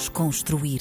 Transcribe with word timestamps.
Desconstruir. 0.00 0.80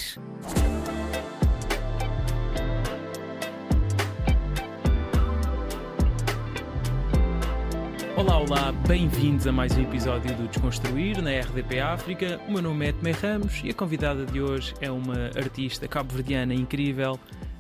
Olá, 8.16 8.38
olá, 8.38 8.72
bem-vindos 8.88 9.46
a 9.46 9.52
mais 9.52 9.76
um 9.78 9.82
episódio 9.82 10.34
do 10.38 10.48
Desconstruir 10.48 11.22
na 11.22 11.32
RDP 11.32 11.82
África. 11.82 12.40
O 12.48 12.54
meu 12.54 12.62
nome 12.62 12.88
é 12.88 12.92
Tomé 12.94 13.12
Ramos 13.12 13.62
e 13.62 13.72
a 13.72 13.74
convidada 13.74 14.26
de 14.26 14.42
hoje 14.42 14.74
é 14.80 14.90
uma 14.90 15.26
artista 15.36 15.86
cabo-verdiana 15.86 16.54
incrível, 16.54 17.20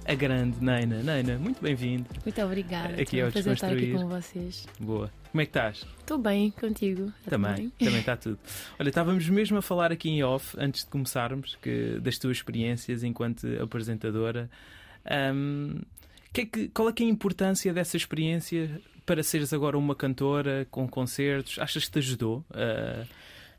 a 0.09 0.15
grande 0.15 0.63
Neina. 0.63 1.03
Neina, 1.03 1.37
muito 1.37 1.61
bem-vindo. 1.61 2.05
Muito 2.25 2.41
obrigada. 2.41 2.99
Aqui 3.01 3.19
é 3.19 3.27
o 3.27 3.31
prazer 3.31 3.53
estar 3.53 3.71
aqui 3.71 3.91
com 3.91 4.07
vocês. 4.07 4.67
Boa. 4.79 5.11
Como 5.31 5.41
é 5.41 5.45
que 5.45 5.49
estás? 5.51 5.85
Estou 5.99 6.17
bem 6.17 6.49
contigo. 6.51 7.13
Tá 7.23 7.31
Também, 7.31 7.69
também 7.77 7.99
está 7.99 8.17
tudo. 8.17 8.39
Olha, 8.79 8.89
estávamos 8.89 9.29
mesmo 9.29 9.57
a 9.57 9.61
falar 9.61 9.91
aqui 9.91 10.09
em 10.09 10.23
off, 10.23 10.55
antes 10.59 10.83
de 10.83 10.89
começarmos, 10.89 11.55
que, 11.61 11.99
das 12.01 12.17
tuas 12.17 12.37
experiências 12.37 13.03
enquanto 13.03 13.45
apresentadora. 13.61 14.49
Ahm, 15.05 15.81
que 16.33 16.41
é 16.41 16.45
que- 16.45 16.67
qual 16.69 16.89
é 16.89 16.93
é 16.97 17.03
a 17.03 17.05
importância 17.05 17.71
dessa 17.71 17.95
experiência 17.95 18.81
para 19.05 19.21
seres 19.21 19.53
agora 19.53 19.77
uma 19.77 19.95
cantora 19.95 20.67
com 20.71 20.87
concertos? 20.87 21.59
Achas 21.59 21.85
que 21.85 21.91
te 21.91 21.99
ajudou? 21.99 22.43
Ah, 22.51 23.03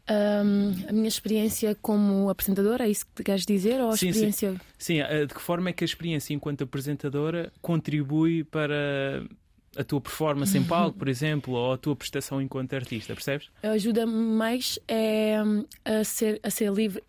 Ahm, 0.09 0.73
a 0.89 0.93
minha 0.93 1.09
experiência 1.09 1.75
como 1.81 2.29
apresentadora, 2.29 2.85
é 2.87 2.91
isso 2.91 3.07
que 3.15 3.23
queres 3.23 3.47
dizer? 3.47 3.81
Ou 3.81 3.91
a 3.91 3.97
Sim, 3.97 4.13
sim. 4.13 4.29
experiência. 4.29 4.61
sim, 4.79 5.01
ah, 5.01 5.25
de 5.25 5.33
que 5.35 5.41
forma 5.41 5.71
é 5.71 5.73
que 5.73 5.85
a 5.85 5.87
experiência 5.87 6.35
enquanto 6.35 6.65
apresentadora 6.65 7.53
contribui 7.63 8.43
para 8.45 9.23
a 9.77 9.85
tua 9.85 10.01
performance 10.01 10.57
em 10.59 10.65
palco, 10.65 10.99
por 10.99 11.09
exemplo, 11.09 11.55
ou 11.55 11.73
a 11.73 11.79
tua 11.79 11.95
prestação 11.95 12.43
enquanto 12.43 12.75
artista, 12.75 13.15
percebes? 13.15 13.49
ajuda 13.63 14.05
mais 14.07 14.79
é 14.89 15.41
hum, 15.43 15.65
a 15.85 16.03
ser, 16.03 16.41
a 16.43 16.51
ser 16.51 16.73
livre 16.73 17.03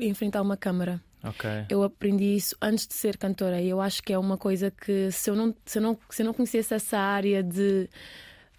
enfrentar 0.00 0.40
uma 0.42 0.56
câmara. 0.56 1.02
Ok. 1.22 1.50
Eu 1.68 1.82
aprendi 1.82 2.36
isso 2.36 2.56
antes 2.62 2.86
de 2.86 2.94
ser 2.94 3.16
cantora 3.16 3.60
e 3.60 3.68
eu 3.68 3.80
acho 3.80 4.02
que 4.02 4.12
é 4.12 4.18
uma 4.18 4.38
coisa 4.38 4.70
que 4.70 5.10
se 5.10 5.28
eu 5.28 5.34
não, 5.34 5.54
se 5.66 5.78
eu 5.78 5.82
não, 5.82 5.98
se 6.08 6.22
eu 6.22 6.26
não 6.26 6.32
conhecesse 6.32 6.72
essa 6.72 6.96
área 6.96 7.42
de 7.42 7.88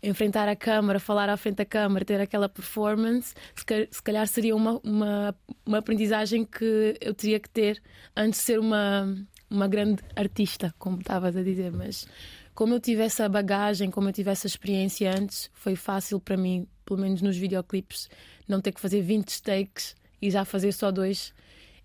enfrentar 0.01 0.47
a 0.47 0.55
câmara, 0.55 0.99
falar 0.99 1.29
à 1.29 1.37
frente 1.37 1.55
da 1.57 1.65
câmara, 1.65 2.05
ter 2.05 2.19
aquela 2.21 2.47
performance, 2.49 3.33
se 3.55 3.65
ca- 3.65 3.87
se 3.91 4.01
calhar 4.01 4.25
seria 4.27 4.55
uma, 4.55 4.79
uma, 4.83 5.35
uma 5.65 5.77
aprendizagem 5.79 6.45
que 6.45 6.97
eu 7.01 7.13
teria 7.13 7.39
que 7.39 7.49
ter 7.49 7.81
antes 8.15 8.39
de 8.39 8.45
ser 8.45 8.59
uma, 8.59 9.13
uma 9.49 9.67
grande 9.67 10.01
artista, 10.15 10.73
como 10.77 10.99
estavas 10.99 11.35
a 11.35 11.43
dizer. 11.43 11.71
Mas 11.71 12.07
como 12.55 12.73
eu 12.73 12.79
tive 12.79 13.01
essa 13.03 13.27
bagagem, 13.27 13.91
como 13.91 14.09
eu 14.09 14.13
tive 14.13 14.31
essa 14.31 14.47
experiência 14.47 15.11
antes, 15.13 15.49
foi 15.53 15.75
fácil 15.75 16.19
para 16.19 16.37
mim, 16.37 16.67
pelo 16.85 16.99
menos 16.99 17.21
nos 17.21 17.37
videoclipes, 17.37 18.09
não 18.47 18.61
ter 18.61 18.71
que 18.71 18.79
fazer 18.81 19.01
20 19.01 19.41
takes 19.41 19.95
e 20.21 20.29
já 20.31 20.43
fazer 20.45 20.71
só 20.71 20.91
dois. 20.91 21.33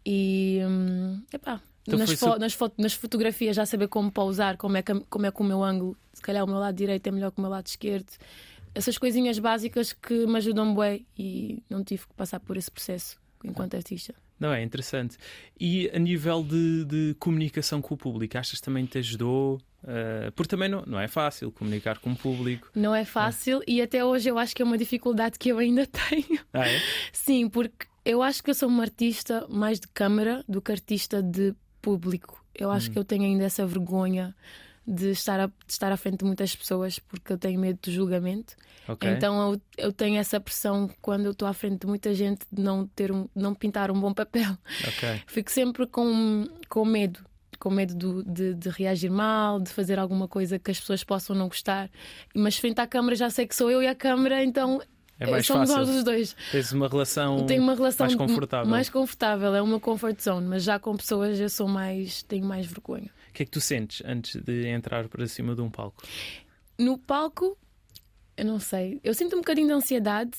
E 0.06 0.60
hum, 0.64 1.22
epá, 1.32 1.60
Então 1.86 1.98
nas, 1.98 2.12
fo- 2.12 2.38
nas, 2.38 2.52
fo- 2.54 2.72
nas 2.78 2.92
fotografias 2.94 3.54
já 3.56 3.66
saber 3.66 3.88
como 3.88 4.10
pausar, 4.10 4.56
como 4.56 4.76
é, 4.76 4.82
que, 4.82 4.94
como 5.10 5.26
é 5.26 5.30
que 5.30 5.40
o 5.40 5.44
meu 5.44 5.62
ângulo, 5.62 5.96
se 6.12 6.22
calhar 6.22 6.42
o 6.44 6.46
meu 6.46 6.58
lado 6.58 6.74
direito 6.74 7.06
é 7.06 7.10
melhor 7.10 7.30
que 7.30 7.38
o 7.38 7.42
meu 7.42 7.50
lado 7.50 7.66
esquerdo. 7.66 8.10
Essas 8.74 8.98
coisinhas 8.98 9.38
básicas 9.38 9.92
que 9.92 10.26
me 10.26 10.36
ajudam 10.38 10.74
bem 10.74 11.06
e 11.16 11.62
não 11.70 11.84
tive 11.84 12.06
que 12.06 12.14
passar 12.14 12.40
por 12.40 12.56
esse 12.56 12.70
processo 12.70 13.16
enquanto 13.44 13.74
artista. 13.74 14.14
Não 14.40 14.52
é 14.52 14.62
interessante. 14.62 15.16
E 15.60 15.88
a 15.94 15.98
nível 15.98 16.42
de, 16.42 16.84
de 16.86 17.14
comunicação 17.20 17.80
com 17.80 17.94
o 17.94 17.96
público, 17.96 18.36
achas 18.36 18.58
que 18.58 18.64
também 18.64 18.84
te 18.84 18.98
ajudou? 18.98 19.60
Ah, 19.86 20.32
porque 20.34 20.48
também 20.48 20.68
não, 20.68 20.82
não 20.86 20.98
é 20.98 21.06
fácil 21.06 21.52
comunicar 21.52 21.98
com 21.98 22.12
o 22.12 22.16
público. 22.16 22.68
Não 22.74 22.94
é 22.94 23.04
fácil 23.04 23.62
e 23.68 23.80
até 23.80 24.04
hoje 24.04 24.28
eu 24.28 24.38
acho 24.38 24.56
que 24.56 24.62
é 24.62 24.64
uma 24.64 24.76
dificuldade 24.78 25.38
que 25.38 25.50
eu 25.50 25.58
ainda 25.58 25.86
tenho. 26.08 26.40
Ah, 26.52 26.66
é? 26.66 26.80
Sim, 27.12 27.48
porque 27.48 27.86
eu 28.04 28.22
acho 28.22 28.42
que 28.42 28.50
eu 28.50 28.54
sou 28.54 28.68
uma 28.68 28.82
artista 28.82 29.46
mais 29.48 29.78
de 29.78 29.86
câmara 29.88 30.42
do 30.48 30.60
que 30.60 30.72
artista 30.72 31.22
de 31.22 31.54
público. 31.84 32.44
Eu 32.54 32.70
acho 32.70 32.90
que 32.90 32.98
eu 32.98 33.04
tenho 33.04 33.24
ainda 33.24 33.44
essa 33.44 33.66
vergonha 33.66 34.34
de 34.86 35.10
estar, 35.10 35.40
a, 35.40 35.46
de 35.46 35.52
estar 35.68 35.90
à 35.90 35.96
frente 35.96 36.18
de 36.18 36.24
muitas 36.24 36.54
pessoas 36.54 36.98
porque 36.98 37.32
eu 37.32 37.38
tenho 37.38 37.58
medo 37.58 37.78
do 37.82 37.90
julgamento. 37.90 38.54
Ok. 38.86 39.10
Então 39.10 39.52
eu, 39.52 39.60
eu 39.86 39.92
tenho 39.92 40.18
essa 40.18 40.38
pressão 40.38 40.90
quando 41.00 41.24
eu 41.24 41.30
estou 41.32 41.48
à 41.48 41.54
frente 41.54 41.80
de 41.80 41.86
muita 41.86 42.12
gente 42.14 42.42
de 42.52 42.62
não, 42.62 42.86
ter 42.88 43.10
um, 43.10 43.26
não 43.34 43.54
pintar 43.54 43.90
um 43.90 43.98
bom 43.98 44.12
papel. 44.12 44.56
ok. 44.86 45.22
Fico 45.26 45.50
sempre 45.50 45.86
com, 45.86 46.46
com 46.68 46.84
medo. 46.84 47.20
Com 47.58 47.70
medo 47.70 47.94
do- 47.94 48.22
de, 48.24 48.52
de 48.54 48.68
reagir 48.68 49.10
mal, 49.10 49.58
de 49.58 49.70
fazer 49.70 49.98
alguma 49.98 50.28
coisa 50.28 50.58
que 50.58 50.70
as 50.70 50.78
pessoas 50.78 51.02
possam 51.02 51.34
não 51.34 51.48
gostar. 51.48 51.88
Mas 52.34 52.56
frente 52.58 52.78
à 52.80 52.86
câmara 52.86 53.16
já 53.16 53.30
sei 53.30 53.46
que 53.46 53.54
sou 53.56 53.70
eu 53.70 53.82
e 53.82 53.86
a 53.86 53.94
câmara, 53.94 54.44
então 54.44 54.82
É 55.20 55.30
mais 55.30 55.46
somos 55.46 55.70
fácil. 55.70 55.86
nós 55.86 55.96
os 55.96 56.04
dois. 56.04 56.36
Tens 56.50 56.72
uma 56.72 56.88
relação, 56.88 57.46
Tenho 57.46 57.62
uma 57.62 57.74
relação 57.74 58.06
mais 58.06 58.16
confortável. 58.16 58.70
mais 58.70 58.88
confortável, 58.88 59.54
é 59.54 59.62
uma 59.62 59.78
comfort 59.78 60.20
zone, 60.20 60.46
mas 60.46 60.62
já 60.64 60.78
com 60.78 60.96
pessoas 60.96 61.38
eu 61.38 61.48
sou 61.48 61.68
mais, 61.68 62.22
tenho 62.24 62.44
mais 62.44 62.66
vergonha. 62.66 63.10
O 63.30 63.32
que 63.32 63.42
é 63.42 63.46
que 63.46 63.50
tu 63.52 63.60
sentes 63.60 64.02
antes 64.04 64.40
de 64.42 64.66
entrar 64.66 65.08
para 65.08 65.26
cima 65.26 65.54
de 65.54 65.60
um 65.60 65.70
palco? 65.70 66.02
No 66.78 66.98
palco, 66.98 67.56
eu 68.36 68.44
não 68.44 68.58
sei, 68.58 69.00
eu 69.04 69.14
sinto 69.14 69.36
um 69.36 69.40
bocadinho 69.40 69.68
de 69.68 69.72
ansiedade, 69.72 70.32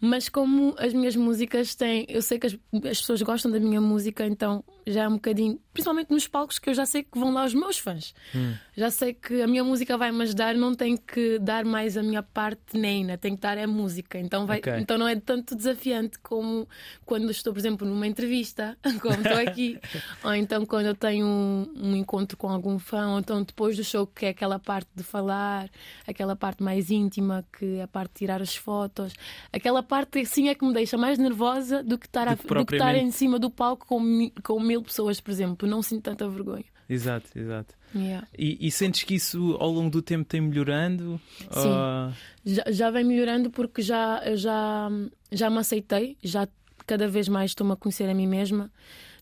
mas 0.00 0.28
como 0.28 0.74
as 0.78 0.92
minhas 0.92 1.16
músicas 1.16 1.74
têm, 1.74 2.06
eu 2.08 2.22
sei 2.22 2.38
que 2.38 2.46
as, 2.46 2.54
as 2.90 3.00
pessoas 3.00 3.22
gostam 3.22 3.50
da 3.50 3.58
minha 3.58 3.80
música, 3.80 4.24
então 4.26 4.62
já 4.86 5.02
é 5.04 5.08
um 5.08 5.14
bocadinho, 5.14 5.60
principalmente 5.72 6.10
nos 6.10 6.26
palcos 6.28 6.58
que 6.58 6.70
eu 6.70 6.74
já 6.74 6.86
sei 6.86 7.02
que 7.02 7.18
vão 7.18 7.32
lá 7.32 7.44
os 7.44 7.54
meus 7.54 7.78
fãs. 7.78 8.14
Hum. 8.34 8.54
Já 8.76 8.90
sei 8.90 9.12
que 9.12 9.42
a 9.42 9.46
minha 9.46 9.64
música 9.64 9.98
vai 9.98 10.10
me 10.12 10.22
ajudar, 10.22 10.54
não 10.54 10.74
tenho 10.74 10.96
que 10.98 11.38
dar 11.38 11.64
mais 11.64 11.96
a 11.96 12.02
minha 12.02 12.22
parte 12.22 12.78
neina, 12.78 13.18
tenho 13.18 13.34
que 13.36 13.42
dar 13.42 13.58
a 13.58 13.66
música. 13.66 14.18
Então, 14.18 14.46
vai, 14.46 14.58
Ok. 14.58 14.72
então 14.78 14.96
não 14.96 15.06
é 15.08 15.16
tanto 15.16 15.54
desafiante 15.56 16.18
como 16.20 16.68
quando 17.04 17.30
estou, 17.30 17.52
por 17.52 17.58
exemplo, 17.58 17.86
numa 17.86 18.06
entrevista, 18.06 18.78
como 19.02 19.14
estou 19.14 19.38
aqui, 19.38 19.78
ou 20.22 20.34
então 20.34 20.64
quando 20.64 20.86
eu 20.86 20.94
tenho 20.94 21.26
um, 21.26 21.72
um 21.76 21.96
encontro 21.96 22.36
com 22.36 22.48
algum 22.48 22.78
fã, 22.78 23.08
ou 23.08 23.18
então 23.18 23.42
depois 23.42 23.76
do 23.76 23.84
show, 23.84 24.06
que 24.06 24.26
é 24.26 24.28
aquela 24.30 24.58
parte 24.58 24.88
de 24.94 25.02
falar, 25.02 25.68
aquela 26.06 26.36
parte 26.36 26.62
mais 26.62 26.90
íntima, 26.90 27.44
que 27.58 27.76
é 27.76 27.82
a 27.82 27.88
parte 27.88 28.12
de 28.12 28.18
tirar 28.20 28.40
as 28.40 28.54
fotos, 28.56 29.12
aquela 29.52 29.82
parte 29.88 30.18
assim 30.20 30.48
é 30.48 30.54
que 30.54 30.64
me 30.64 30.72
deixa 30.72 30.96
mais 30.98 31.18
nervosa 31.18 31.82
do 31.82 31.96
que 31.98 32.06
estar, 32.06 32.28
a- 32.28 32.34
do 32.34 32.66
que 32.66 32.74
estar 32.76 32.94
em 32.94 33.10
cima 33.10 33.38
do 33.38 33.50
palco 33.50 33.86
com, 33.86 34.30
com 34.44 34.60
mil 34.60 34.82
pessoas, 34.82 35.20
por 35.20 35.30
exemplo. 35.30 35.66
Não 35.68 35.82
sinto 35.82 36.02
tanta 36.02 36.28
vergonha. 36.28 36.64
Exato, 36.88 37.26
exato. 37.38 37.74
Yeah. 37.94 38.26
E, 38.38 38.66
e 38.66 38.70
sentes 38.70 39.02
que 39.02 39.14
isso 39.14 39.56
ao 39.60 39.70
longo 39.70 39.90
do 39.90 40.00
tempo 40.02 40.24
tem 40.24 40.40
melhorando? 40.40 41.20
Sim. 41.50 41.68
Ou- 41.68 42.12
Já, 42.44 42.64
já 42.70 42.90
vem 42.90 43.04
melhorando 43.04 43.50
porque 43.50 43.82
já, 43.82 44.22
já, 44.36 44.88
já 45.32 45.50
me 45.50 45.58
aceitei, 45.58 46.16
já 46.22 46.46
cada 46.86 47.06
vez 47.08 47.28
mais 47.28 47.50
estou-me 47.50 47.72
a 47.72 47.76
conhecer 47.76 48.08
a 48.08 48.14
mim 48.14 48.26
mesma, 48.26 48.70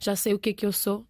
já 0.01 0.15
sei 0.15 0.35
o 0.35 0.39
que 0.39 0.51
é 0.51 0.53
que 0.53 0.65
eu 0.67 0.73
sou. 0.73 1.05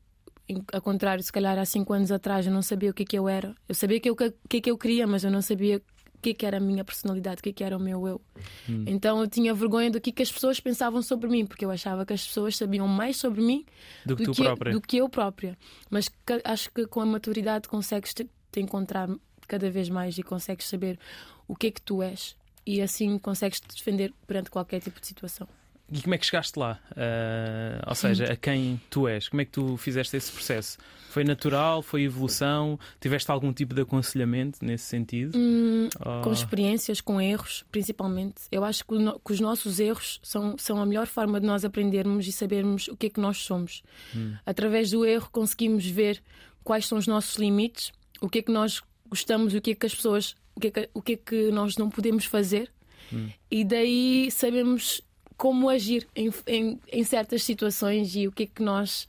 Ao 0.72 0.80
contrário, 0.80 1.22
se 1.24 1.32
calhar 1.32 1.58
há 1.58 1.64
cinco 1.64 1.92
anos 1.92 2.10
atrás 2.12 2.46
eu 2.46 2.52
não 2.52 2.62
sabia 2.62 2.90
o 2.90 2.94
que 2.94 3.02
é 3.02 3.06
que 3.06 3.18
eu 3.18 3.28
era. 3.28 3.54
Eu 3.68 3.74
sabia 3.74 3.98
que 4.00 4.08
eu- 4.08 4.14
o 4.14 4.48
que 4.48 4.56
é 4.56 4.60
que 4.60 4.70
eu 4.70 4.78
queria, 4.78 5.06
mas 5.06 5.24
eu 5.24 5.30
não 5.30 5.42
sabia 5.42 5.82
que 6.26 6.34
que 6.34 6.46
era 6.46 6.56
a 6.56 6.60
minha 6.60 6.84
personalidade, 6.84 7.38
o 7.40 7.42
que 7.42 7.52
que 7.52 7.62
era 7.62 7.76
o 7.76 7.80
meu 7.80 8.06
eu. 8.08 8.20
Hum. 8.68 8.84
Então 8.86 9.20
eu 9.20 9.28
tinha 9.28 9.54
vergonha 9.54 9.90
do 9.90 10.00
que, 10.00 10.10
que 10.10 10.22
as 10.22 10.32
pessoas 10.32 10.58
pensavam 10.58 11.00
sobre 11.02 11.28
mim, 11.28 11.46
porque 11.46 11.64
eu 11.64 11.70
achava 11.70 12.04
que 12.04 12.12
as 12.12 12.26
pessoas 12.26 12.56
sabiam 12.56 12.88
mais 12.88 13.16
sobre 13.16 13.40
mim 13.40 13.64
do 14.04 14.16
que 14.16 14.24
tu 14.24 14.34
própria? 14.34 14.72
do 14.72 14.80
que 14.80 14.96
eu 14.96 15.08
própria. 15.08 15.56
Mas 15.88 16.08
que- 16.08 16.42
acho 16.44 16.70
que 16.72 16.86
com 16.86 17.00
a 17.00 17.06
maturidade 17.06 17.68
consegues 17.68 18.12
te, 18.12 18.28
te 18.50 18.60
encontrar 18.60 19.08
cada 19.46 19.70
vez 19.70 19.88
mais 19.88 20.18
e 20.18 20.22
consegues 20.22 20.66
saber 20.66 20.98
o 21.46 21.54
que 21.54 21.68
é 21.68 21.70
que 21.70 21.80
tu 21.82 22.02
és. 22.02 22.34
E 22.66 22.82
assim 22.82 23.16
consegues 23.18 23.60
te 23.60 23.68
defender 23.76 24.12
perante 24.26 24.50
qualquer 24.50 24.80
tipo 24.80 25.00
de 25.00 25.06
situação. 25.06 25.46
E 25.92 26.02
como 26.02 26.14
é 26.14 26.18
que 26.18 26.26
chegaste 26.26 26.58
lá? 26.58 26.80
Ah, 26.96 27.84
ou 27.88 27.94
seja, 27.94 28.32
a 28.32 28.36
quem 28.36 28.80
tu 28.90 29.06
és? 29.06 29.28
Como 29.28 29.40
é 29.40 29.44
que 29.44 29.52
tu 29.52 29.76
fizeste 29.76 30.16
esse 30.16 30.32
processo? 30.32 30.78
Foi 31.10 31.22
natural? 31.24 31.80
Foi 31.80 32.02
evolução? 32.02 32.78
Tiveste 33.00 33.30
algum 33.30 33.52
tipo 33.52 33.72
de 33.74 33.82
aconselhamento 33.82 34.64
nesse 34.64 34.84
sentido? 34.84 35.38
Hum, 35.38 35.88
Ou- 36.04 36.22
com 36.22 36.32
experiências, 36.32 37.00
com 37.00 37.20
erros, 37.20 37.64
principalmente. 37.70 38.42
Eu 38.50 38.64
acho 38.64 38.84
que, 38.84 38.94
no- 38.98 39.18
que 39.20 39.32
os 39.32 39.40
nossos 39.40 39.78
erros 39.78 40.18
são, 40.22 40.58
são 40.58 40.80
a 40.82 40.84
melhor 40.86 41.06
forma 41.06 41.40
de 41.40 41.46
nós 41.46 41.64
aprendermos 41.64 42.26
e 42.26 42.32
sabermos 42.32 42.88
o 42.88 42.96
que 42.96 43.06
é 43.06 43.10
que 43.10 43.20
nós 43.20 43.38
somos. 43.38 43.82
Hum. 44.14 44.34
Através 44.44 44.90
do 44.90 45.06
erro 45.06 45.28
conseguimos 45.30 45.86
ver 45.86 46.20
quais 46.64 46.86
são 46.86 46.98
os 46.98 47.06
nossos 47.06 47.36
limites, 47.36 47.92
o 48.20 48.28
que 48.28 48.40
é 48.40 48.42
que 48.42 48.50
nós 48.52 48.82
gostamos, 49.08 49.54
o 49.54 49.60
que 49.60 49.70
é 49.70 49.74
que 49.76 49.86
as 49.86 49.94
pessoas, 49.94 50.34
o 50.54 50.60
que 50.60 50.66
é 50.66 50.70
que, 50.70 50.90
o 50.92 51.00
que, 51.00 51.12
é 51.12 51.16
que 51.16 51.50
nós 51.52 51.76
não 51.76 51.88
podemos 51.88 52.24
fazer. 52.24 52.70
Hum. 53.12 53.28
E 53.50 53.64
daí 53.64 54.28
sabemos 54.32 55.00
como 55.36 55.68
agir 55.68 56.06
em, 56.14 56.30
em, 56.46 56.80
em 56.92 57.04
certas 57.04 57.42
situações 57.42 58.14
e 58.16 58.26
o 58.26 58.32
que 58.32 58.44
é 58.44 58.46
que 58.46 58.62
nós. 58.62 59.06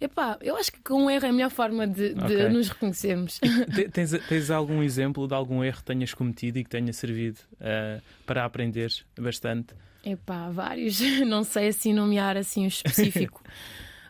Epá, 0.00 0.38
eu 0.40 0.56
acho 0.56 0.72
que 0.72 0.92
um 0.92 1.10
erro 1.10 1.26
é 1.26 1.28
a 1.28 1.32
melhor 1.32 1.50
forma 1.50 1.86
de, 1.86 2.14
de 2.14 2.22
Ok. 2.24 2.48
nos 2.48 2.68
reconhecermos. 2.68 3.38
Te- 3.74 3.88
Tens, 3.90 4.12
tens 4.26 4.50
algum 4.50 4.82
exemplo 4.82 5.28
de 5.28 5.34
algum 5.34 5.62
erro 5.62 5.78
que 5.78 5.84
tenhas 5.84 6.14
cometido 6.14 6.58
e 6.58 6.64
que 6.64 6.70
tenha 6.70 6.92
servido 6.92 7.38
ah, 7.60 8.00
para 8.24 8.44
aprenderes 8.46 9.04
bastante? 9.18 9.74
Epá, 10.02 10.48
vários. 10.48 10.98
Não 11.26 11.44
sei 11.44 11.68
assim 11.68 11.92
nomear 11.92 12.36
assim 12.36 12.64
o 12.64 12.68
específico. 12.68 13.42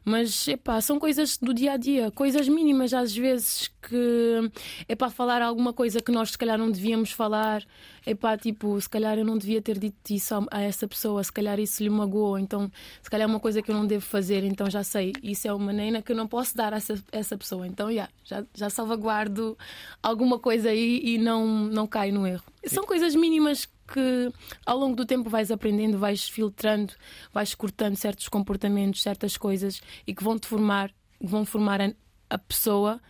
Mas 0.05 0.49
epá, 0.49 0.81
são 0.81 0.99
coisas 0.99 1.37
do 1.37 1.52
dia 1.52 1.73
a 1.73 1.76
dia, 1.76 2.11
coisas 2.11 2.49
mínimas 2.49 2.94
às 2.94 3.14
vezes 3.14 3.70
que 3.82 4.50
é 4.88 4.94
para 4.94 5.11
falar 5.11 5.43
alguma 5.43 5.73
coisa 5.73 6.00
que 6.00 6.11
nós 6.11 6.31
se 6.31 6.38
calhar 6.38 6.58
não 6.58 6.70
devíamos 6.70 7.12
falar. 7.12 7.64
Epá, 8.06 8.37
tipo, 8.37 8.81
se 8.81 8.88
calhar 8.88 9.19
eu 9.19 9.25
não 9.25 9.37
devia 9.37 9.61
ter 9.61 9.79
dito 9.79 10.11
isso 10.11 10.35
a 10.50 10.62
essa 10.62 10.88
pessoa, 10.88 11.23
se 11.23 11.32
calhar 11.32 11.61
isso 11.61 11.82
lhe 11.82 11.91
magoou, 11.91 12.38
então 12.38 12.70
se 13.02 13.11
calhar 13.11 13.29
é 13.29 13.31
uma 13.31 13.41
coisa 13.41 13.61
que 13.61 13.70
eu 13.70 13.75
não 13.75 13.87
devo 13.87 14.05
fazer, 14.05 14.43
então 14.43 14.70
já 14.70 14.82
sei, 14.82 15.12
isso 15.23 15.47
é 15.47 15.52
uma 15.52 15.73
nena 15.73 16.00
que 16.00 16.12
eu 16.12 16.17
não 16.17 16.26
posso 16.26 16.56
dar 16.56 16.73
a 16.73 16.79
essa, 16.79 17.02
essa 17.12 17.37
pessoa. 17.37 17.67
Então 17.67 17.91
yeah, 17.91 18.11
já, 18.25 18.44
já 18.55 18.70
salvaguardo 18.70 19.56
alguma 20.02 20.38
coisa 20.38 20.70
aí 20.70 21.00
e 21.05 21.19
não, 21.19 21.47
não 21.47 21.87
caio 21.87 22.14
no 22.14 22.26
erro. 22.26 22.44
São 22.67 22.85
coisas 22.85 23.14
mínimas 23.14 23.69
que 23.93 24.33
ao 24.65 24.79
longo 24.79 24.95
do 24.95 25.05
tempo 25.05 25.29
vais 25.29 25.51
aprendendo, 25.51 25.99
vais 25.99 26.29
filtrando, 26.29 26.95
vais 27.33 27.55
cortando 27.55 27.97
certos 27.97 28.29
comportamentos, 28.29 29.03
certas 29.03 29.37
coisas 29.37 29.83
e 30.07 30.15
que 30.15 30.23
vão 30.23 30.39
te 30.39 30.47
formar, 30.47 30.93
vão 31.21 31.45
formar 31.45 31.81
a, 32.29 32.39
pessoa, 32.39 33.01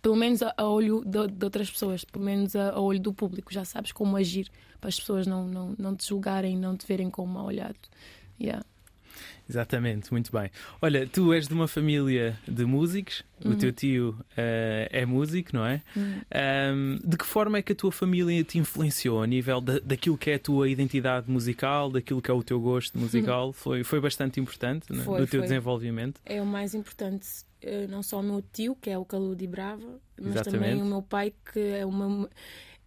pelo 0.00 0.16
menos 0.16 0.42
a, 0.42 0.54
a 0.56 0.66
olho 0.68 1.04
de, 1.04 1.26
de, 1.26 1.44
outras 1.44 1.70
pessoas, 1.70 2.04
pelo 2.04 2.24
menos 2.24 2.54
a, 2.54 2.70
a, 2.70 2.80
olho 2.80 3.00
do 3.00 3.12
público. 3.12 3.52
Já 3.52 3.64
sabes 3.64 3.90
como 3.92 4.16
agir 4.16 4.48
para 4.80 4.88
as 4.88 4.98
pessoas 4.98 5.26
não, 5.26 5.46
não, 5.46 5.74
não 5.78 5.96
te 5.96 6.08
julgarem, 6.08 6.56
não 6.56 6.76
te 6.76 6.86
verem 6.86 7.10
como 7.10 7.32
mal 7.32 7.46
olhado. 7.46 7.78
Yeah. 8.40 8.64
Exatamente, 9.52 10.10
muito 10.10 10.32
bem. 10.32 10.50
Olha, 10.80 11.06
tu 11.06 11.32
és 11.32 11.46
de 11.46 11.52
uma 11.52 11.68
família 11.68 12.38
de 12.48 12.64
músicos, 12.64 13.22
uhum. 13.44 13.52
o 13.52 13.56
teu 13.56 13.70
tio 13.70 14.16
uh, 14.18 14.88
é 14.90 15.04
músico, 15.04 15.50
não 15.52 15.66
é? 15.66 15.82
Uhum. 15.94 16.20
Um, 16.74 16.98
de 17.04 17.16
que 17.18 17.26
forma 17.26 17.58
é 17.58 17.62
que 17.62 17.72
a 17.72 17.74
tua 17.74 17.92
família 17.92 18.42
te 18.44 18.58
influenciou 18.58 19.22
a 19.22 19.26
nível 19.26 19.60
da, 19.60 19.78
daquilo 19.80 20.16
que 20.16 20.30
é 20.30 20.34
a 20.36 20.38
tua 20.38 20.70
identidade 20.70 21.30
musical, 21.30 21.90
daquilo 21.90 22.22
que 22.22 22.30
é 22.30 22.34
o 22.34 22.42
teu 22.42 22.58
gosto 22.58 22.98
musical? 22.98 23.48
Uhum. 23.48 23.52
Foi, 23.52 23.84
foi 23.84 24.00
bastante 24.00 24.40
importante 24.40 24.90
né, 24.90 25.04
foi, 25.04 25.20
no 25.20 25.26
teu 25.26 25.40
foi. 25.40 25.48
desenvolvimento? 25.48 26.18
É 26.24 26.40
o 26.40 26.46
mais 26.46 26.74
importante, 26.74 27.28
eh, 27.60 27.86
não 27.88 28.02
só 28.02 28.20
o 28.20 28.22
meu 28.22 28.42
tio, 28.52 28.74
que 28.74 28.88
é 28.88 28.96
o 28.96 29.04
Caludi 29.04 29.46
Brava, 29.46 30.00
mas 30.18 30.34
Exatamente. 30.34 30.64
também 30.64 30.82
o 30.82 30.86
meu 30.86 31.02
pai, 31.02 31.34
que 31.52 31.60
é 31.60 31.84
uma, 31.84 32.26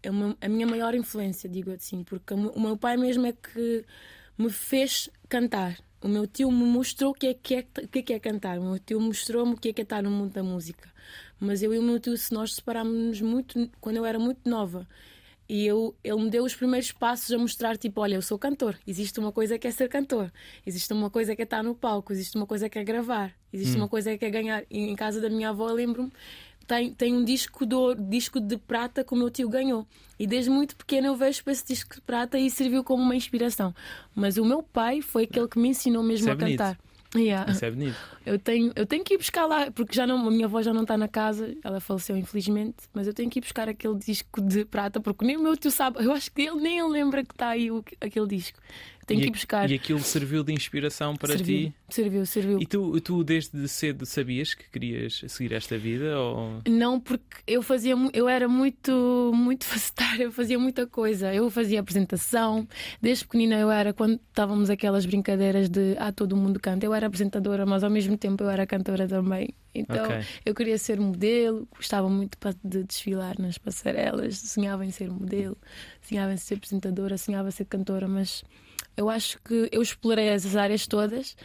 é 0.02 0.10
uma, 0.10 0.36
a 0.42 0.50
minha 0.50 0.66
maior 0.66 0.96
influência, 0.96 1.48
digo 1.48 1.72
assim, 1.72 2.04
porque 2.04 2.34
o 2.34 2.60
meu 2.60 2.76
pai 2.76 2.98
mesmo 2.98 3.28
é 3.28 3.34
que 3.34 3.86
me 4.38 4.50
fez 4.50 5.10
cantar. 5.30 5.78
O 6.06 6.08
meu 6.08 6.28
tio 6.28 6.52
me 6.52 6.64
mostrou 6.66 7.10
o 7.10 7.14
que 7.16 7.26
é 7.26 7.34
que 7.34 7.56
é, 7.56 7.60
o 7.84 7.88
que 7.88 7.98
é, 7.98 8.02
que 8.04 8.14
é 8.14 8.20
cantar. 8.20 8.60
O 8.60 8.64
meu 8.64 8.78
tio 8.78 9.02
mostrou-me 9.02 9.54
o 9.54 9.58
que 9.58 9.70
é 9.70 9.74
que 9.74 9.82
é 9.82 9.84
estar 9.84 10.04
no 10.04 10.12
mundo 10.12 10.34
da 10.34 10.44
música. 10.44 10.88
Mas 11.40 11.64
eu 11.64 11.74
e 11.74 11.80
o 11.80 11.82
meu 11.82 12.00
tio, 12.00 12.16
se 12.16 12.32
nós 12.32 12.54
separámos 12.54 13.20
muito 13.22 13.68
quando 13.82 13.96
eu 13.96 14.06
era 14.06 14.20
muito 14.20 14.48
nova. 14.48 14.88
E 15.50 15.66
eu, 15.66 15.96
ele 16.04 16.22
me 16.22 16.30
deu 16.30 16.44
os 16.44 16.54
primeiros 16.54 16.92
passos 16.92 17.32
a 17.32 17.40
mostrar, 17.40 17.76
tipo, 17.76 18.02
olha, 18.02 18.14
eu 18.14 18.22
sou 18.22 18.38
cantor. 18.38 18.78
Existe 18.86 19.20
uma 19.20 19.32
coisa 19.32 19.58
que 19.58 19.66
é 19.66 19.72
ser 19.72 19.90
cantor. 19.90 20.32
Existe 20.64 20.94
uma 20.94 21.10
coisa 21.10 21.36
que 21.36 21.42
é 21.42 21.44
estar 21.44 21.64
no 21.64 21.74
palco. 21.74 22.14
Existe 22.14 22.38
uma 22.38 22.46
coisa 22.46 22.70
que 22.70 22.78
é 22.78 22.84
gravar. 22.84 23.34
Existe 23.52 23.76
hum. 23.76 23.82
uma 23.82 23.88
coisa 23.90 24.16
que 24.16 24.26
é 24.26 24.30
ganhar. 24.30 24.64
E 24.70 24.82
em 24.82 24.96
casa 24.96 25.20
da 25.20 25.28
minha 25.28 25.50
avó, 25.50 25.72
lembro-me, 25.72 26.12
tem, 26.68 26.94
tem 26.94 27.16
um 27.16 27.24
disco 27.24 27.66
de, 27.66 27.76
ouro, 27.76 28.02
disco 28.02 28.40
de 28.40 28.58
prata 28.58 29.04
que 29.04 29.14
o 29.14 29.18
meu 29.18 29.30
tio 29.30 29.50
ganhou. 29.50 29.88
E 30.20 30.26
desde 30.26 30.50
muito 30.50 30.76
pequeno 30.76 31.08
eu 31.08 31.16
vejo 31.16 31.44
para 31.44 31.54
esse 31.54 31.66
disco 31.66 31.96
de 31.96 32.02
prata 32.02 32.38
e 32.38 32.50
serviu 32.50 32.84
como 32.84 33.04
uma 33.04 33.16
inspiração. 33.16 33.74
Mas 34.14 34.38
o 34.38 34.46
meu 34.46 34.64
pai 34.64 35.02
foi 35.02 35.24
aquele 35.24 35.48
que 35.48 35.60
me 35.60 35.70
ensinou 35.70 36.04
mesmo 36.04 36.30
é 36.30 36.32
a 36.34 36.36
cantar. 36.36 36.78
Yeah. 37.16 37.50
Isso 37.50 37.64
é 37.64 37.72
bonito. 37.72 37.96
Eu 38.26 38.38
tenho, 38.40 38.74
eu 38.76 38.86
tenho 38.86 39.04
que 39.04 39.14
ir 39.14 39.18
buscar 39.18 39.46
lá, 39.46 39.72
porque 39.72 39.96
já 39.96 40.06
não, 40.06 40.28
a 40.28 40.32
minha 40.32 40.46
avó 40.46 40.62
já 40.62 40.74
não 40.74 40.82
está 40.82 40.98
na 40.98 41.08
casa, 41.08 41.56
ela 41.64 41.80
faleceu 41.80 42.18
infelizmente, 42.18 42.76
mas 42.94 43.08
eu 43.08 43.14
tenho 43.14 43.30
que 43.30 43.40
ir 43.40 43.42
buscar 43.42 43.70
aquele 43.70 43.96
disco 43.96 44.42
de 44.42 44.66
prata, 44.66 45.00
porque 45.00 45.24
nem 45.24 45.38
o 45.38 45.42
meu 45.42 45.56
tio 45.56 45.72
sabe, 45.72 46.04
eu 46.04 46.12
acho 46.12 46.32
que 46.32 46.42
ele 46.42 46.60
nem 46.60 46.86
lembra 46.90 47.24
que 47.24 47.34
está 47.34 47.50
aí 47.50 47.72
o, 47.72 47.84
aquele 48.02 48.28
disco. 48.28 48.60
Tenho 49.06 49.22
que 49.22 49.28
ir 49.28 49.32
buscar. 49.32 49.70
E 49.70 49.76
aquilo 49.76 50.00
serviu 50.00 50.44
de 50.44 50.52
inspiração 50.52 51.16
para 51.16 51.38
serviu, 51.38 51.70
ti? 51.70 51.76
Serviu, 51.90 52.26
serviu. 52.26 52.60
E 52.60 52.66
tu, 52.66 53.00
tu 53.02 53.24
desde 53.24 53.68
cedo 53.68 54.06
sabias 54.06 54.54
que 54.54 54.70
querias 54.70 55.24
seguir 55.28 55.54
esta 55.54 55.78
vida? 55.78 56.20
Ou... 56.20 56.62
Não, 56.68 57.00
porque 57.00 57.24
eu 57.46 57.62
fazia 57.62 57.96
eu 58.14 58.28
era 58.28 58.48
muito, 58.48 59.32
muito 59.34 59.66
facetária, 59.66 60.24
eu 60.24 60.32
fazia 60.32 60.58
muita 60.58 60.88
coisa. 60.88 61.34
Eu 61.34 61.50
fazia 61.50 61.80
apresentação, 61.80 62.68
desde 63.02 63.26
pequenina 63.26 63.60
eu 63.60 63.70
era, 63.70 63.94
quando 63.94 64.20
estávamos 64.30 64.70
aquelas 64.70 65.06
brincadeiras 65.06 65.70
de 65.70 65.96
ah, 66.00 66.12
todo 66.12 66.36
mundo 66.36 66.60
canta, 66.60 66.86
eu 66.86 66.94
era 66.94 67.08
apresentadora, 67.08 67.66
mas 67.66 67.84
ao 67.84 67.90
mesmo 67.90 68.18
tempo 68.18 68.44
eu 68.44 68.50
era 68.50 68.66
cantora 68.66 69.08
também. 69.08 69.54
Então 69.76 70.06
okay. 70.06 70.24
eu 70.46 70.56
queria 70.56 70.78
ser 70.78 71.00
modelo, 71.00 71.68
gostava 71.76 72.10
muito 72.10 72.38
de 72.64 72.84
desfilar 72.84 73.40
nas 73.40 73.58
passarelas, 73.58 74.38
sonhava 74.38 74.86
em 74.86 74.92
ser 74.92 75.10
modelo, 75.10 75.58
sonhava 76.02 76.34
em 76.34 76.38
ser 76.38 76.56
apresentadora, 76.56 77.18
sonhava 77.18 77.50
em 77.50 77.52
ser 77.52 77.66
cantora, 77.66 78.08
mas 78.08 78.44
eu 78.96 79.10
acho 79.10 79.40
que 79.44 79.70
eu 79.72 79.82
explorei 79.82 80.28
essas 80.28 80.56
áreas 80.56 80.88
todas 80.88 81.36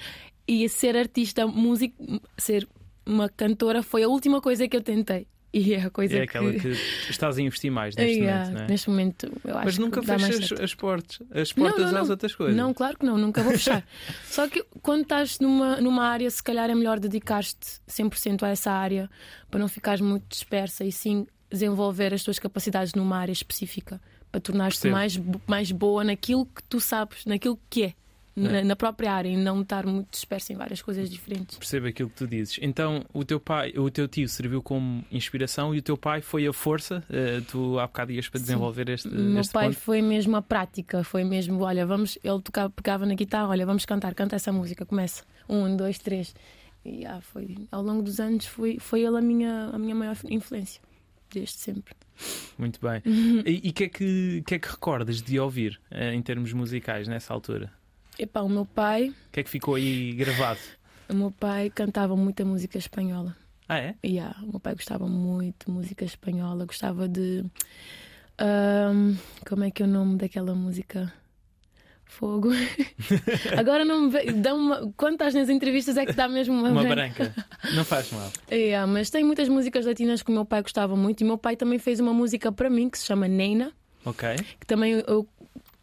e 0.47 0.69
ser 0.69 0.97
artista, 0.97 1.47
músico, 1.47 2.21
ser 2.39 2.69
uma 3.05 3.29
cantora 3.29 3.83
foi 3.83 4.03
a 4.03 4.09
última 4.09 4.41
coisa 4.41 4.69
que 4.69 4.77
eu 4.77 4.83
tentei. 4.83 5.27
E 5.61 5.75
é 5.75 5.83
a 5.83 5.91
coisa 5.91 6.17
é 6.17 6.23
aquela 6.23 6.53
que... 6.53 6.61
que 6.61 7.11
estás 7.11 7.37
a 7.37 7.43
investir 7.43 7.73
mais 7.73 7.97
neste 7.97 8.21
é, 8.21 8.33
momento, 8.33 8.53
não 8.53 8.61
é? 8.61 8.67
Neste 8.69 8.91
momento, 8.91 9.33
eu 9.45 9.57
acho 9.57 9.65
Mas 9.65 9.79
nunca 9.79 10.03
fechas 10.03 10.53
as, 10.53 10.75
portas, 10.75 11.19
as 11.33 11.53
portas 11.53 11.87
não, 11.87 11.93
não, 11.93 12.01
às 12.01 12.07
não. 12.07 12.11
outras 12.13 12.35
coisas. 12.35 12.57
Não, 12.57 12.73
claro 12.73 12.97
que 12.97 13.05
não, 13.05 13.19
nunca 13.19 13.43
vou 13.43 13.53
fechar. 13.53 13.85
Só 14.27 14.47
que 14.49 14.65
quando 14.81 15.03
estás 15.03 15.41
numa, 15.41 15.81
numa 15.81 16.05
área, 16.05 16.31
se 16.31 16.43
calhar 16.43 16.71
é 16.71 16.75
melhor 16.75 17.01
dedicar-te 17.01 17.81
100% 17.89 18.45
a 18.45 18.49
essa 18.49 18.71
área 18.71 19.11
para 19.51 19.59
não 19.59 19.69
ficares 19.69 20.01
muito 20.01 20.25
dispersa 20.29 20.85
e 20.85 20.93
sim 20.93 21.27
desenvolver 21.51 22.15
as 22.15 22.23
tuas 22.23 22.39
capacidades 22.39 22.95
numa 22.95 23.19
área 23.19 23.33
específica 23.33 24.01
para 24.31 24.41
tornar-te 24.41 24.89
mais, 24.89 25.21
mais 25.49 25.73
boa 25.73 26.05
naquilo 26.05 26.47
que 26.47 26.63
tu 26.63 26.79
sabes, 26.79 27.27
naquilo 27.27 27.59
que 27.69 27.85
é. 27.85 27.95
Na, 28.37 28.59
é. 28.59 28.65
na, 28.65 28.77
própria 28.77 29.13
área 29.13 29.29
e 29.29 29.37
não 29.37 29.63
estar 29.63 29.85
muito 29.85 30.11
disperso 30.13 30.53
em 30.53 30.57
várias 30.57 30.81
coisas 30.81 31.11
diferentes. 31.11 31.59
Percebo 31.59 31.89
aquilo 31.89 32.09
que 32.09 32.17
tu 32.17 32.27
dizes. 32.27 32.59
Então, 32.63 33.05
o 33.13 33.25
teu 33.25 33.41
pai, 33.41 33.73
o 33.77 33.91
teu 33.91 34.07
tio 34.07 34.29
serviu 34.29 34.63
como 34.63 35.05
inspiração 35.11 35.75
e 35.75 35.79
o 35.79 35.83
teu 35.83 35.97
pai 35.97 36.21
foi 36.21 36.47
a 36.47 36.53
força. 36.53 37.05
Uh, 37.11 37.43
tu 37.43 37.79
há 37.79 37.87
bocado 37.87 38.13
ias 38.13 38.29
para 38.29 38.41
desenvolver 38.41 38.87
Sim. 38.87 38.93
este. 38.93 39.09
O 39.09 39.21
meu 39.21 39.41
este 39.41 39.53
pai 39.53 39.67
ponto. 39.69 39.79
foi 39.79 40.01
mesmo 40.01 40.37
a 40.37 40.43
prática, 40.43 41.03
foi 41.03 41.25
mesmo, 41.25 41.61
olha, 41.61 41.85
vamos, 41.85 42.19
ele 42.23 42.41
tocava, 42.41 42.71
pegava 42.71 43.05
na 43.05 43.15
guitarra, 43.15 43.49
olha, 43.49 43.67
vamos 43.67 43.85
cantar, 43.85 44.15
canta 44.15 44.37
essa 44.37 44.53
música, 44.53 44.87
começa. 44.87 45.25
Um, 45.49 45.77
dois, 45.77 45.99
três. 45.99 46.33
E 46.85 47.05
ah, 47.05 47.21
foi, 47.21 47.57
ao 47.71 47.83
longo 47.83 48.03
dos 48.03 48.21
anos 48.21 48.47
foi, 48.47 48.79
foi 48.79 49.03
ele 49.03 49.19
a 49.19 49.21
minha, 49.21 49.71
a 49.73 49.79
minha 49.79 49.95
maior 49.95 50.17
influência, 50.29 50.81
desde 51.31 51.57
sempre. 51.57 51.95
Muito 52.59 52.81
bem. 52.81 53.03
E 53.45 53.71
o 53.71 53.73
que, 53.73 53.85
é 53.85 53.89
que, 53.89 54.43
que 54.47 54.55
é 54.55 54.59
que 54.59 54.69
recordas 54.69 55.21
de 55.21 55.39
ouvir 55.39 55.81
uh, 55.91 56.13
em 56.13 56.23
termos 56.23 56.53
musicais 56.53 57.09
nessa 57.09 57.33
altura? 57.35 57.73
Epá, 58.21 58.43
o 58.43 58.51
meu 58.51 58.67
pai. 58.67 59.09
O 59.09 59.33
que 59.33 59.41
é 59.41 59.43
que 59.43 59.49
ficou 59.49 59.77
aí 59.77 60.13
gravado? 60.13 60.61
O 61.09 61.15
meu 61.15 61.31
pai 61.31 61.71
cantava 61.71 62.15
muita 62.15 62.45
música 62.45 62.77
espanhola. 62.77 63.35
Ah, 63.67 63.79
é? 63.79 63.95
Yeah, 64.05 64.37
o 64.43 64.51
meu 64.51 64.61
pai 64.61 64.75
gostava 64.75 65.07
muito 65.09 65.65
de 65.65 65.73
música 65.73 66.05
espanhola, 66.05 66.67
gostava 66.67 67.09
de. 67.09 67.43
Um, 68.39 69.17
como 69.49 69.65
é 69.65 69.71
que 69.71 69.83
é 69.83 69.87
o 69.87 69.89
nome 69.89 70.19
daquela 70.19 70.55
música? 70.55 71.11
Fogo. 72.05 72.51
Agora 73.57 73.87
não 73.87 74.11
me 74.11 74.33
dá 74.33 74.53
uma. 74.55 74.93
Quando 74.99 75.15
estás 75.15 75.33
nas 75.33 75.49
entrevistas 75.49 75.97
é 75.97 76.05
que 76.05 76.13
dá 76.13 76.29
mesmo 76.29 76.53
uma, 76.53 76.69
uma 76.69 76.85
branca. 76.85 77.35
Não 77.75 77.87
faz 77.87 78.13
mal. 78.13 78.31
É, 78.51 78.85
mas 78.85 79.09
tem 79.09 79.25
muitas 79.25 79.49
músicas 79.49 79.87
latinas 79.87 80.23
que 80.23 80.31
o 80.31 80.35
meu 80.35 80.45
pai 80.45 80.61
gostava 80.61 80.95
muito 80.95 81.23
e 81.23 81.25
o 81.25 81.27
meu 81.27 81.39
pai 81.39 81.57
também 81.57 81.79
fez 81.79 82.01
uma 82.01 82.13
música 82.13 82.53
para 82.53 82.69
mim 82.69 82.91
que 82.91 82.99
se 82.99 83.07
chama 83.07 83.27
Neina. 83.27 83.73
Ok. 84.05 84.29
Que 84.59 84.67
também 84.67 85.03
eu 85.07 85.27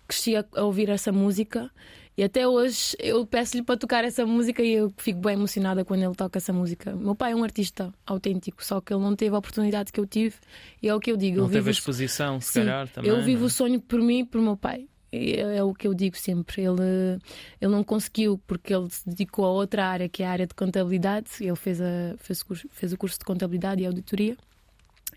cresci 0.08 0.36
a 0.36 0.46
ouvir 0.62 0.90
essa 0.90 1.12
música 1.12 1.72
e 2.18 2.24
até 2.24 2.48
hoje 2.48 2.96
eu 2.98 3.26
peço-lhe 3.28 3.62
para 3.62 3.78
tocar 3.78 4.04
essa 4.04 4.26
música 4.26 4.64
e 4.64 4.74
eu 4.74 4.92
fico 4.98 5.20
bem 5.20 5.34
emocionada 5.34 5.86
quando 5.86 6.02
ele 6.02 6.16
toca 6.16 6.40
essa 6.40 6.52
música. 6.52 6.96
Meu 6.96 7.14
pai 7.14 7.34
é 7.34 7.36
um 7.36 7.44
artista 7.44 7.94
autêntico, 8.08 8.66
só 8.66 8.82
que 8.82 8.92
ele 8.92 9.04
não 9.04 9.16
teve 9.16 9.36
a 9.36 9.38
oportunidade 9.38 9.92
que 9.92 10.00
eu 10.00 10.08
tive 10.08 10.36
e 10.82 10.90
é 10.90 10.96
o 10.96 11.00
que 11.00 11.12
eu 11.12 11.16
digo. 11.16 11.38
Não 11.38 11.46
eu 11.46 11.52
teve 11.52 11.70
a 11.70 11.72
exposição, 11.72 12.42
se 12.42 12.54
Sim, 12.54 12.60
calhar 12.62 12.88
também. 12.88 13.12
Eu 13.12 13.22
vivo 13.24 13.42
não? 13.42 13.48
o 13.48 13.50
sonho 13.52 13.80
por 13.80 14.02
mim 14.02 14.22
e 14.22 14.26
por 14.26 14.42
meu 14.42 14.58
pai. 14.58 14.88
É, 15.12 15.58
é 15.58 15.64
o 15.64 15.76
que 15.76 15.88
eu 15.88 15.94
digo 15.94 16.18
sempre. 16.18 16.64
Ele, 16.64 17.20
ele 17.62 17.72
não 17.72 17.84
conseguiu 17.84 18.42
porque 18.48 18.74
ele 18.74 18.90
se 18.90 19.08
dedicou 19.08 19.46
a 19.46 19.52
outra 19.52 19.86
área, 19.86 20.10
que 20.10 20.24
é 20.24 20.26
a 20.26 20.32
área 20.32 20.48
de 20.48 20.56
contabilidade. 20.56 21.30
Ele 21.40 21.56
fez, 21.56 21.80
a, 21.80 22.16
fez, 22.18 22.42
o, 22.42 22.46
curso, 22.48 22.68
fez 22.72 22.94
o 22.94 22.98
curso 22.98 23.20
de 23.20 23.26
contabilidade 23.26 23.84
e 23.84 23.86
auditoria 23.86 24.36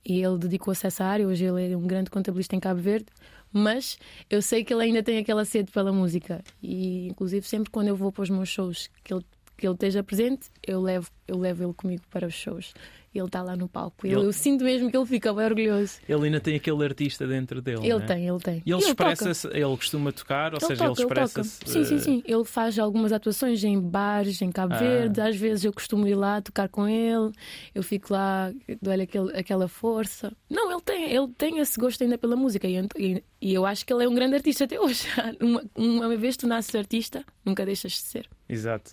e 0.05 0.23
ele 0.23 0.39
dedicou-se 0.39 0.87
a 0.87 0.89
essa 0.89 1.05
área. 1.05 1.27
Hoje 1.27 1.45
ele 1.45 1.73
é 1.73 1.77
um 1.77 1.87
grande 1.87 2.11
contabilista 2.11 2.57
em 2.57 2.61
Cabo 2.61 2.81
Verde 2.81 3.07
mas 3.53 3.99
eu 4.29 4.41
sei 4.41 4.65
que 4.65 4.73
ele 4.73 4.85
ainda 4.85 5.03
tem 5.03 5.19
aquela 5.19 5.45
sede 5.45 5.71
pela 5.73 5.93
música 5.93 6.43
e 6.63 7.09
inclusive 7.09 7.47
sempre 7.47 7.71
quando 7.71 7.89
eu 7.89 7.97
vou 7.97 8.13
para 8.13 8.23
os 8.23 8.31
meus 8.31 8.49
shows 8.49 8.89
que 9.03 9.13
ele 9.13 9.25
que 9.61 9.67
ele 9.67 9.75
esteja 9.75 10.03
presente, 10.03 10.49
eu 10.67 10.81
levo, 10.81 11.09
eu 11.29 11.39
levo 11.39 11.63
ele 11.63 11.75
comigo 11.75 12.03
para 12.11 12.27
os 12.27 12.35
shows. 12.35 12.73
Ele 13.13 13.27
está 13.27 13.43
lá 13.43 13.57
no 13.57 13.69
palco. 13.69 14.07
Ele, 14.07 14.15
eu 14.15 14.33
sinto 14.33 14.63
mesmo 14.63 14.89
que 14.89 14.97
ele 14.97 15.05
fica 15.05 15.35
bem 15.35 15.45
orgulhoso. 15.45 15.99
Ele 16.09 16.27
ainda 16.27 16.39
tem 16.39 16.55
aquele 16.55 16.85
artista 16.85 17.27
dentro 17.27 17.61
dele. 17.61 17.81
Ele 17.81 18.03
é? 18.03 18.07
tem, 18.07 18.29
ele 18.29 18.39
tem. 18.39 18.63
E 18.65 18.71
ele, 18.71 18.81
ele 18.81 18.91
expressa-se, 18.91 19.49
ele 19.49 19.77
costuma 19.77 20.13
tocar, 20.13 20.55
ou 20.55 20.59
ele 20.59 20.67
seja, 20.67 20.87
toca, 20.87 21.01
ele 21.01 21.09
expressa-se. 21.09 21.59
Sim, 21.67 21.85
sim, 21.85 21.99
sim. 21.99 22.23
Ele 22.25 22.45
faz 22.45 22.79
algumas 22.79 23.13
atuações 23.13 23.65
em 23.65 23.81
bares, 23.81 24.41
em 24.41 24.53
Cabo 24.53 24.75
ah. 24.75 24.79
Verde. 24.79 25.21
Às 25.21 25.37
vezes 25.37 25.65
eu 25.65 25.73
costumo 25.73 26.07
ir 26.07 26.15
lá 26.15 26.41
tocar 26.41 26.69
com 26.69 26.87
ele. 26.87 27.33
Eu 27.75 27.83
fico 27.83 28.13
lá, 28.13 28.53
dou-lhe 28.81 29.09
aquela 29.37 29.67
força. 29.67 30.33
Não, 30.49 30.71
ele 30.71 30.81
tem, 30.81 31.13
ele 31.13 31.29
tem 31.37 31.59
esse 31.59 31.81
gosto 31.81 32.03
ainda 32.05 32.17
pela 32.17 32.37
música. 32.37 32.69
E, 32.69 32.79
e, 32.97 33.25
e 33.43 33.53
eu 33.53 33.67
acho 33.67 33.85
que 33.85 33.93
ele 33.93 34.05
é 34.05 34.09
um 34.09 34.15
grande 34.15 34.37
artista 34.37 34.65
até 34.65 34.81
hoje. 34.81 35.09
Uma, 35.41 35.65
uma 35.75 36.17
vez 36.17 36.37
tu 36.37 36.47
nasces 36.47 36.75
artista, 36.75 37.25
nunca 37.45 37.65
deixas 37.65 37.93
de 37.93 37.99
ser. 37.99 38.29
Exato. 38.49 38.93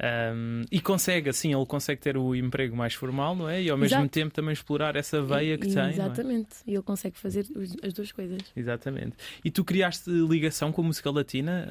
Um, 0.00 0.62
e 0.70 0.80
consegue, 0.80 1.28
assim, 1.28 1.52
ele 1.52 1.66
consegue 1.66 2.00
ter 2.00 2.16
o 2.16 2.34
emprego 2.34 2.76
mais 2.76 2.94
formal, 2.94 3.34
não 3.34 3.48
é? 3.48 3.60
E 3.62 3.68
ao 3.68 3.76
mesmo 3.76 3.96
Exato. 3.98 4.10
tempo 4.10 4.32
também 4.32 4.52
explorar 4.52 4.94
essa 4.94 5.20
veia 5.20 5.58
que 5.58 5.66
E- 5.66 5.74
tem. 5.74 5.76
não 5.76 5.88
é? 5.88 5.90
Exatamente. 5.90 6.48
E 6.66 6.74
ele 6.74 6.82
consegue 6.82 7.18
fazer 7.18 7.44
as 7.82 7.92
duas 7.92 8.12
coisas. 8.12 8.38
Exatamente. 8.56 9.16
E 9.44 9.50
tu 9.50 9.64
criaste 9.64 10.08
ligação 10.08 10.70
com 10.70 10.82
a 10.82 10.84
música 10.84 11.10
latina 11.10 11.66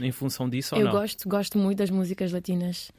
um, 0.00 0.04
em 0.04 0.12
função 0.12 0.48
disso 0.48 0.74
ou 0.76 0.80
Eu 0.80 0.84
não? 0.86 0.92
gosto, 0.92 1.28
gosto 1.28 1.58
muito 1.58 1.78
das 1.78 1.90
músicas 1.90 2.30
latinas. 2.30 2.92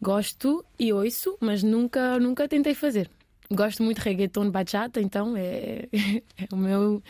Gosto 0.00 0.64
e 0.78 0.92
ouço, 0.92 1.36
mas 1.40 1.62
nunca, 1.64 2.20
nunca 2.20 2.46
tentei 2.46 2.74
fazer. 2.74 3.10
Gosto 3.50 3.82
muito 3.82 3.98
de 3.98 4.04
reggaeton, 4.04 4.50
bachata, 4.50 5.00
então 5.00 5.34
é, 5.36 5.88
é 5.92 6.22
o 6.52 6.56
meu, 6.56 7.02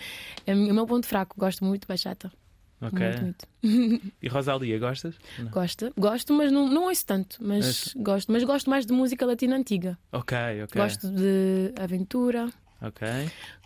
é 0.46 0.54
o 0.54 0.74
meu 0.74 0.86
ponto 0.86 1.06
fraco. 1.06 1.34
Gosto 1.38 1.64
muito 1.64 1.82
de 1.82 1.88
bachata. 1.88 2.32
Ok. 2.80 3.00
Muito, 3.20 3.22
muito. 3.62 4.12
E 4.22 4.28
Rosalia, 4.28 4.78
gostas? 4.78 5.16
Não. 5.38 5.50
Gosto, 5.50 5.92
gosto, 5.96 6.32
mas 6.32 6.52
não, 6.52 6.68
não 6.68 6.84
ouço 6.84 7.04
tanto. 7.04 7.36
Mas, 7.40 7.92
gosto, 7.96 8.30
mas 8.30 8.44
gosto 8.44 8.70
mais 8.70 8.86
de 8.86 8.92
música 8.92 9.26
latina 9.26 9.56
antiga. 9.56 9.98
Ok, 10.12 10.36
ok. 10.64 10.80
Gosto 10.80 11.10
de 11.10 11.72
aventura, 11.80 12.50
Ok. 12.80 13.06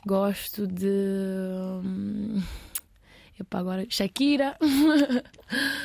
gosto 0.06 0.66
de. 0.66 0.88
hum, 1.84 2.42
Epá, 3.38 3.58
agora. 3.58 3.86
Shakira. 3.88 4.56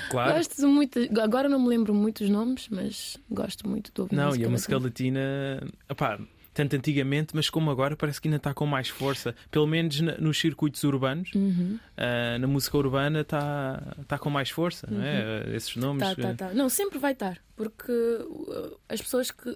Claro. 0.09 0.35
Gosto 0.35 0.55
de 0.55 0.65
muito. 0.65 0.99
Agora 1.21 1.49
não 1.49 1.59
me 1.59 1.67
lembro 1.67 1.93
muito 1.93 2.23
os 2.23 2.29
nomes, 2.29 2.67
mas 2.69 3.17
gosto 3.29 3.67
muito 3.67 3.91
do 3.93 4.07
Não, 4.15 4.35
e 4.35 4.45
a 4.45 4.49
música 4.49 4.77
latina, 4.77 5.19
opá, 5.89 6.19
tanto 6.57 6.75
antigamente, 6.75 7.35
mas 7.35 7.49
como 7.49 7.69
agora, 7.69 7.95
parece 7.95 8.19
que 8.19 8.27
ainda 8.27 8.37
está 8.37 8.53
com 8.53 8.65
mais 8.65 8.89
força. 8.89 9.35
Pelo 9.51 9.67
menos 9.67 10.01
na- 10.01 10.17
nos 10.17 10.39
circuitos 10.39 10.83
urbanos, 10.83 11.31
Uhum. 11.35 11.77
ah, 11.95 12.37
na 12.39 12.47
música 12.47 12.77
urbana 12.77 13.21
está 13.21 13.95
tá 14.07 14.17
com 14.17 14.29
mais 14.29 14.49
força, 14.49 14.87
não 14.89 15.01
é? 15.03 15.43
Ah, 15.45 15.55
Esses 15.55 15.75
nomes. 15.75 16.03
Tá, 16.03 16.15
tá, 16.15 16.33
tá. 16.33 16.53
Não, 16.53 16.67
sempre 16.69 16.97
vai 16.97 17.11
estar, 17.13 17.37
porque 17.55 17.91
uh, 17.91 18.77
as 18.89 19.01
pessoas 19.01 19.29
que. 19.31 19.55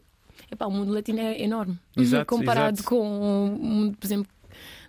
Epá, 0.51 0.65
o 0.67 0.72
mundo 0.72 0.93
latino 0.93 1.20
é 1.20 1.41
enorme. 1.41 1.77
Exato, 1.98 2.25
Comparado 2.25 2.77
exato. 2.77 2.89
com 2.89 3.46
o 3.55 3.63
mundo, 3.63 3.98
por 3.98 4.05
exemplo, 4.08 4.31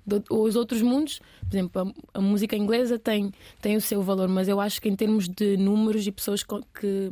do- 0.07 0.25
os 0.31 0.55
outros 0.57 0.83
mundos, 0.83 1.21
por 1.41 1.55
exemplo, 1.57 1.95
a, 2.15 2.19
a 2.19 2.21
música 2.21 2.57
inglesa 2.57 2.99
tem, 2.99 3.33
tem 3.61 3.77
o 3.77 3.81
seu 3.81 4.03
valor, 4.03 4.29
mas 4.29 4.49
eu 4.49 4.61
acho 4.61 4.81
que 4.83 4.89
em 4.89 4.97
termos 4.97 5.29
de 5.29 5.57
números 5.57 6.07
e 6.07 6.13
pessoas 6.13 6.43
que 6.43 7.11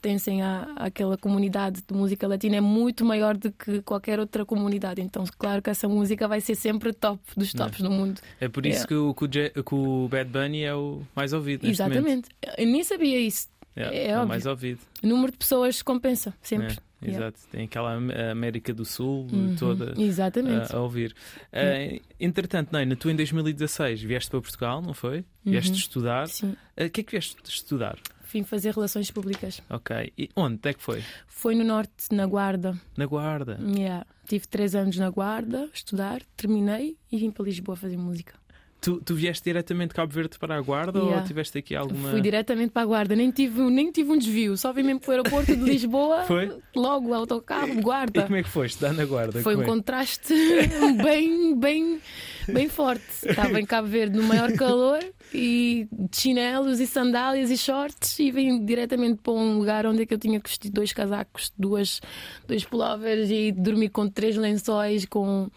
pertencem 0.00 0.42
à, 0.42 0.68
àquela 0.76 1.16
comunidade 1.16 1.82
de 1.86 1.94
música 1.94 2.28
latina 2.28 2.56
é 2.56 2.60
muito 2.60 3.04
maior 3.04 3.36
do 3.36 3.50
que 3.50 3.80
qualquer 3.82 4.20
outra 4.20 4.44
comunidade. 4.44 5.00
Então, 5.00 5.24
claro 5.38 5.62
que 5.62 5.70
essa 5.70 5.88
música 5.88 6.28
vai 6.28 6.40
ser 6.40 6.54
sempre 6.54 6.92
top 6.92 7.20
dos 7.36 7.52
tops 7.52 7.80
no 7.80 7.90
mundo. 7.90 8.20
É 8.40 8.48
por 8.48 8.64
isso 8.66 8.76
Yeah. 8.76 8.88
que, 8.88 8.94
o, 8.94 9.62
que, 9.64 9.74
o 9.74 10.08
Bad 10.08 10.30
Bunny 10.30 10.62
é 10.62 10.74
o 10.74 11.02
mais 11.14 11.32
ouvido. 11.32 11.66
Exatamente. 11.66 12.28
Eu 12.58 12.66
nem 12.66 12.84
sabia 12.84 13.18
isso. 13.18 13.48
Yeah, 13.76 13.96
É 13.96 14.08
é 14.10 14.20
o 14.20 14.26
mais 14.28 14.44
ouvido. 14.46 14.80
O 15.02 15.06
número 15.06 15.32
de 15.32 15.38
pessoas 15.38 15.80
compensa 15.82 16.34
sempre. 16.42 16.76
É. 17.02 17.10
Exato. 17.10 17.38
Tem 17.52 17.64
aquela 17.66 17.92
Am- 17.94 18.10
América 18.32 18.72
do 18.72 18.84
Sul 18.84 19.26
Uhum, 19.30 19.54
toda. 19.56 19.94
Exatamente. 20.00 20.72
a, 20.74 20.78
a 20.78 20.80
ouvir. 20.80 21.14
Ah, 21.52 22.00
entretanto, 22.18 22.70
Neina, 22.72 22.96
tu 22.96 23.10
em 23.10 23.14
2016 23.16 24.02
vieste 24.02 24.30
para 24.30 24.40
Portugal, 24.40 24.80
não 24.82 24.94
foi? 24.94 25.24
Vieste 25.44 25.70
Uhum. 25.72 25.76
estudar. 25.76 26.26
Sim. 26.28 26.56
Ah, 26.76 26.84
O 26.86 26.90
que 26.90 27.02
é 27.02 27.04
que 27.04 27.12
vieste 27.12 27.36
estudar? 27.44 27.98
Vim 28.32 28.42
fazer 28.42 28.74
relações 28.74 29.10
públicas. 29.10 29.62
Ok. 29.70 30.12
E 30.18 30.28
onde 30.34 30.68
é 30.68 30.74
que 30.74 30.82
foi? 30.82 31.02
Foi 31.26 31.54
no 31.54 31.64
Norte, 31.64 32.12
na 32.12 32.26
Guarda. 32.26 32.76
Na 32.96 33.06
Guarda. 33.06 33.58
Yeah. 33.62 34.06
Tive 34.26 34.46
três 34.48 34.74
anos 34.74 34.96
na 34.96 35.08
Guarda, 35.10 35.68
estudar, 35.72 36.20
terminei 36.36 36.96
e 37.10 37.18
vim 37.18 37.30
para 37.30 37.44
Lisboa 37.44 37.76
fazer 37.76 37.96
música. 37.96 38.34
Tu, 38.78 39.00
tu 39.04 39.14
vieste 39.16 39.42
diretamente 39.42 39.88
de 39.88 39.94
Cabo 39.94 40.12
Verde 40.12 40.38
para 40.38 40.54
a 40.56 40.60
Guarda 40.60 41.00
ou 41.00 41.06
Yeah. 41.06 41.26
tiveste 41.26 41.58
aqui 41.58 41.74
alguma. 41.74 42.10
Fui 42.10 42.20
diretamente 42.20 42.70
para 42.70 42.82
a 42.82 42.86
Guarda, 42.86 43.16
nem 43.16 43.30
tive, 43.32 43.60
nem 43.62 43.90
tive 43.90 44.12
um 44.12 44.18
desvio, 44.18 44.56
só 44.56 44.72
vim 44.72 44.82
mesmo 44.84 45.00
para 45.00 45.08
o 45.08 45.12
aeroporto 45.12 45.56
de 45.56 45.62
Lisboa, 45.64 46.22
Foi? 46.24 46.56
logo 46.76 47.12
autocarro, 47.12 47.72
E 47.78 47.80
Guarda. 47.80 48.22
como 48.22 48.36
é 48.36 48.42
que 48.42 48.48
foste? 48.48 48.80
Dar 48.80 48.92
na 48.92 49.04
Guarda? 49.04 49.42
Foi 49.42 49.56
um 49.56 49.62
é? 49.62 49.64
contraste 49.64 50.32
bem, 51.02 51.58
bem, 51.58 52.00
bem 52.46 52.68
forte. 52.68 53.02
Estava 53.24 53.58
em 53.60 53.64
Cabo 53.66 53.88
Verde 53.88 54.16
no 54.16 54.22
maior 54.22 54.52
calor 54.52 55.00
e 55.34 55.88
chinelos 56.12 56.78
e 56.78 56.86
sandálias 56.86 57.50
e 57.50 57.56
shorts 57.56 58.18
e 58.20 58.30
vim 58.30 58.64
diretamente 58.64 59.20
para 59.22 59.32
um 59.32 59.58
lugar 59.58 59.86
onde 59.86 60.02
é 60.02 60.06
que 60.06 60.14
eu 60.14 60.18
tinha 60.18 60.38
que 60.38 60.48
vestir 60.48 60.70
dois 60.70 60.92
casacos, 60.92 61.52
duas, 61.58 62.00
dois 62.46 62.64
pullovers 62.64 63.30
e 63.30 63.50
dormir 63.52 63.88
com 63.88 64.08
três 64.08 64.36
lençóis 64.36 65.04
com 65.06 65.48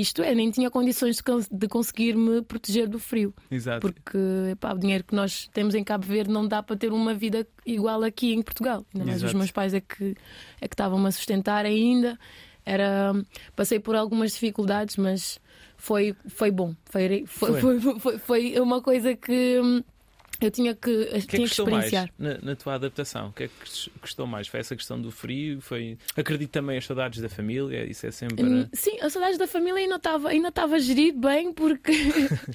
isto 0.00 0.22
é, 0.22 0.34
nem 0.34 0.50
tinha 0.50 0.70
condições 0.70 1.16
de, 1.16 1.22
cons- 1.22 1.48
de 1.50 1.68
conseguir 1.68 2.16
me 2.16 2.42
proteger 2.42 2.88
do 2.88 2.98
frio, 2.98 3.32
Exato. 3.50 3.80
porque 3.80 4.18
epá, 4.52 4.72
o 4.74 4.78
dinheiro 4.78 5.04
que 5.04 5.14
nós 5.14 5.48
temos 5.52 5.74
em 5.74 5.84
Cabo 5.84 6.04
Verde 6.06 6.30
não 6.30 6.46
dá 6.46 6.62
para 6.62 6.76
ter 6.76 6.92
uma 6.92 7.14
vida 7.14 7.46
igual 7.64 8.02
aqui 8.02 8.34
em 8.34 8.42
Portugal. 8.42 8.84
Ainda 8.94 9.06
mais 9.06 9.22
os 9.22 9.32
meus 9.32 9.50
pais 9.50 9.72
é 9.74 9.80
que 9.80 10.14
é 10.60 10.66
que 10.68 10.74
estavam-me 10.74 11.06
a 11.06 11.12
sustentar 11.12 11.64
ainda. 11.64 12.18
Era, 12.66 13.12
passei 13.54 13.78
por 13.78 13.94
algumas 13.94 14.32
dificuldades, 14.32 14.96
mas 14.96 15.38
foi, 15.76 16.14
foi 16.28 16.50
bom. 16.50 16.74
Foi, 16.86 17.24
foi, 17.26 17.60
Foi. 17.60 17.80
foi, 17.80 17.98
foi, 18.00 18.18
foi 18.18 18.60
uma 18.60 18.80
coisa 18.80 19.14
que 19.14 19.60
hum, 19.62 19.82
eu 20.46 20.50
tinha 20.50 20.74
que, 20.74 20.90
O 20.90 21.08
que 21.08 21.14
é 21.16 21.20
que 21.20 21.26
tinha 21.26 21.46
que 21.48 21.52
experienciar. 21.52 22.10
na, 22.18 22.38
na 22.38 22.56
tua 22.56 22.74
adaptação? 22.74 23.28
O 23.28 23.32
que 23.32 23.44
é 23.44 23.48
que 23.48 23.90
gostou 24.00 24.26
mais? 24.26 24.46
Foi 24.48 24.60
essa 24.60 24.74
questão 24.76 25.00
do 25.00 25.10
frio? 25.10 25.60
Foi... 25.60 25.96
Acredito 26.16 26.50
também 26.50 26.78
as 26.78 26.86
saudades 26.86 27.20
da 27.20 27.28
família, 27.28 27.84
isso 27.90 28.06
é 28.06 28.10
sempre. 28.10 28.44
Hum, 28.44 28.66
Sim, 28.72 28.98
a 29.00 29.08
saudade 29.10 29.38
da 29.38 29.46
família 29.46 29.80
ainda 29.80 29.96
estava 29.96 30.28
ainda 30.28 30.48
estava 30.48 30.76
a 30.76 30.78
gerir 30.78 31.14
bem 31.14 31.52
porque 31.52 31.92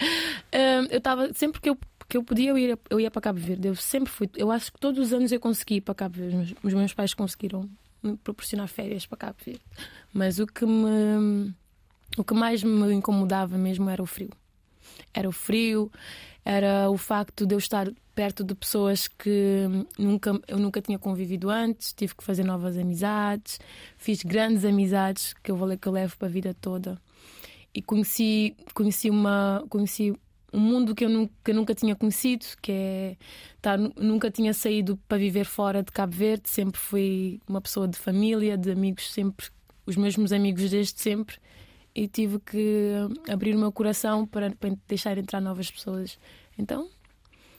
hum, 0.54 0.88
eu 0.90 0.98
estava 0.98 1.34
sempre 1.34 1.60
que 1.62 1.70
eu 1.70 1.78
que 2.08 2.18
eu 2.18 2.24
podia 2.24 2.50
eu 2.50 2.58
ia, 2.58 2.80
eu 2.90 3.00
ia 3.00 3.12
para 3.12 3.22
Cabo 3.22 3.40
Verde. 3.40 3.68
Eu 3.68 3.76
sempre 3.76 4.10
fui. 4.12 4.28
Eu 4.36 4.50
acho 4.52 4.74
que 4.74 4.80
todos 4.80 5.00
os 5.00 5.14
anos 5.14 5.32
eu 5.32 5.40
consegui 5.40 5.76
ir 5.76 5.82
para 5.82 5.94
Cabo 5.94 6.18
Verde. 6.18 6.36
Os 6.38 6.48
meus- 6.50 6.64
Os 6.64 6.74
meus 6.74 6.94
pais 6.94 7.14
conseguiram 7.14 7.70
me 8.02 8.18
proporcionar 8.18 8.68
férias 8.68 9.06
para 9.06 9.18
Cabo 9.18 9.36
Verde. 9.46 9.62
Mas 10.12 10.40
o 10.40 10.48
que 10.48 10.66
me 10.66 11.54
o 12.18 12.24
que 12.24 12.34
mais 12.34 12.64
me 12.64 12.92
incomodava 12.94 13.58
mesmo 13.60 13.88
era 13.92 14.02
o 14.02 14.08
frio. 14.08 14.32
Era 15.14 15.30
o 15.30 15.32
frio, 15.32 15.92
era 16.44 16.90
o 16.90 16.98
facto 16.98 17.46
de 17.46 17.54
eu 17.54 17.60
estar 17.60 17.92
perto 18.16 18.44
de 18.44 18.54
pessoas 18.54 19.08
que 19.08 19.66
nunca, 19.98 20.40
eu 20.48 20.58
nunca 20.58 20.82
tinha 20.82 21.00
convivido 21.00 21.50
antes, 21.50 21.94
tive 21.94 22.16
que 22.16 22.24
fazer 22.24 22.44
novas 22.44 22.78
amizades, 22.78 23.60
fiz 23.98 24.24
grandes 24.24 24.66
amizades 24.66 25.34
que 25.42 25.52
eu, 25.52 25.56
vou, 25.56 25.78
que 25.78 25.88
eu 25.88 25.92
levo 25.94 26.18
para 26.18 26.28
a 26.28 26.32
vida 26.32 26.54
toda. 26.60 27.00
E 27.74 27.82
conheci, 27.82 28.56
conheci, 28.74 29.10
uma, 29.10 29.64
conheci 29.70 30.14
um 30.52 30.60
mundo 30.60 30.96
que 30.96 31.06
eu, 31.06 31.10
nunca, 31.10 31.34
que 31.44 31.52
eu 31.52 31.56
nunca 31.56 31.76
tinha 31.76 31.96
conhecido, 31.96 32.46
que 32.62 32.72
é. 32.72 33.18
Tá, 33.62 33.78
nu- 33.78 33.94
nunca 33.96 34.32
tinha 34.32 34.54
saído 34.54 34.98
para 35.08 35.18
viver 35.18 35.46
fora 35.46 35.84
de 35.84 35.92
Cabo 35.92 36.14
Verde, 36.14 36.50
sempre 36.50 36.80
fui 36.80 37.40
uma 37.48 37.62
pessoa 37.62 37.88
de 37.88 37.98
família, 37.98 38.58
de 38.58 38.72
amigos, 38.72 39.12
sempre, 39.12 39.48
os 39.86 39.96
mesmos 39.96 40.34
amigos 40.34 40.70
desde 40.70 41.00
sempre 41.00 41.38
e 41.94 42.08
tive 42.08 42.40
que 42.40 42.94
abrir 43.30 43.56
o 43.56 43.60
meu 43.60 43.72
coração 43.72 44.26
para, 44.26 44.52
para 44.52 44.76
deixar 44.88 45.18
entrar 45.18 45.42
novas 45.42 45.70
pessoas. 45.70 46.18
Então, 46.58 46.90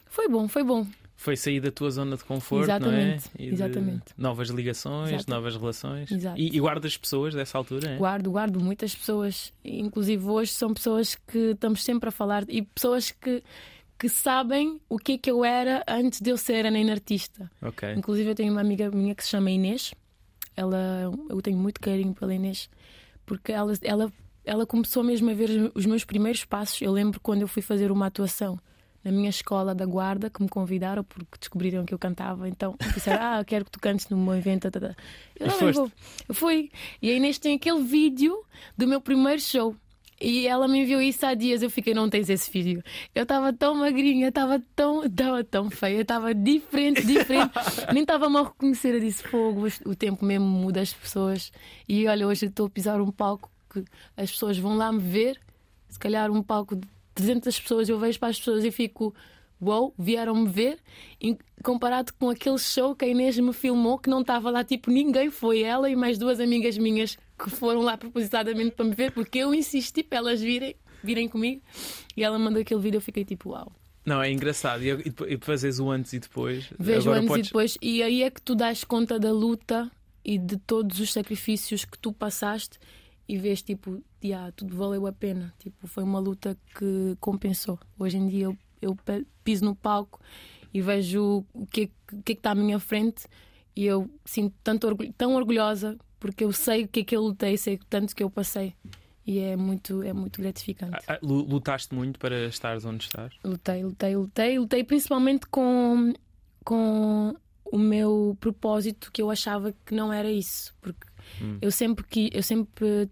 foi 0.07 0.27
bom, 0.27 0.47
foi 0.47 0.63
bom. 0.63 0.85
Foi 1.15 1.37
sair 1.37 1.59
da 1.59 1.69
tua 1.71 1.91
zona 1.91 2.17
de 2.17 2.23
conforto, 2.23 2.63
Exatamente, 2.63 3.29
não 3.37 3.45
é? 3.45 3.47
E 3.47 3.53
exatamente. 3.53 4.03
Novas 4.17 4.49
ligações, 4.49 5.13
Exato. 5.13 5.29
novas 5.29 5.55
relações. 5.55 6.11
Exato. 6.11 6.39
E, 6.39 6.55
e 6.55 6.59
guardas 6.59 6.97
pessoas 6.97 7.35
dessa 7.35 7.59
altura, 7.59 7.91
é? 7.91 7.97
Guardo, 7.97 8.31
guardo 8.31 8.59
muitas 8.59 8.95
pessoas, 8.95 9.53
inclusive 9.63 10.25
hoje 10.25 10.51
são 10.51 10.73
pessoas 10.73 11.13
que 11.13 11.51
estamos 11.51 11.83
sempre 11.83 12.09
a 12.09 12.11
falar 12.11 12.43
e 12.49 12.63
pessoas 12.63 13.11
que, 13.11 13.43
que 13.99 14.09
sabem 14.09 14.81
o 14.89 14.97
que 14.97 15.11
é 15.11 15.17
que 15.19 15.29
eu 15.29 15.45
era 15.45 15.83
antes 15.87 16.19
de 16.19 16.31
eu 16.31 16.37
ser 16.37 16.65
a 16.65 16.71
nem 16.71 16.89
artista. 16.89 17.51
Ok. 17.61 17.93
Inclusive 17.93 18.31
eu 18.31 18.35
tenho 18.35 18.51
uma 18.51 18.61
amiga 18.61 18.89
minha 18.89 19.13
que 19.13 19.23
se 19.23 19.29
chama 19.29 19.51
Inês. 19.51 19.93
Ela, 20.57 21.11
eu 21.29 21.39
tenho 21.39 21.57
muito 21.57 21.79
carinho 21.79 22.15
pela 22.15 22.33
Inês 22.33 22.67
porque 23.31 23.53
ela, 23.53 23.71
ela, 23.81 24.11
ela 24.43 24.65
começou 24.65 25.01
mesmo 25.03 25.29
a 25.29 25.33
ver 25.33 25.71
os 25.73 25.85
meus 25.85 26.03
primeiros 26.03 26.43
passos. 26.43 26.81
Eu 26.81 26.91
lembro 26.91 27.17
quando 27.21 27.41
eu 27.43 27.47
fui 27.47 27.61
fazer 27.61 27.89
uma 27.89 28.07
atuação 28.07 28.59
na 29.01 29.09
minha 29.09 29.29
escola 29.29 29.73
da 29.73 29.85
Guarda 29.85 30.29
que 30.29 30.43
me 30.43 30.49
convidaram 30.49 31.01
porque 31.01 31.37
descobriram 31.39 31.85
que 31.85 31.93
eu 31.93 31.97
cantava. 31.97 32.49
Então 32.49 32.75
disseram: 32.93 33.19
Ah, 33.23 33.43
quero 33.45 33.63
que 33.63 33.71
tu 33.71 33.79
cantes 33.79 34.09
no 34.09 34.17
meu 34.17 34.35
evento. 34.35 34.69
tá, 34.69 34.71
tá, 34.79 34.89
tá." 34.89 34.95
Eu, 35.39 35.47
E 35.47 35.49
"Ah, 35.49 35.71
vou." 35.71 35.91
eu 36.27 36.35
fui. 36.35 36.69
E 37.01 37.09
a 37.09 37.13
Inês 37.13 37.39
tem 37.39 37.55
aquele 37.55 37.81
vídeo 37.83 38.37
do 38.77 38.85
meu 38.85 38.99
primeiro 38.99 39.39
show. 39.41 39.73
E 40.21 40.45
ela 40.45 40.67
me 40.67 40.81
enviou 40.81 41.01
isso 41.01 41.25
há 41.25 41.33
dias. 41.33 41.63
Eu 41.63 41.69
fiquei, 41.69 41.95
não 41.95 42.07
tens 42.07 42.29
esse 42.29 42.51
vídeo. 42.51 42.83
Eu 43.15 43.23
estava 43.23 43.51
tão 43.51 43.73
magrinha, 43.73 44.27
estava 44.27 44.61
tão, 44.75 45.01
tão 45.49 45.69
feia, 45.71 46.01
estava 46.01 46.33
diferente, 46.33 47.03
diferente. 47.03 47.51
Nem 47.91 48.03
estava-me 48.03 48.37
a 48.37 48.43
reconhecer. 48.43 48.93
Eu 48.93 48.99
disse, 48.99 49.23
fogo, 49.23 49.67
o 49.85 49.95
tempo 49.95 50.23
mesmo 50.23 50.45
muda 50.45 50.79
as 50.79 50.93
pessoas. 50.93 51.51
E 51.89 52.07
olha, 52.07 52.27
hoje 52.27 52.45
estou 52.45 52.67
a 52.67 52.69
pisar 52.69 53.01
um 53.01 53.11
palco 53.11 53.49
que 53.73 53.83
as 54.15 54.31
pessoas 54.31 54.59
vão 54.59 54.75
lá 54.75 54.91
me 54.91 54.99
ver. 54.99 55.39
Se 55.89 55.97
calhar 55.97 56.29
um 56.29 56.43
palco 56.43 56.75
de 56.75 56.87
300 57.15 57.59
pessoas, 57.59 57.89
eu 57.89 57.97
vejo 57.97 58.19
para 58.19 58.29
as 58.29 58.37
pessoas 58.37 58.63
e 58.63 58.69
fico, 58.69 59.15
uau, 59.59 59.91
vieram-me 59.97 60.47
ver. 60.47 60.77
E 61.19 61.35
comparado 61.63 62.13
com 62.13 62.29
aquele 62.29 62.59
show 62.59 62.95
que 62.95 63.05
a 63.05 63.07
Inês 63.07 63.39
me 63.39 63.53
filmou, 63.53 63.97
que 63.97 64.09
não 64.09 64.21
estava 64.21 64.51
lá, 64.51 64.63
tipo, 64.63 64.91
ninguém 64.91 65.31
foi 65.31 65.61
ela 65.61 65.89
e 65.89 65.95
mais 65.95 66.17
duas 66.17 66.39
amigas 66.39 66.77
minhas 66.77 67.17
que 67.43 67.49
foram 67.49 67.81
lá 67.81 67.97
propositadamente 67.97 68.75
para 68.75 68.85
me 68.85 68.93
ver, 68.93 69.11
porque 69.11 69.39
eu 69.39 69.53
insisti 69.53 70.03
para 70.03 70.19
elas 70.19 70.41
virem, 70.41 70.75
virem 71.03 71.27
comigo. 71.27 71.61
E 72.15 72.23
ela 72.23 72.37
mandou 72.37 72.61
aquele 72.61 72.81
vídeo, 72.81 72.97
eu 72.97 73.01
fiquei 73.01 73.25
tipo, 73.25 73.49
uau. 73.49 73.71
Não, 74.05 74.21
é 74.21 74.31
engraçado. 74.31 74.83
E, 74.83 74.89
e 74.89 75.37
fazes 75.39 75.79
o 75.79 75.89
antes 75.89 76.13
e 76.13 76.19
depois. 76.19 76.71
Vejo 76.79 77.09
Agora 77.09 77.19
antes 77.19 77.27
podes... 77.27 77.45
e 77.45 77.49
depois. 77.49 77.77
E 77.81 78.03
aí 78.03 78.23
é 78.23 78.31
que 78.31 78.41
tu 78.41 78.55
dás 78.55 78.83
conta 78.83 79.19
da 79.19 79.31
luta 79.31 79.91
e 80.23 80.37
de 80.37 80.57
todos 80.57 80.99
os 80.99 81.11
sacrifícios 81.11 81.85
que 81.85 81.97
tu 81.97 82.11
passaste 82.11 82.79
e 83.27 83.37
vês 83.37 83.61
tipo, 83.61 84.03
yeah, 84.23 84.51
tudo 84.51 84.75
valeu 84.75 85.05
a 85.07 85.11
pena. 85.13 85.53
Tipo, 85.59 85.87
foi 85.87 86.03
uma 86.03 86.19
luta 86.19 86.57
que 86.77 87.15
compensou. 87.19 87.79
Hoje 87.97 88.17
em 88.17 88.27
dia 88.27 88.45
eu, 88.45 88.57
eu 88.81 88.97
piso 89.43 89.65
no 89.65 89.75
palco 89.75 90.19
e 90.73 90.81
vejo 90.81 91.45
o 91.53 91.65
que, 91.67 91.91
o 92.11 92.21
que 92.23 92.31
é 92.31 92.35
que 92.35 92.39
está 92.39 92.51
à 92.51 92.55
minha 92.55 92.79
frente 92.79 93.25
e 93.75 93.85
eu 93.85 94.09
sinto 94.25 94.55
tanto 94.63 94.87
orgulho, 94.87 95.13
tão 95.13 95.35
orgulhosa 95.35 95.97
porque 96.21 96.43
eu 96.45 96.53
sei 96.53 96.83
o 96.83 96.87
que 96.87 96.99
é 96.99 97.03
que 97.03 97.15
eu 97.15 97.21
lutei, 97.23 97.57
sei 97.57 97.79
tanto 97.89 98.15
que 98.15 98.23
eu 98.23 98.29
passei. 98.29 98.75
E 99.25 99.39
é 99.39 99.55
muito, 99.55 100.03
é 100.03 100.13
muito 100.13 100.39
gratificante. 100.39 100.97
Ah, 101.07 101.15
ah, 101.15 101.19
lutaste 101.21 101.93
muito 101.93 102.19
para 102.19 102.45
estares 102.45 102.85
onde 102.85 103.05
estás? 103.05 103.33
Lutei, 103.43 103.83
lutei, 103.83 104.15
lutei. 104.15 104.59
Lutei 104.59 104.83
principalmente 104.83 105.47
com, 105.47 106.13
com 106.63 107.35
o 107.65 107.77
meu 107.77 108.37
propósito 108.39 109.11
que 109.11 109.21
eu 109.21 109.31
achava 109.31 109.73
que 109.85 109.95
não 109.95 110.13
era 110.13 110.29
isso. 110.31 110.75
Porque 110.79 111.07
hum. 111.41 111.57
eu, 111.59 111.71
sempre 111.71 112.05
que, 112.05 112.29
eu 112.31 112.43
sempre 112.43 113.09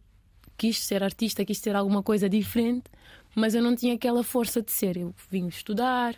quis 0.56 0.80
ser 0.80 1.02
artista, 1.04 1.44
quis 1.44 1.58
ser 1.58 1.76
alguma 1.76 2.04
coisa 2.04 2.30
diferente, 2.30 2.92
mas 3.36 3.56
eu 3.56 3.64
não 3.64 3.76
tinha 3.76 3.96
aquela 3.96 4.24
força 4.24 4.62
de 4.62 4.72
ser. 4.72 4.98
Eu 4.98 5.16
vim 5.32 5.48
estudar, 5.48 6.16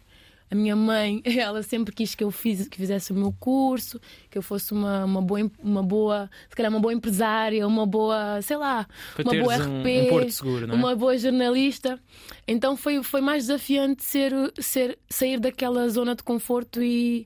a 0.51 0.55
minha 0.55 0.75
mãe, 0.75 1.21
ela 1.39 1.63
sempre 1.63 1.95
quis 1.95 2.13
que 2.13 2.23
eu 2.23 2.29
fiz, 2.29 2.67
que 2.67 2.77
fizesse 2.77 3.13
o 3.13 3.15
meu 3.15 3.33
curso, 3.39 3.99
que 4.29 4.37
eu 4.37 4.41
fosse 4.41 4.73
uma, 4.73 5.05
uma, 5.05 5.21
boa, 5.21 5.49
uma 5.63 5.81
boa, 5.81 6.29
se 6.49 6.55
calhar 6.55 6.69
uma 6.69 6.79
boa 6.79 6.93
empresária, 6.93 7.65
uma 7.65 7.85
boa, 7.85 8.41
sei 8.41 8.57
lá, 8.57 8.85
Para 9.15 9.23
uma 9.23 9.43
boa 9.43 9.55
RP, 9.55 10.11
um, 10.11 10.25
um 10.25 10.29
seguro, 10.29 10.69
é? 10.69 10.75
uma 10.75 10.93
boa 10.93 11.17
jornalista. 11.17 11.97
Então 12.45 12.75
foi, 12.75 13.01
foi 13.01 13.21
mais 13.21 13.45
desafiante 13.45 14.03
ser, 14.03 14.33
ser, 14.59 14.99
sair 15.09 15.39
daquela 15.39 15.87
zona 15.87 16.13
de 16.15 16.23
conforto 16.23 16.83
e, 16.83 17.25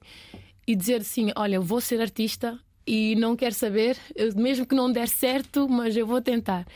e 0.67 0.75
dizer 0.75 1.01
assim: 1.01 1.32
olha, 1.36 1.60
vou 1.60 1.82
ser 1.82 2.00
artista 2.00 2.60
e 2.86 3.15
não 3.15 3.36
quero 3.36 3.55
saber, 3.55 3.98
mesmo 4.36 4.67
que 4.67 4.75
não 4.75 4.91
der 4.91 5.08
certo, 5.08 5.67
mas 5.67 5.98
eu 5.98 6.05
vou 6.05 6.22
tentar. 6.22 6.67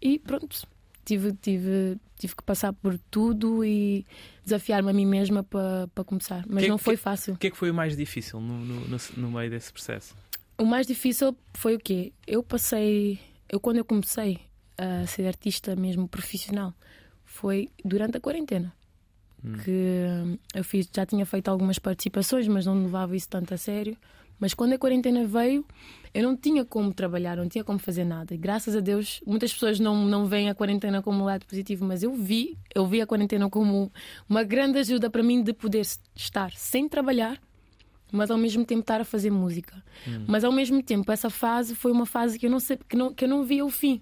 E 0.00 0.18
pronto, 0.18 0.66
tive, 1.04 1.32
tive, 1.32 1.98
tive 2.18 2.36
que 2.36 2.42
passar 2.42 2.72
por 2.72 2.98
tudo 3.10 3.64
e 3.64 4.06
desafiar-me 4.44 4.90
a 4.90 4.92
mim 4.92 5.06
mesma 5.06 5.42
para, 5.42 5.88
para 5.94 6.04
começar. 6.04 6.44
Mas 6.48 6.64
que, 6.64 6.70
não 6.70 6.78
foi 6.78 6.96
que, 6.96 7.02
fácil. 7.02 7.34
O 7.34 7.36
que 7.36 7.48
é 7.48 7.50
que 7.50 7.56
foi 7.56 7.70
o 7.70 7.74
mais 7.74 7.96
difícil 7.96 8.40
no, 8.40 8.58
no, 8.58 8.98
no, 9.16 9.30
meio 9.30 9.50
desse 9.50 9.72
processo? 9.72 10.14
O 10.58 10.64
mais 10.64 10.86
difícil 10.86 11.36
foi 11.54 11.74
o 11.74 11.78
quê? 11.78 12.12
Eu 12.26 12.42
passei. 12.42 13.18
Eu, 13.48 13.60
quando 13.60 13.78
eu 13.78 13.84
comecei 13.84 14.40
a 14.78 15.06
ser 15.06 15.26
artista 15.26 15.76
mesmo 15.76 16.08
profissional, 16.08 16.74
foi 17.24 17.68
durante 17.84 18.16
a 18.16 18.20
quarentena. 18.20 18.72
Hum. 19.44 19.54
Que 19.64 20.38
eu 20.54 20.62
fiz, 20.62 20.88
já 20.94 21.04
tinha 21.04 21.26
feito 21.26 21.48
algumas 21.48 21.78
participações, 21.78 22.46
mas 22.46 22.66
não 22.66 22.82
levava 22.82 23.16
isso 23.16 23.28
tanto 23.28 23.52
a 23.52 23.56
sério. 23.56 23.96
Mas 24.42 24.54
quando 24.54 24.72
a 24.72 24.78
quarentena 24.78 25.24
veio, 25.24 25.64
eu 26.12 26.20
não 26.24 26.36
tinha 26.36 26.64
como 26.64 26.92
trabalhar, 26.92 27.36
não 27.36 27.48
tinha 27.48 27.62
como 27.62 27.78
fazer 27.78 28.02
nada. 28.02 28.34
E 28.34 28.36
graças 28.36 28.74
a 28.74 28.80
Deus, 28.80 29.20
muitas 29.24 29.52
pessoas 29.52 29.78
não, 29.78 30.04
não 30.04 30.26
veem 30.26 30.50
a 30.50 30.54
quarentena 30.54 31.00
como 31.00 31.22
um 31.22 31.24
lado 31.24 31.46
positivo, 31.46 31.84
mas 31.84 32.02
eu 32.02 32.12
vi, 32.12 32.58
eu 32.74 32.84
vi 32.84 33.00
a 33.00 33.06
quarentena 33.06 33.48
como 33.48 33.92
uma 34.28 34.42
grande 34.42 34.80
ajuda 34.80 35.08
para 35.08 35.22
mim 35.22 35.44
de 35.44 35.52
poder 35.52 35.86
estar 36.12 36.50
sem 36.56 36.88
trabalhar, 36.88 37.40
mas 38.10 38.32
ao 38.32 38.36
mesmo 38.36 38.64
tempo 38.64 38.80
estar 38.80 39.00
a 39.00 39.04
fazer 39.04 39.30
música. 39.30 39.80
Hum. 40.08 40.24
Mas 40.26 40.42
ao 40.42 40.50
mesmo 40.50 40.82
tempo, 40.82 41.12
essa 41.12 41.30
fase 41.30 41.76
foi 41.76 41.92
uma 41.92 42.04
fase 42.04 42.36
que 42.36 42.46
eu 42.46 42.50
não 42.50 42.58
sei, 42.58 42.76
que 42.88 42.96
não, 42.96 43.14
que 43.14 43.24
eu 43.24 43.28
não 43.28 43.44
via 43.44 43.64
o 43.64 43.70
fim. 43.70 44.00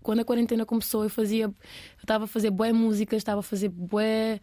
Quando 0.00 0.20
a 0.20 0.24
quarentena 0.24 0.64
começou, 0.64 1.02
eu 1.02 1.10
fazia, 1.10 1.46
eu 1.46 1.54
estava 2.00 2.26
a 2.26 2.28
fazer 2.28 2.52
boé 2.52 2.72
música, 2.72 3.16
estava 3.16 3.40
a 3.40 3.42
fazer 3.42 3.68
boé 3.68 4.40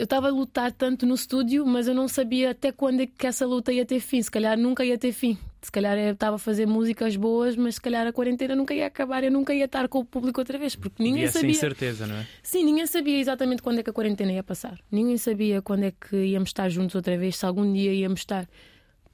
eu 0.00 0.04
estava 0.04 0.28
a 0.28 0.30
lutar 0.30 0.72
tanto 0.72 1.04
no 1.04 1.14
estúdio, 1.14 1.66
mas 1.66 1.86
eu 1.86 1.94
não 1.94 2.08
sabia 2.08 2.52
até 2.52 2.72
quando 2.72 3.02
é 3.02 3.06
que 3.06 3.26
essa 3.26 3.44
luta 3.44 3.70
ia 3.70 3.84
ter 3.84 4.00
fim. 4.00 4.22
Se 4.22 4.30
calhar 4.30 4.56
nunca 4.56 4.82
ia 4.82 4.96
ter 4.96 5.12
fim. 5.12 5.36
Se 5.60 5.70
calhar 5.70 5.98
eu 5.98 6.14
estava 6.14 6.36
a 6.36 6.38
fazer 6.38 6.66
músicas 6.66 7.16
boas, 7.16 7.54
mas 7.54 7.74
se 7.74 7.82
calhar 7.82 8.06
a 8.06 8.10
quarentena 8.10 8.56
nunca 8.56 8.72
ia 8.72 8.86
acabar, 8.86 9.22
eu 9.22 9.30
nunca 9.30 9.52
ia 9.52 9.66
estar 9.66 9.86
com 9.88 9.98
o 9.98 10.04
público 10.04 10.40
outra 10.40 10.58
vez, 10.58 10.74
porque 10.74 11.02
ninguém 11.02 11.24
Havia 11.24 11.32
sabia. 11.32 11.54
Certeza, 11.54 12.06
não 12.06 12.14
é? 12.14 12.26
Sim, 12.42 12.64
ninguém 12.64 12.86
sabia 12.86 13.20
exatamente 13.20 13.60
quando 13.60 13.80
é 13.80 13.82
que 13.82 13.90
a 13.90 13.92
quarentena 13.92 14.32
ia 14.32 14.42
passar. 14.42 14.80
Ninguém 14.90 15.18
sabia 15.18 15.60
quando 15.60 15.82
é 15.82 15.90
que 15.90 16.16
íamos 16.16 16.48
estar 16.48 16.70
juntos 16.70 16.94
outra 16.94 17.18
vez, 17.18 17.36
se 17.36 17.44
algum 17.44 17.70
dia 17.70 17.92
íamos 17.92 18.20
estar 18.20 18.48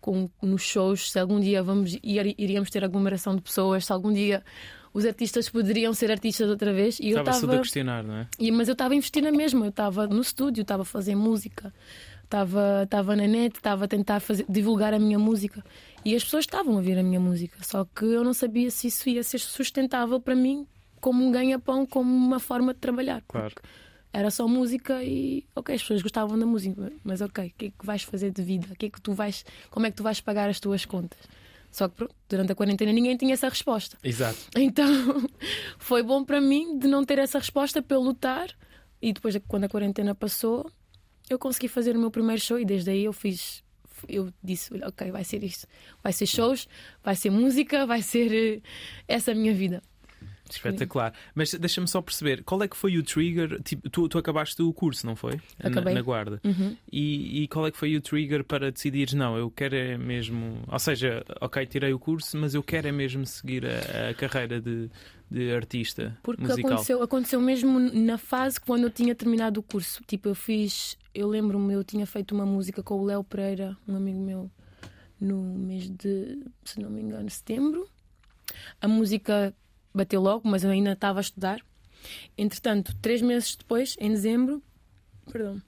com, 0.01 0.31
nos 0.41 0.63
shows, 0.63 1.11
se 1.11 1.19
algum 1.19 1.41
dia 1.41 1.65
vamos, 1.65 1.99
iríamos 2.01 2.71
ter 2.71 2.85
aglomeração 2.85 3.35
de 3.35 3.43
pessoas, 3.43 3.87
se 3.87 3.93
algum 3.93 4.13
dia 4.13 4.41
os 4.97 5.05
artistas 5.05 5.51
poderiam 5.51 5.93
ser 5.93 6.11
artistas 6.11 6.49
outra 6.49 6.73
vez. 6.73 6.99
E 6.99 7.11
estava 7.11 7.39
tudo 7.39 7.53
a 7.53 7.59
questionar, 7.59 8.03
não 8.03 8.15
é? 8.15 8.29
E, 8.39 8.51
mas 8.51 8.67
eu 8.67 8.73
estava 8.73 8.95
a 8.95 8.97
investir 8.97 9.23
na 9.23 9.31
mesma, 9.31 9.67
eu 9.67 9.69
estava 9.69 10.07
no 10.07 10.23
estúdio, 10.23 10.63
estava 10.63 10.83
a 10.83 10.87
fazer 10.87 11.15
música, 11.15 11.71
estava, 12.25 12.85
estava 12.85 13.15
na 13.15 13.27
net, 13.27 13.57
estava 13.57 13.85
a 13.85 13.89
tentar 13.89 14.21
fazer, 14.21 14.47
divulgar 14.49 14.95
a 14.95 14.99
minha 14.99 15.19
música. 15.19 15.63
E 16.03 16.17
as 16.17 16.25
pessoas 16.25 16.45
estavam 16.45 16.73
a 16.73 16.77
ouvir 16.77 16.99
a 16.99 17.03
minha 17.03 17.21
música, 17.21 17.59
só 17.63 17.85
que 17.85 18.07
eu 18.07 18.25
não 18.25 18.33
sabia 18.33 18.71
se 18.71 18.87
isso 18.87 19.07
ia 19.11 19.23
ser 19.23 19.39
sustentável 19.39 20.19
para 20.19 20.35
mim 20.35 20.67
como 20.99 21.23
um 21.23 21.31
ganha-pão, 21.31 21.85
como 21.85 22.11
uma 22.11 22.41
forma 22.41 22.73
de 22.73 22.81
trabalhar. 22.81 23.23
Claro. 23.29 23.55
Era 24.15 24.31
só 24.31 24.49
música 24.49 25.05
e, 25.05 25.45
ok, 25.55 25.75
as 25.75 25.83
pessoas 25.83 26.01
gostavam 26.01 26.39
da 26.39 26.47
música, 26.47 26.91
mas 27.05 27.21
ok, 27.21 27.49
o 27.49 27.53
que 27.59 27.67
é 27.67 27.71
que 27.71 27.85
vais 27.85 28.03
fazer 28.03 28.31
de 28.31 28.43
vida? 28.43 28.69
O 28.73 28.77
que 28.77 28.87
é 28.87 28.89
que 28.91 29.01
tu 29.03 29.13
vais, 29.13 29.45
como 29.69 29.85
é 29.85 29.91
que 29.91 29.97
tu 29.99 30.03
vais 30.03 30.23
pagar 30.23 30.49
as 30.49 30.59
tuas 30.59 30.87
contas? 30.87 31.19
Só 31.71 31.89
que 31.89 32.07
durante 32.29 32.53
a 32.53 32.55
quarentena 32.55 32.93
ninguém 32.93 33.17
tinha 33.17 33.35
essa 33.35 33.49
resposta. 33.49 33.97
Exato. 34.03 34.39
Então 34.57 34.87
foi 35.79 36.03
bom 36.03 36.25
para 36.25 36.41
mim 36.41 36.79
de 36.79 36.87
não 36.89 37.05
ter 37.05 37.19
essa 37.19 37.39
resposta 37.39 37.83
para 37.83 37.97
eu 37.97 38.01
lutar. 38.01 38.49
E 39.01 39.13
depois, 39.13 39.37
quando 39.47 39.65
a 39.65 39.69
quarentena 39.69 40.15
passou, 40.15 40.71
eu 41.29 41.39
consegui 41.39 41.69
fazer 41.69 41.97
o 41.97 41.99
meu 41.99 42.11
primeiro 42.11 42.41
show 42.41 42.59
e 42.59 42.65
desde 42.65 42.91
aí 42.91 43.05
eu 43.05 43.13
fiz. 43.13 43.63
Eu 44.09 44.33
disse: 44.43 44.71
Ok, 44.85 45.11
vai 45.11 45.25
ser 45.25 45.43
isto. 45.45 45.67
Vai 46.03 46.13
ser 46.13 46.27
shows, 46.27 46.69
vai 47.03 47.15
ser 47.15 47.31
música, 47.31 47.87
vai 47.87 48.03
ser 48.03 48.33
eh, 48.33 48.63
essa 49.09 49.33
a 49.33 49.35
minha 49.35 49.55
vida. 49.55 49.83
Espetacular. 50.49 51.13
Mas 51.35 51.53
deixa-me 51.55 51.89
só 51.89 52.01
perceber, 52.01 52.43
qual 52.45 52.63
é 52.63 52.69
que 52.69 52.77
foi 52.77 52.97
o 52.99 53.03
trigger? 53.03 53.61
Tipo, 53.63 53.91
tu, 53.91 54.09
tu 54.09 54.19
acabaste 54.19 54.61
o 54.63 54.73
curso, 54.73 55.07
não 55.07 55.17
foi? 55.17 55.41
Acabei. 55.59 55.95
Na, 55.95 56.01
na 56.01 56.03
guarda. 56.03 56.41
Uhum. 56.45 56.77
E, 56.91 57.43
e, 57.43 57.49
qual 57.49 57.67
é 57.67 57.71
que 57.71 57.79
foi 57.79 57.97
o 57.97 58.01
trigger 58.01 58.45
para 58.45 58.71
decidir, 58.71 59.15
não, 59.15 59.37
eu 59.37 59.51
quero 59.51 59.75
é 59.75 59.99
mesmo. 59.99 60.63
Ou 60.69 60.79
seja, 60.79 61.25
ok, 61.41 61.67
tirei 61.67 61.93
o 61.93 61.99
curso, 61.99 62.37
mas 62.37 62.55
eu 62.55 62.63
quero 62.63 62.89
é 62.89 62.93
mesmo 62.93 63.27
seguir 63.27 63.65
a, 63.67 64.11
a 64.11 64.15
carreira 64.15 64.61
de, 64.61 64.89
de 65.31 65.53
artista 65.53 66.17
Porque 66.23 66.43
musical. 66.43 66.73
Aconteceu, 66.73 67.03
aconteceu 67.03 67.41
mesmo 67.41 67.79
na 67.79 68.19
fase 68.19 68.61
quando 68.61 68.85
eu 68.85 68.91
tinha 68.91 69.15
terminado 69.15 69.61
o 69.61 69.63
curso. 69.63 70.03
Tipo, 70.07 70.29
eu 70.29 70.35
fiz. 70.35 70.97
Eu 71.15 71.29
lembro-me, 71.29 71.75
eu 71.75 71.83
tinha 71.83 72.07
feito 72.07 72.35
uma 72.35 72.47
música 72.47 72.83
com 72.83 72.95
o 73.01 73.05
Léo 73.05 73.25
Pereira, 73.25 73.77
um 73.89 73.97
amigo 73.97 74.21
meu, 74.21 74.51
no 75.21 75.43
mês 75.43 75.89
de, 75.89 76.39
se 76.65 76.81
não 76.81 76.91
me 76.91 77.01
engano, 77.01 77.29
setembro. 77.31 77.89
A 78.81 78.87
música 78.87 79.55
bateu 79.97 80.21
logo, 80.21 80.49
mas 80.49 80.63
eu 80.63 80.71
ainda 80.71 80.93
estava 80.93 81.21
a 81.21 81.23
estudar. 81.23 81.61
Entretanto, 82.37 82.95
três 83.01 83.21
meses 83.23 83.57
depois, 83.57 83.97
em 83.99 84.11
dezembro, 84.11 84.63
perdão, 85.31 85.61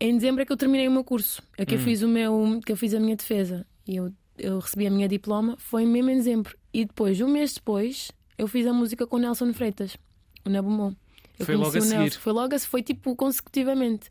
em 0.00 0.14
dezembro 0.14 0.42
é 0.42 0.44
que 0.44 0.52
eu 0.52 0.56
terminei 0.56 0.88
o 0.88 0.90
meu 0.90 1.04
curso, 1.04 1.42
é 1.56 1.64
que 1.64 1.74
hum. 1.74 1.78
eu 1.78 1.84
fiz 1.84 2.02
o 2.02 2.08
meu, 2.08 2.60
que 2.64 2.72
eu 2.72 2.76
fiz 2.76 2.92
a 2.94 3.00
minha 3.00 3.16
defesa 3.16 3.66
e 3.86 3.96
eu, 3.96 4.12
eu 4.36 4.58
recebi 4.58 4.86
a 4.86 4.90
minha 4.90 5.08
diploma, 5.08 5.56
foi 5.58 5.86
mesmo 5.86 6.10
em 6.10 6.16
dezembro. 6.16 6.56
E 6.72 6.84
depois, 6.84 7.20
um 7.20 7.28
mês 7.28 7.54
depois, 7.54 8.10
eu 8.36 8.48
fiz 8.48 8.66
a 8.66 8.72
música 8.72 9.06
com 9.06 9.16
o 9.16 9.18
Nelson 9.18 9.52
Freitas, 9.52 9.96
o 10.44 10.50
Nabumon. 10.50 10.92
Eu 11.38 11.46
foi 11.46 11.56
logo 11.56 11.76
a 11.76 11.80
seguir. 11.80 11.98
Nelson. 11.98 12.20
Foi 12.20 12.32
logo 12.32 12.54
a 12.54 12.58
foi 12.58 12.82
tipo 12.82 13.14
consecutivamente. 13.16 14.08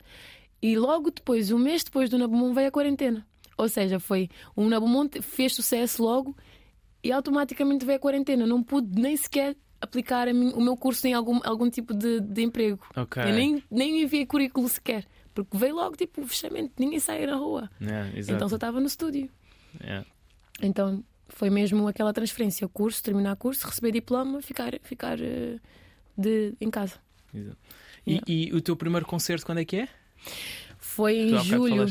E 0.61 0.77
logo 0.77 1.11
depois, 1.11 1.51
um 1.51 1.59
mês 1.59 1.83
depois 1.83 2.09
do 2.09 2.17
Nabumon, 2.17 2.53
veio 2.53 2.69
a 2.69 2.71
quarentena. 2.71 3.25
Ou 3.57 3.69
seja, 3.69 3.99
foi 3.99 4.29
o 4.55 4.63
Nabumon 4.63 5.07
fez 5.21 5.53
sucesso 5.53 6.01
logo 6.01 6.35
e 7.03 7.11
automaticamente 7.11 7.85
veio 7.85 7.97
a 7.97 7.99
quarentena. 7.99 8.47
Não 8.47 8.63
pude 8.63 8.99
nem 8.99 9.17
sequer 9.17 9.55
aplicar 9.81 10.33
mim, 10.33 10.53
o 10.53 10.61
meu 10.61 10.77
curso 10.77 11.05
em 11.05 11.13
algum, 11.13 11.39
algum 11.43 11.69
tipo 11.69 11.93
de, 11.93 12.21
de 12.21 12.41
emprego. 12.41 12.79
Okay. 12.95 13.23
Eu 13.23 13.33
nem, 13.33 13.63
nem 13.69 14.03
enviei 14.03 14.25
currículo 14.25 14.67
sequer. 14.69 15.05
Porque 15.33 15.57
veio 15.57 15.75
logo 15.75 15.95
tipo 15.97 16.21
o 16.21 16.27
fechamento, 16.27 16.73
ninguém 16.79 16.99
saía 16.99 17.25
na 17.25 17.35
rua. 17.35 17.69
Yeah, 17.81 18.11
então 18.15 18.47
só 18.47 18.55
estava 18.55 18.79
no 18.79 18.85
estúdio. 18.85 19.29
Yeah. 19.81 20.05
Então 20.61 21.03
foi 21.27 21.49
mesmo 21.49 21.87
aquela 21.87 22.13
transferência: 22.13 22.67
curso, 22.67 23.03
terminar 23.03 23.35
curso, 23.35 23.67
receber 23.67 23.91
diploma, 23.91 24.41
ficar, 24.41 24.79
ficar 24.83 25.17
uh, 25.19 25.59
de, 26.15 26.53
em 26.61 26.69
casa. 26.69 26.99
Exato. 27.33 27.57
E, 28.05 28.21
e, 28.27 28.53
o 28.53 28.61
teu 28.61 28.75
primeiro 28.75 29.05
concerto 29.05 29.45
quando 29.45 29.59
é 29.59 29.65
que 29.65 29.77
é? 29.77 29.87
Foi 30.77 31.15
em 31.15 31.39
julho. 31.39 31.85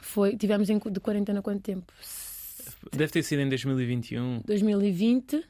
Foi, 0.00 0.36
tivemos 0.36 0.68
em, 0.70 0.78
de 0.78 1.00
quarentena 1.00 1.42
quanto 1.42 1.60
tempo? 1.60 1.92
Deve 2.92 3.12
ter 3.12 3.22
sido 3.22 3.40
em 3.40 3.48
2021. 3.48 4.42
2020. 4.44 5.44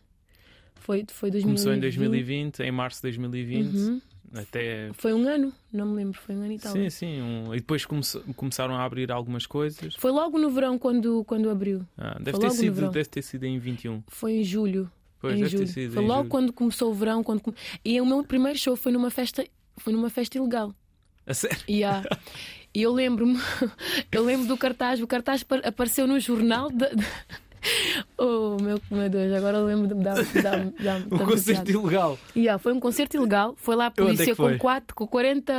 Foi, 0.76 1.04
foi 1.08 1.30
2020. 1.30 1.42
Começou 1.44 1.74
em 1.74 1.80
2020, 1.80 2.60
em 2.60 2.72
março 2.72 2.98
de 2.98 3.02
2020. 3.02 3.74
Uhum. 3.74 4.00
Até... 4.32 4.90
Foi 4.94 5.12
um 5.12 5.26
ano, 5.26 5.52
não 5.72 5.86
me 5.86 5.96
lembro, 5.96 6.18
foi 6.18 6.36
um 6.36 6.42
ano 6.42 6.52
e 6.52 6.58
tal. 6.58 6.72
Sim, 6.72 6.88
sim. 6.88 7.20
Um... 7.20 7.54
E 7.54 7.58
depois 7.58 7.84
come... 7.84 8.02
começaram 8.36 8.74
a 8.74 8.84
abrir 8.84 9.10
algumas 9.10 9.44
coisas. 9.44 9.96
Foi 9.96 10.10
logo 10.10 10.38
no 10.38 10.50
verão 10.50 10.78
quando, 10.78 11.24
quando 11.24 11.50
abriu. 11.50 11.84
Ah, 11.98 12.16
deve, 12.20 12.38
ter 12.38 12.50
sido, 12.50 12.90
deve 12.90 13.08
ter 13.08 13.22
sido 13.22 13.44
em 13.44 13.58
21. 13.58 14.02
Foi 14.06 14.34
em 14.34 14.44
julho. 14.44 14.90
Pois, 15.20 15.38
em 15.38 15.46
julho. 15.46 15.66
Foi 15.66 16.02
logo 16.02 16.20
julho. 16.20 16.28
quando 16.28 16.52
começou 16.52 16.90
o 16.90 16.94
verão. 16.94 17.24
Quando... 17.24 17.42
E 17.84 18.00
o 18.00 18.06
meu 18.06 18.22
primeiro 18.24 18.58
show 18.58 18.76
foi 18.76 18.92
numa 18.92 19.10
festa, 19.10 19.44
foi 19.76 19.92
numa 19.92 20.08
festa 20.08 20.38
ilegal. 20.38 20.74
A 21.30 21.34
sério? 21.34 21.58
Yeah. 21.68 22.02
E 22.74 22.82
eu 22.82 22.92
lembro-me, 22.92 23.38
eu 24.10 24.24
lembro 24.24 24.48
do 24.48 24.56
cartaz, 24.56 25.00
o 25.00 25.06
cartaz 25.06 25.46
apareceu 25.64 26.06
no 26.08 26.18
jornal 26.18 26.68
de, 26.70 26.88
de... 26.88 27.06
Oh 28.16 28.56
meu, 28.60 28.80
meu 28.90 29.08
Deus, 29.10 29.32
agora 29.34 29.58
eu 29.58 29.66
lembro 29.66 29.86
de 29.86 30.02
dar 30.02 30.16
um 31.10 31.18
concerto 31.18 31.70
ilegal. 31.70 32.18
Yeah, 32.34 32.58
foi 32.58 32.72
um 32.72 32.80
concerto 32.80 33.16
ilegal, 33.16 33.54
foi 33.58 33.76
lá 33.76 33.84
a 33.84 33.86
é 33.88 33.90
polícia 33.90 34.34
com, 34.34 34.56
4, 34.56 34.94
com 34.94 35.06
40 35.06 35.52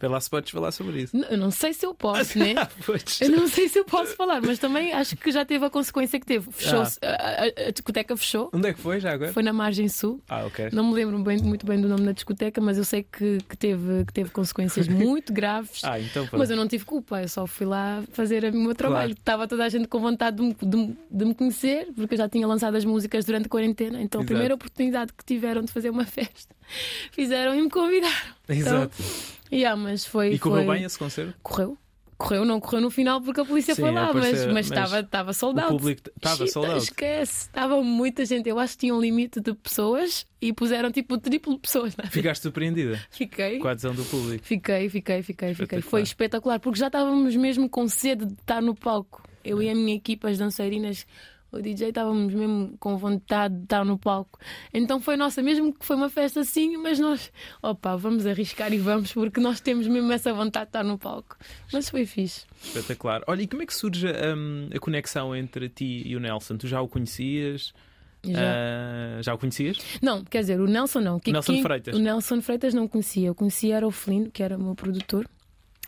Vê 0.00 0.08
lá 0.08 0.18
se 0.18 0.30
podes 0.30 0.50
falar 0.50 0.72
sobre 0.72 1.02
isso. 1.02 1.14
Eu 1.14 1.36
não 1.36 1.50
sei 1.50 1.74
se 1.74 1.84
eu 1.84 1.94
posso, 1.94 2.38
né? 2.38 2.54
eu 3.20 3.28
não 3.28 3.46
sei 3.46 3.68
se 3.68 3.78
eu 3.78 3.84
posso 3.84 4.16
falar, 4.16 4.40
mas 4.40 4.58
também 4.58 4.94
acho 4.94 5.14
que 5.14 5.30
já 5.30 5.44
teve 5.44 5.62
a 5.66 5.68
consequência 5.68 6.18
que 6.18 6.24
teve. 6.24 6.50
Fechou 6.50 6.80
ah. 6.80 6.88
a, 7.02 7.64
a, 7.64 7.68
a, 7.68 7.70
discoteca 7.70 8.16
fechou. 8.16 8.48
Onde 8.50 8.68
é 8.68 8.72
que 8.72 8.80
foi 8.80 8.98
já 8.98 9.12
agora? 9.12 9.30
Foi 9.34 9.42
na 9.42 9.52
Margem 9.52 9.90
Sul. 9.90 10.18
Ah, 10.26 10.46
ok. 10.46 10.70
Não 10.72 10.84
me 10.84 10.94
lembro 10.94 11.18
bem, 11.18 11.36
muito 11.42 11.66
bem 11.66 11.78
do 11.78 11.86
nome 11.86 12.06
da 12.06 12.12
discoteca, 12.12 12.62
mas 12.62 12.78
eu 12.78 12.84
sei 12.84 13.02
que, 13.02 13.38
que, 13.46 13.56
teve, 13.58 14.06
que 14.06 14.12
teve 14.12 14.30
consequências 14.30 14.88
muito 14.88 15.34
graves. 15.34 15.84
ah, 15.84 16.00
então 16.00 16.26
Mas 16.32 16.48
eu 16.48 16.56
não 16.56 16.66
tive 16.66 16.86
culpa, 16.86 17.20
eu 17.20 17.28
só 17.28 17.46
fui 17.46 17.66
lá 17.66 18.02
fazer 18.12 18.42
o 18.44 18.56
meu 18.56 18.74
trabalho. 18.74 19.14
Claro. 19.14 19.20
Estava 19.20 19.46
toda 19.46 19.66
a 19.66 19.68
gente 19.68 19.86
com 19.86 20.00
vontade 20.00 20.38
de 20.38 20.42
me, 20.42 20.56
de, 20.62 20.96
de 21.10 21.24
me, 21.26 21.34
conhecer, 21.34 21.88
porque 21.94 22.14
eu 22.14 22.18
já 22.18 22.28
tinha 22.28 22.46
lançado 22.46 22.74
as 22.74 22.86
músicas 22.86 23.26
durante 23.26 23.46
a 23.46 23.48
quarentena. 23.50 24.00
Então 24.00 24.22
Exato. 24.22 24.22
a 24.22 24.26
primeira 24.26 24.54
oportunidade 24.54 25.12
que 25.12 25.24
tiveram 25.24 25.60
de 25.62 25.70
fazer 25.70 25.90
uma 25.90 26.06
festa, 26.06 26.54
fizeram 27.12 27.54
e 27.54 27.60
me 27.60 27.68
convidaram. 27.68 28.39
Exato. 28.50 28.92
Então, 28.98 29.40
Yeah, 29.52 29.76
mas 29.76 30.04
foi, 30.06 30.34
e 30.34 30.38
correu 30.38 30.64
foi... 30.64 30.74
bem 30.76 30.84
esse 30.84 30.98
concerto? 30.98 31.34
Correu. 31.42 31.76
Correu, 32.16 32.44
não 32.44 32.60
correu 32.60 32.82
no 32.82 32.90
final 32.90 33.22
porque 33.22 33.40
a 33.40 33.44
polícia 33.46 33.74
Sim, 33.74 33.80
foi 33.80 33.90
lá, 33.92 34.12
mas, 34.12 34.44
mas, 34.46 34.66
estava, 34.66 35.00
estava 35.00 35.32
soldado. 35.32 35.74
O 35.74 35.78
público 35.78 36.02
estava 36.14 36.46
soldado. 36.46 36.76
Esquece, 36.76 37.46
estava 37.46 37.82
muita 37.82 38.26
gente. 38.26 38.46
Eu 38.46 38.58
acho 38.58 38.74
que 38.74 38.80
tinha 38.80 38.94
um 38.94 39.00
limite 39.00 39.40
de 39.40 39.54
pessoas 39.54 40.26
e 40.38 40.52
puseram 40.52 40.92
tipo 40.92 41.14
o 41.14 41.18
triplo 41.18 41.54
de 41.54 41.60
pessoas. 41.60 41.96
Não? 41.96 42.04
É? 42.04 42.10
Ficaste 42.10 42.42
surpreendida? 42.42 43.00
Fiquei. 43.10 43.58
Com 43.58 43.68
a 43.68 43.70
adesão 43.70 43.94
do 43.94 44.04
público? 44.04 44.44
Fiquei, 44.44 44.90
fiquei, 44.90 45.22
fiquei, 45.22 45.54
fiquei. 45.54 45.80
Foi 45.80 46.02
espetacular 46.02 46.60
porque 46.60 46.78
já 46.78 46.88
estávamos 46.88 47.34
mesmo 47.36 47.70
com 47.70 47.88
sede 47.88 48.26
de 48.26 48.34
estar 48.34 48.60
no 48.60 48.74
palco. 48.74 49.22
Eu 49.42 49.62
e 49.62 49.70
a 49.70 49.74
minha 49.74 49.96
equipa, 49.96 50.28
as 50.28 50.36
dançarinas, 50.36 51.06
o 51.52 51.60
DJ 51.60 51.88
estávamos 51.88 52.32
mesmo 52.32 52.76
com 52.78 52.96
vontade 52.96 53.56
de 53.56 53.64
estar 53.64 53.84
no 53.84 53.98
palco. 53.98 54.38
Então 54.72 55.00
foi 55.00 55.16
nossa, 55.16 55.42
mesmo 55.42 55.72
que 55.72 55.84
foi 55.84 55.96
uma 55.96 56.08
festa 56.08 56.40
assim, 56.40 56.76
mas 56.76 56.98
nós, 56.98 57.32
opa, 57.62 57.96
vamos 57.96 58.26
arriscar 58.26 58.72
e 58.72 58.78
vamos, 58.78 59.12
porque 59.12 59.40
nós 59.40 59.60
temos 59.60 59.86
mesmo 59.88 60.10
essa 60.12 60.32
vontade 60.32 60.66
de 60.66 60.68
estar 60.70 60.84
no 60.84 60.98
palco. 60.98 61.36
Mas 61.72 61.88
foi 61.88 62.06
fixe. 62.06 62.46
Espetacular. 62.62 63.22
Olha, 63.26 63.42
e 63.42 63.46
como 63.46 63.62
é 63.62 63.66
que 63.66 63.74
surge 63.74 64.06
um, 64.06 64.68
a 64.74 64.78
conexão 64.78 65.34
entre 65.34 65.68
ti 65.68 66.02
e 66.06 66.16
o 66.16 66.20
Nelson? 66.20 66.56
Tu 66.56 66.68
já 66.68 66.80
o 66.80 66.88
conhecias? 66.88 67.72
Já. 68.22 68.38
Uh, 68.38 69.22
já 69.22 69.34
o 69.34 69.38
conhecias? 69.38 69.78
Não, 70.02 70.22
quer 70.22 70.40
dizer, 70.40 70.60
o 70.60 70.66
Nelson 70.66 71.00
não. 71.00 71.18
Que, 71.18 71.32
Nelson 71.32 71.62
Freitas. 71.62 71.96
O 71.96 71.98
Nelson 71.98 72.42
Freitas 72.42 72.74
não 72.74 72.86
conhecia. 72.86 73.28
Eu 73.28 73.34
conhecia 73.34 73.76
era 73.76 73.86
o 73.86 73.90
Felino, 73.90 74.30
que 74.30 74.42
era 74.42 74.56
o 74.56 74.62
meu 74.62 74.74
produtor, 74.74 75.26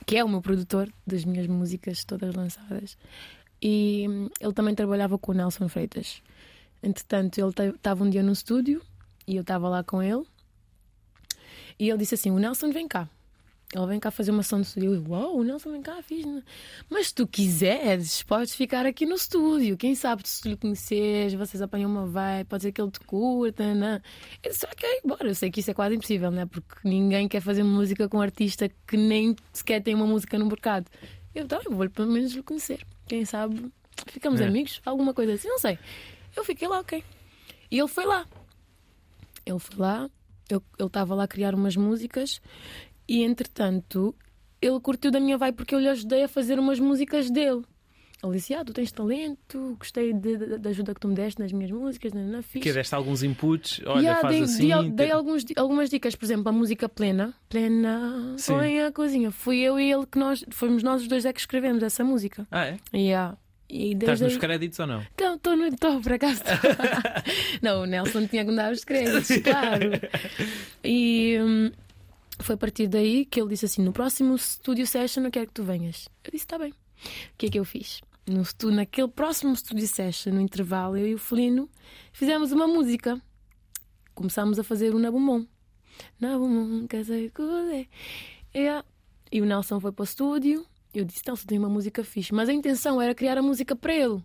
que 0.07 0.17
é 0.17 0.25
o 0.25 0.29
meu 0.29 0.41
produtor 0.41 0.89
das 1.07 1.25
minhas 1.25 1.47
músicas 1.47 2.05
todas 2.05 2.35
lançadas 2.35 2.97
e 3.63 4.07
hum, 4.09 4.29
ele 4.41 4.53
também 4.53 4.75
trabalhava 4.75 5.17
com 5.17 5.31
o 5.31 5.35
Nelson 5.35 5.69
Freitas. 5.69 6.21
Entretanto, 6.83 7.39
ele 7.39 7.71
estava 7.71 8.03
um 8.03 8.11
dia 8.11 8.23
no 8.23 8.33
estúdio 8.33 8.83
e 9.27 9.37
eu 9.37 9.43
estava 9.43 9.69
lá 9.69 9.85
com 9.85 10.03
ele 10.03 10.25
e 11.79 11.89
ele 11.89 11.99
disse 11.99 12.17
assim: 12.17 12.31
O 12.31 12.39
Nelson 12.39 12.73
vem 12.73 12.89
cá. 12.89 13.09
Ele 13.75 13.87
vem 13.87 13.99
cá 13.99 14.11
fazer 14.11 14.31
uma 14.33 14.41
ação 14.41 14.61
de 14.61 14.67
estúdio. 14.67 14.95
Eu, 14.95 15.05
uau, 15.09 15.39
o 15.39 15.43
Nelson 15.43 15.73
vem 15.73 15.81
cá, 15.81 16.03
fiz. 16.03 16.27
Né? 16.27 16.43
Mas 16.91 17.07
se 17.07 17.15
tu 17.15 17.27
quiseres, 17.27 18.23
podes 18.23 18.55
ficar 18.55 18.85
aqui 18.85 19.07
no 19.07 19.15
estúdio. 19.15 19.79
Quem 19.79 19.95
sabe 19.95 20.29
se 20.29 20.43
tu 20.43 20.49
lhe 20.51 20.57
conheces, 20.59 21.33
vocês 21.33 21.63
apanham 21.63 21.91
uma 21.91 22.07
vai, 22.07 22.45
pode 22.45 22.65
ser 22.65 22.73
que 22.73 22.83
ele 22.83 22.91
te 22.91 23.01
curta. 23.01 23.75
Né? 23.75 24.03
Eu 24.43 24.51
disse, 24.51 24.67
ok, 24.67 25.01
bora. 25.07 25.27
Eu 25.27 25.35
sei 25.35 25.51
que 25.51 25.61
isso 25.61 25.71
é 25.71 25.75
quase 25.75 25.95
impossível, 25.95 26.31
né? 26.31 26.45
Porque 26.45 26.87
ninguém 26.87 27.27
quer 27.27 27.41
fazer 27.41 27.63
música 27.63 28.11
com 28.11 28.19
um 28.19 28.21
artista 28.21 28.69
que 28.87 28.99
nem 28.99 29.35
sequer 29.55 29.83
tem 29.83 29.95
uma 29.95 30.07
música 30.07 30.39
no 30.39 30.45
mercado. 30.45 30.91
Eu, 31.35 31.45
então, 31.45 31.59
eu 31.65 31.73
vou 31.73 31.89
pelo 31.89 32.13
menos 32.13 32.33
lhe 32.35 32.43
conhecer. 32.43 32.85
Quem 33.07 33.25
sabe 33.25 33.71
ficamos 34.07 34.41
é. 34.41 34.47
amigos, 34.47 34.81
alguma 34.85 35.13
coisa 35.13 35.35
assim, 35.35 35.49
não 35.49 35.59
sei. 35.59 35.79
Eu 36.35 36.45
fiquei 36.45 36.67
lá, 36.67 36.81
ok. 36.81 37.03
E 37.71 37.79
ele 37.79 37.89
foi 37.89 38.05
lá. 38.05 38.27
Ele 39.45 39.59
foi 39.59 39.77
lá, 39.77 40.11
ele 40.51 40.63
estava 40.81 41.15
lá 41.15 41.25
a 41.25 41.29
criar 41.29 41.55
umas 41.55 41.77
músicas 41.77 42.41
e 43.09 43.23
entretanto 43.23 44.15
ele 44.61 44.79
curtiu 44.81 45.11
da 45.11 45.19
minha 45.19 45.37
vibe 45.37 45.57
porque 45.57 45.75
eu 45.75 45.81
lhe 45.81 45.89
ajudei 45.89 46.23
a 46.23 46.29
fazer 46.29 46.59
umas 46.59 46.79
músicas 46.79 47.31
dele. 47.31 47.65
Disse: 48.31 48.55
Ah, 48.55 48.65
tu 48.65 48.73
tens 48.73 48.93
talento, 48.93 49.77
gostei 49.79 50.13
da 50.13 50.71
ajuda 50.71 50.95
que 50.95 51.01
tu 51.01 51.09
me 51.09 51.15
deste 51.15 51.41
nas 51.41 51.51
minhas 51.51 51.71
músicas, 51.71 52.13
na, 52.13 52.23
na 52.23 52.43
Que 52.43 52.73
deste 52.73 52.95
alguns 52.95 53.23
inputs, 53.23 53.81
olha, 53.85 54.01
yeah, 54.01 54.21
faz 54.21 54.35
dei, 54.35 54.45
assim. 54.45 54.69
Dei, 54.69 54.91
dei 54.91 55.11
alguns, 55.11 55.45
algumas 55.57 55.91
dicas, 55.91 56.15
por 56.15 56.25
exemplo, 56.25 56.49
a 56.49 56.53
música 56.53 56.89
plena, 56.89 57.35
plena, 57.49 58.37
põe 58.47 58.81
a 58.81 58.93
coisinha. 58.93 59.31
Fui 59.33 59.59
eu 59.59 59.79
e 59.79 59.91
ele 59.91 60.07
que 60.07 60.19
nós, 60.19 60.45
fomos 60.51 60.83
nós 60.83 61.03
os 61.03 61.09
dois 61.09 61.25
é 61.25 61.33
que 61.33 61.41
escrevemos 61.41 61.83
essa 61.83 62.05
música. 62.05 62.47
Ah, 62.51 62.67
é? 62.67 62.79
Yeah. 62.95 63.37
E 63.73 63.95
Estás 63.95 64.21
nos 64.21 64.37
créditos 64.37 64.79
ou 64.81 64.87
não? 64.87 65.03
Não, 65.19 65.35
estou 65.35 65.57
no 65.57 65.65
estou 65.65 66.01
por 66.01 66.13
acaso. 66.13 66.43
não, 67.63 67.83
o 67.83 67.87
Nelson 67.87 68.27
tinha 68.27 68.45
que 68.45 68.51
me 68.51 68.57
dar 68.57 68.71
os 68.71 68.85
créditos, 68.85 69.29
claro. 69.43 69.93
E 70.85 71.39
hum, 71.41 71.73
foi 72.39 72.55
a 72.55 72.59
partir 72.59 72.87
daí 72.87 73.25
que 73.25 73.41
ele 73.41 73.49
disse 73.49 73.65
assim: 73.65 73.83
no 73.83 73.93
próximo 73.93 74.37
studio 74.37 74.87
session 74.87 75.25
eu 75.25 75.31
quero 75.31 75.47
que 75.47 75.55
tu 75.55 75.65
venhas. 75.65 76.07
Eu 76.23 76.31
disse: 76.31 76.45
está 76.45 76.59
bem. 76.59 76.71
O 76.71 76.75
que 77.39 77.47
é 77.47 77.49
que 77.49 77.59
eu 77.59 77.65
fiz? 77.65 78.03
No 78.27 78.43
estúdio, 78.43 78.77
naquele 78.77 79.09
próximo 79.09 79.55
studio 79.57 79.87
session, 79.87 80.35
no 80.35 80.41
intervalo, 80.41 80.97
eu 80.97 81.07
e 81.07 81.15
o 81.15 81.19
Felino 81.19 81.69
fizemos 82.13 82.53
uma 82.53 82.67
música. 82.67 83.21
Começámos 84.15 84.59
a 84.59 84.65
fazer 84.65 84.95
o 84.95 84.99
Nabumon. 84.99 85.45
Nabumon, 86.21 86.87
Kazaikude. 86.87 87.89
E 88.55 89.41
o 89.41 89.45
Nelson 89.45 89.81
foi 89.81 89.93
para 89.93 90.03
o 90.03 90.05
estúdio. 90.05 90.67
Eu 90.95 91.05
disse: 91.05 91.23
Nelson, 91.27 91.47
tem 91.47 91.59
uma 91.59 91.69
música 91.69 92.05
fixe. 92.05 92.35
Mas 92.35 92.49
a 92.49 92.53
intenção 92.53 93.01
era 93.01 93.15
criar 93.15 93.39
a 93.39 93.43
música 93.43 93.75
para 93.75 93.95
ele. 93.95 94.23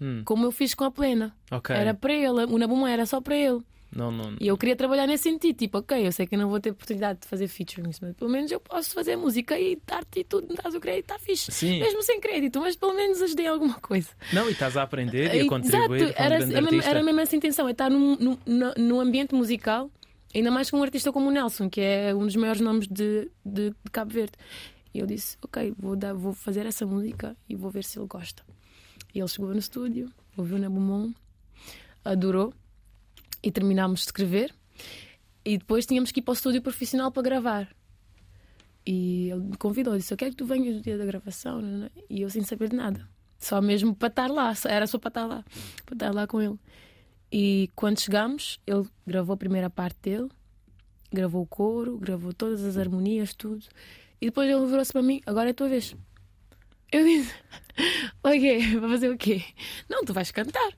Hum. 0.00 0.22
Como 0.24 0.44
eu 0.44 0.52
fiz 0.52 0.74
com 0.74 0.84
a 0.84 0.90
plena. 0.90 1.34
Okay. 1.50 1.74
Era 1.74 1.94
para 1.94 2.12
ele. 2.12 2.44
O 2.44 2.58
Nabumon 2.58 2.86
era 2.86 3.06
só 3.06 3.20
para 3.20 3.36
ele. 3.36 3.62
Não, 3.94 4.12
não, 4.12 4.36
E 4.40 4.46
eu 4.46 4.56
queria 4.56 4.76
trabalhar 4.76 5.06
nesse 5.06 5.24
sentido, 5.24 5.56
tipo, 5.56 5.78
ok, 5.78 6.06
eu 6.06 6.12
sei 6.12 6.24
que 6.24 6.36
não 6.36 6.48
vou 6.48 6.60
ter 6.60 6.70
oportunidade 6.70 7.20
de 7.20 7.26
fazer 7.26 7.48
featuring, 7.48 7.90
mas 8.00 8.14
pelo 8.14 8.30
menos 8.30 8.50
eu 8.50 8.60
posso 8.60 8.94
fazer 8.94 9.16
música 9.16 9.58
e 9.58 9.80
dar-te 9.84 10.22
tudo, 10.22 10.46
me 10.48 10.54
dás 10.54 10.72
o 10.74 10.80
crédito, 10.80 11.02
está 11.02 11.18
fixe. 11.18 11.50
Sim. 11.50 11.80
Mesmo 11.80 12.00
sem 12.02 12.20
crédito, 12.20 12.60
mas 12.60 12.76
pelo 12.76 12.94
menos 12.94 13.20
ajudei 13.20 13.48
alguma 13.48 13.74
coisa. 13.74 14.08
Não, 14.32 14.48
e 14.48 14.52
estás 14.52 14.76
a 14.76 14.82
aprender 14.82 15.34
e 15.34 15.40
a 15.40 15.48
contribuir. 15.48 16.02
Exato, 16.02 16.22
era, 16.22 16.34
era, 16.36 16.62
mesmo, 16.62 16.82
era 16.82 17.02
mesmo 17.02 17.20
essa 17.20 17.34
intenção, 17.34 17.66
é 17.66 17.72
estar 17.72 17.90
no, 17.90 18.16
no, 18.16 18.38
no, 18.76 19.00
ambiente 19.00 19.34
musical, 19.34 19.90
ainda 20.32 20.52
mais 20.52 20.70
com 20.70 20.78
um 20.78 20.82
artista 20.84 21.10
como 21.10 21.28
o 21.28 21.32
Nelson, 21.32 21.68
que 21.68 21.80
é 21.80 22.14
um 22.14 22.24
dos 22.24 22.36
maiores 22.36 22.60
nomes 22.60 22.86
de, 22.86 23.28
de, 23.44 23.70
de 23.70 23.90
Cabo 23.90 24.12
Verde. 24.12 24.34
E 24.94 25.00
eu 25.00 25.06
disse, 25.06 25.36
ok, 25.42 25.74
vou, 25.76 25.96
dar, 25.96 26.14
vou 26.14 26.32
fazer 26.32 26.64
essa 26.64 26.86
música 26.86 27.36
e 27.48 27.56
vou 27.56 27.70
ver 27.70 27.82
se 27.82 27.98
ele 27.98 28.06
gosta. 28.06 28.44
E 29.12 29.18
ele 29.18 29.28
chegou 29.28 29.50
no 29.50 29.58
estúdio, 29.58 30.12
ouviu 30.36 30.58
na 30.58 30.70
Bumon, 30.70 31.12
adorou 32.04 32.54
e 33.42 33.50
terminámos 33.50 34.00
de 34.00 34.06
escrever. 34.06 34.54
E 35.44 35.58
depois 35.58 35.86
tínhamos 35.86 36.12
que 36.12 36.20
ir 36.20 36.22
para 36.22 36.32
o 36.32 36.34
estúdio 36.34 36.62
profissional 36.62 37.10
para 37.10 37.22
gravar. 37.22 37.68
E 38.86 39.30
ele 39.30 39.40
me 39.40 39.56
convidou, 39.56 39.96
disse: 39.96 40.12
Eu 40.12 40.18
quero 40.18 40.32
que 40.32 40.36
tu 40.36 40.46
venhas 40.46 40.76
no 40.76 40.82
dia 40.82 40.98
da 40.98 41.04
gravação. 41.04 41.60
E 42.08 42.22
eu 42.22 42.30
sem 42.30 42.42
saber 42.42 42.68
de 42.68 42.76
nada. 42.76 43.08
Só 43.38 43.60
mesmo 43.60 43.94
para 43.94 44.08
estar 44.08 44.30
lá, 44.30 44.52
era 44.66 44.86
só 44.86 44.98
para 44.98 45.08
estar 45.08 45.26
lá, 45.26 45.44
para 45.86 45.94
estar 45.94 46.14
lá 46.14 46.26
com 46.26 46.42
ele. 46.42 46.58
E 47.32 47.70
quando 47.74 48.00
chegámos, 48.00 48.60
ele 48.66 48.86
gravou 49.06 49.34
a 49.34 49.36
primeira 49.36 49.70
parte 49.70 49.98
dele, 50.02 50.28
gravou 51.12 51.42
o 51.42 51.46
coro, 51.46 51.96
gravou 51.96 52.34
todas 52.34 52.62
as 52.64 52.76
harmonias, 52.76 53.34
tudo. 53.34 53.64
E 54.20 54.26
depois 54.26 54.50
ele 54.50 54.66
virou-se 54.66 54.92
para 54.92 55.02
mim: 55.02 55.20
Agora 55.24 55.48
é 55.48 55.52
a 55.52 55.54
tua 55.54 55.68
vez. 55.68 55.96
Eu 56.92 57.04
disse: 57.04 57.34
O 58.22 58.30
quê? 58.30 58.58
Vai 58.78 58.90
fazer 58.90 59.10
o 59.10 59.16
quê? 59.16 59.42
Não, 59.88 60.04
tu 60.04 60.12
vais 60.12 60.30
cantar. 60.30 60.72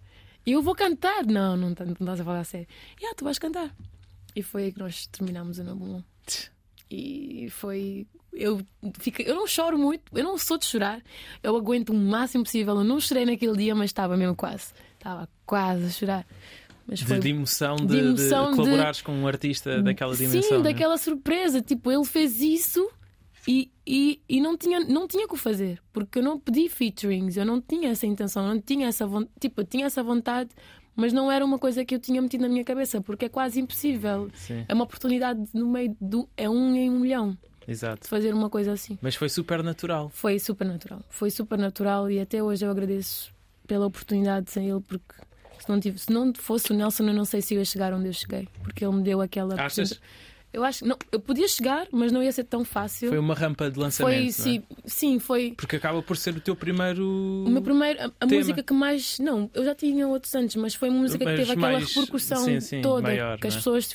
E 0.44 0.52
eu 0.52 0.62
vou 0.62 0.74
cantar. 0.74 1.24
Não, 1.24 1.56
não, 1.56 1.68
não 1.70 1.92
estás 1.92 2.20
a 2.20 2.24
falar 2.24 2.44
sério. 2.44 2.66
E 3.00 3.06
ah, 3.06 3.14
tu 3.16 3.24
vais 3.24 3.38
cantar. 3.38 3.74
E 4.34 4.42
foi 4.42 4.64
aí 4.64 4.72
que 4.72 4.78
nós 4.78 5.06
terminámos 5.06 5.58
o 5.58 5.64
Nabulon. 5.64 6.00
E 6.90 7.48
foi. 7.50 8.06
Eu, 8.32 8.60
fico, 8.98 9.20
eu 9.22 9.34
não 9.34 9.46
choro 9.46 9.78
muito, 9.78 10.02
eu 10.14 10.24
não 10.24 10.38
sou 10.38 10.56
de 10.56 10.64
chorar. 10.64 11.02
Eu 11.42 11.54
aguento 11.56 11.90
o 11.90 11.94
máximo 11.94 12.44
possível. 12.44 12.76
Eu 12.76 12.84
não 12.84 12.98
chorei 13.00 13.26
naquele 13.26 13.56
dia, 13.56 13.74
mas 13.74 13.90
estava 13.90 14.16
mesmo 14.16 14.34
quase. 14.34 14.72
Estava 14.96 15.28
quase 15.44 15.86
a 15.86 15.90
chorar. 15.90 16.26
Mas 16.86 17.00
foi 17.00 17.18
de, 17.20 17.30
emoção 17.30 17.76
de, 17.76 17.86
de, 17.86 17.98
emoção 17.98 18.50
de 18.50 18.56
colaborares 18.56 18.96
de... 18.98 19.04
com 19.04 19.12
um 19.12 19.26
artista 19.26 19.82
daquela 19.82 20.16
dimensão. 20.16 20.42
Sim, 20.42 20.56
né? 20.58 20.62
daquela 20.64 20.98
surpresa. 20.98 21.60
Tipo, 21.60 21.92
ele 21.92 22.04
fez 22.04 22.40
isso 22.40 22.90
não 24.84 25.06
tinha 25.06 25.26
que 25.26 25.34
o 25.34 25.36
fazer 25.36 25.80
porque 25.92 26.18
eu 26.18 26.22
não 26.22 26.38
pedi 26.38 26.68
featurings 26.68 27.36
eu 27.36 27.44
não 27.44 27.60
tinha 27.60 27.90
essa 27.90 28.06
intenção 28.06 28.46
não 28.46 28.60
tinha 28.60 28.88
essa 28.88 29.06
tipo 29.40 29.60
eu 29.60 29.64
tinha 29.64 29.86
essa 29.86 30.02
vontade 30.02 30.50
mas 30.94 31.12
não 31.12 31.32
era 31.32 31.44
uma 31.44 31.58
coisa 31.58 31.84
que 31.84 31.94
eu 31.94 31.98
tinha 31.98 32.20
metido 32.20 32.42
na 32.42 32.48
minha 32.48 32.64
cabeça 32.64 33.00
porque 33.00 33.26
é 33.26 33.28
quase 33.28 33.60
impossível 33.60 34.30
Sim. 34.34 34.64
é 34.68 34.74
uma 34.74 34.84
oportunidade 34.84 35.40
no 35.54 35.68
meio 35.68 35.96
do 36.00 36.28
é 36.36 36.48
um 36.48 36.74
em 36.74 36.90
um 36.90 37.00
milhão 37.00 37.36
Exato. 37.66 38.02
de 38.02 38.08
fazer 38.08 38.34
uma 38.34 38.50
coisa 38.50 38.72
assim 38.72 38.98
mas 39.00 39.14
foi 39.14 39.28
super 39.28 39.62
natural 39.62 40.10
foi 40.10 40.38
super 40.38 40.66
natural 40.66 41.02
foi 41.08 41.30
super 41.30 41.58
natural 41.58 42.10
e 42.10 42.20
até 42.20 42.42
hoje 42.42 42.64
eu 42.64 42.70
agradeço 42.70 43.32
pela 43.66 43.86
oportunidade 43.86 44.50
sem 44.50 44.68
ele 44.68 44.80
porque 44.80 45.14
se 45.58 45.68
não, 45.68 45.78
tive, 45.78 45.98
se 45.98 46.12
não 46.12 46.34
fosse 46.34 46.72
o 46.72 46.74
Nelson 46.74 47.04
eu 47.04 47.14
não 47.14 47.24
sei 47.24 47.40
se 47.40 47.54
eu 47.54 47.58
ia 47.58 47.64
chegar 47.64 47.92
onde 47.92 48.08
eu 48.08 48.12
cheguei 48.12 48.48
porque 48.62 48.84
ele 48.84 48.96
me 48.96 49.02
deu 49.02 49.20
aquela 49.20 49.54
Achas? 49.60 50.00
Eu 50.52 50.62
acho 50.64 50.80
que 50.80 50.84
não, 50.88 50.98
eu 51.10 51.18
podia 51.18 51.48
chegar, 51.48 51.86
mas 51.90 52.12
não 52.12 52.22
ia 52.22 52.30
ser 52.30 52.44
tão 52.44 52.62
fácil. 52.64 53.08
Foi 53.08 53.18
uma 53.18 53.34
rampa 53.34 53.70
de 53.70 53.78
lançamento. 53.78 54.14
Foi, 54.18 54.26
é? 54.28 54.30
sim, 54.30 54.62
sim, 54.84 55.18
foi. 55.18 55.54
Porque 55.56 55.76
acaba 55.76 56.02
por 56.02 56.16
ser 56.16 56.36
o 56.36 56.40
teu 56.40 56.54
primeiro. 56.54 57.06
O 57.46 57.48
meu 57.48 57.62
primeiro, 57.62 58.02
a, 58.02 58.12
a 58.20 58.26
música 58.26 58.62
que 58.62 58.72
mais. 58.74 59.18
Não, 59.18 59.50
eu 59.54 59.64
já 59.64 59.74
tinha 59.74 60.06
outros 60.06 60.34
antes, 60.34 60.56
mas 60.56 60.74
foi 60.74 60.90
uma 60.90 61.00
música 61.00 61.24
Mas 61.24 61.34
que 61.34 61.40
teve 61.40 61.52
aquela 61.52 61.72
mais- 61.72 61.94
repercussão 61.94 62.44
sim, 62.44 62.60
sim, 62.60 62.82
toda. 62.82 63.02
maior, 63.02 63.38
que 63.38 63.46
as 63.46 63.54
é? 63.54 63.56
pessoas 63.56 63.94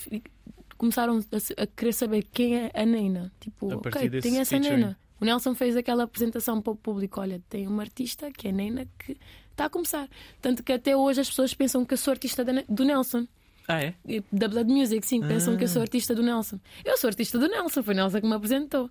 começaram 0.78 1.20
a, 1.20 1.62
a 1.64 1.68
querer 1.68 1.94
saber 1.94 2.24
quem 2.32 2.56
é 2.56 2.72
a 2.74 2.86
Neina. 2.86 3.32
Tipo, 3.40 3.76
ok, 3.76 4.10
tem 4.22 4.40
essa 4.40 4.56
featuring. 4.56 4.78
Neina. 4.78 5.00
O 5.20 5.26
Nelson 5.26 5.56
fez 5.56 5.76
aquela 5.76 6.04
apresentação 6.04 6.62
para 6.62 6.74
o 6.74 6.76
público. 6.76 7.20
Olha, 7.20 7.42
tem 7.50 7.68
uma 7.68 7.84
artista 7.84 8.32
que 8.32 8.48
é 8.48 8.52
a 8.52 8.54
Neina 8.54 8.88
que 9.00 9.18
está 9.52 9.66
a 9.66 9.70
começar. 9.70 10.08
Tanto 10.42 10.64
que 10.64 10.72
até 10.72 10.96
hoje 10.96 11.22
as 11.22 11.30
pessoas 11.30 11.54
pensam 11.54 11.84
que 11.84 11.94
eu 11.94 11.98
sou 11.98 12.12
artista 12.12 12.44
do 12.70 12.84
Nelson. 12.84 13.28
Ah, 13.68 13.82
é? 13.84 13.94
Da 14.32 14.48
Blood 14.48 14.72
Music, 14.72 15.06
sim, 15.06 15.20
pensam 15.22 15.58
que 15.58 15.64
eu 15.66 15.68
sou 15.68 15.82
Ah. 15.82 15.84
artista 15.84 16.16
do 16.16 16.24
Nelson. 16.24 16.60
Eu 16.86 16.98
sou 16.98 17.08
artista 17.10 17.38
do 17.38 17.48
Nelson, 17.48 17.84
foi 17.84 17.94
Nelson 17.94 18.22
que 18.22 18.28
me 18.28 18.34
apresentou. 18.34 18.90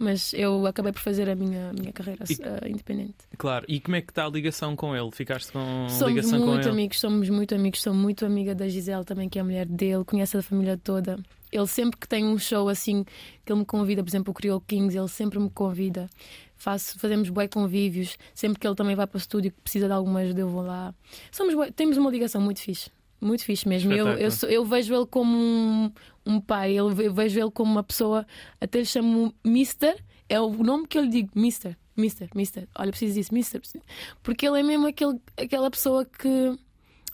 Mas 0.00 0.32
eu 0.32 0.64
acabei 0.64 0.92
por 0.92 1.00
fazer 1.00 1.28
a 1.28 1.34
minha, 1.34 1.72
minha 1.72 1.92
carreira 1.92 2.24
E- 2.30 2.34
eh, 2.40 2.68
independente. 2.68 3.16
Claro. 3.36 3.64
E 3.68 3.80
como 3.80 3.96
é 3.96 4.00
que 4.00 4.12
está 4.12 4.26
a 4.26 4.28
ligação 4.28 4.76
com 4.76 4.94
ele? 4.94 5.10
Ficaste 5.10 5.50
com 5.50 5.88
Somos 5.88 6.14
ligação 6.14 6.38
com 6.38 6.46
muito 6.46 6.62
ele? 6.62 6.70
amigos, 6.70 7.00
somos 7.00 7.28
muito 7.28 7.52
amigos. 7.52 7.82
Sou 7.82 7.92
muito 7.92 8.24
amiga 8.24 8.54
da 8.54 8.68
Gisele 8.68 9.04
também, 9.04 9.28
que 9.28 9.38
é 9.38 9.40
a 9.40 9.44
mulher 9.44 9.66
dele, 9.66 10.04
conhece 10.04 10.36
a 10.36 10.42
família 10.42 10.76
toda. 10.76 11.18
Ele 11.50 11.66
sempre 11.66 11.98
que 11.98 12.06
tem 12.06 12.24
um 12.24 12.38
show 12.38 12.68
assim, 12.68 13.04
que 13.44 13.50
ele 13.52 13.58
me 13.58 13.66
convida, 13.66 14.00
por 14.04 14.08
exemplo, 14.10 14.30
o 14.30 14.34
Creole 14.34 14.62
Kings, 14.68 14.96
ele 14.96 15.08
sempre 15.08 15.36
me 15.40 15.50
convida. 15.50 16.08
Faço, 16.56 16.96
fazemos 17.00 17.28
bué 17.30 17.48
convívios. 17.48 18.16
Sempre 18.34 18.60
que 18.60 18.68
ele 18.68 18.76
também 18.76 18.94
vai 18.94 19.06
para 19.06 19.16
o 19.16 19.18
estúdio 19.20 19.50
que 19.50 19.60
precisa 19.62 19.86
de 19.88 19.92
alguma 19.94 20.20
ajuda, 20.20 20.40
eu 20.42 20.48
vou 20.48 20.62
lá. 20.62 20.94
Somos 21.32 21.54
bué- 21.54 21.72
temos 21.72 21.96
uma 21.96 22.10
ligação 22.10 22.40
muito 22.40 22.60
fixe. 22.60 22.88
Muito 23.20 23.44
fixe 23.44 23.68
mesmo. 23.68 23.92
Eu, 23.92 24.06
eu, 24.18 24.30
eu 24.48 24.64
vejo 24.64 24.94
ele 24.94 25.06
como 25.06 25.36
um, 25.36 25.90
um 26.26 26.40
pai, 26.40 26.72
eu 26.74 26.88
ve- 26.90 27.06
eu 27.06 27.12
vejo 27.14 27.38
ele 27.40 27.50
como 27.50 27.70
uma 27.72 27.82
pessoa, 27.82 28.26
até 28.60 28.78
lhe 28.78 28.84
chamo 28.86 29.34
Mister, 29.44 29.96
é 30.28 30.40
o 30.40 30.50
nome 30.62 30.86
que 30.86 30.96
eu 30.98 31.02
lhe 31.02 31.08
digo, 31.08 31.30
Mister, 31.34 31.76
Mister, 31.96 32.28
Mister. 32.34 32.68
Olha, 32.78 32.90
preciso 32.90 33.14
disso, 33.14 33.34
Mister. 33.34 33.60
preciso- 33.60 33.84
Porque 34.22 34.46
ele 34.46 34.60
é 34.60 34.62
mesmo 34.62 34.86
aquele, 34.86 35.18
aquela 35.36 35.70
pessoa 35.70 36.04
que 36.04 36.56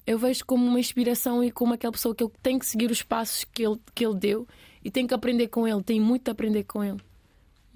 eu 0.06 0.18
vejo 0.18 0.44
como 0.44 0.66
uma 0.66 0.78
inspiração 0.78 1.42
e 1.42 1.50
como 1.50 1.72
aquela 1.72 1.92
pessoa 1.92 2.14
que 2.14 2.22
eu 2.22 2.30
tenho 2.42 2.58
que 2.58 2.66
seguir 2.66 2.90
os 2.90 3.02
passos 3.02 3.44
que 3.44 3.62
ele, 3.64 3.80
que 3.94 4.04
ele 4.04 4.16
deu 4.16 4.46
e 4.84 4.90
tenho 4.90 5.08
que 5.08 5.14
aprender 5.14 5.48
com 5.48 5.66
ele, 5.66 5.82
tenho 5.82 6.04
muito 6.04 6.28
a 6.28 6.32
aprender 6.32 6.64
com 6.64 6.84
ele. 6.84 6.98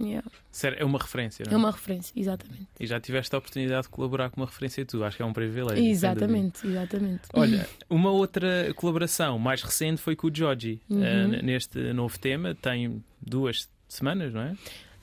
Yeah. 0.00 0.26
Sério, 0.52 0.78
é 0.80 0.84
uma 0.84 0.98
referência, 0.98 1.44
não 1.46 1.52
É 1.52 1.56
uma 1.56 1.70
referência, 1.72 2.12
exatamente. 2.16 2.66
E 2.78 2.86
já 2.86 3.00
tiveste 3.00 3.34
a 3.34 3.38
oportunidade 3.38 3.82
de 3.82 3.88
colaborar 3.88 4.30
com 4.30 4.40
uma 4.40 4.46
referência 4.46 4.84
tu. 4.86 5.02
Acho 5.02 5.16
que 5.16 5.22
é 5.22 5.26
um 5.26 5.32
privilégio. 5.32 5.84
Exatamente, 5.84 6.66
exatamente. 6.66 7.22
Olha, 7.32 7.68
uma 7.90 8.10
outra 8.10 8.72
colaboração 8.76 9.38
mais 9.38 9.62
recente 9.62 10.00
foi 10.00 10.14
com 10.14 10.28
o 10.28 10.34
Joji. 10.34 10.80
Uhum. 10.88 11.04
eh, 11.04 11.24
n- 11.24 11.42
neste 11.42 11.92
novo 11.92 12.18
tema, 12.18 12.54
tem 12.54 13.02
duas 13.20 13.68
semanas, 13.88 14.32
não 14.32 14.42
é? 14.42 14.54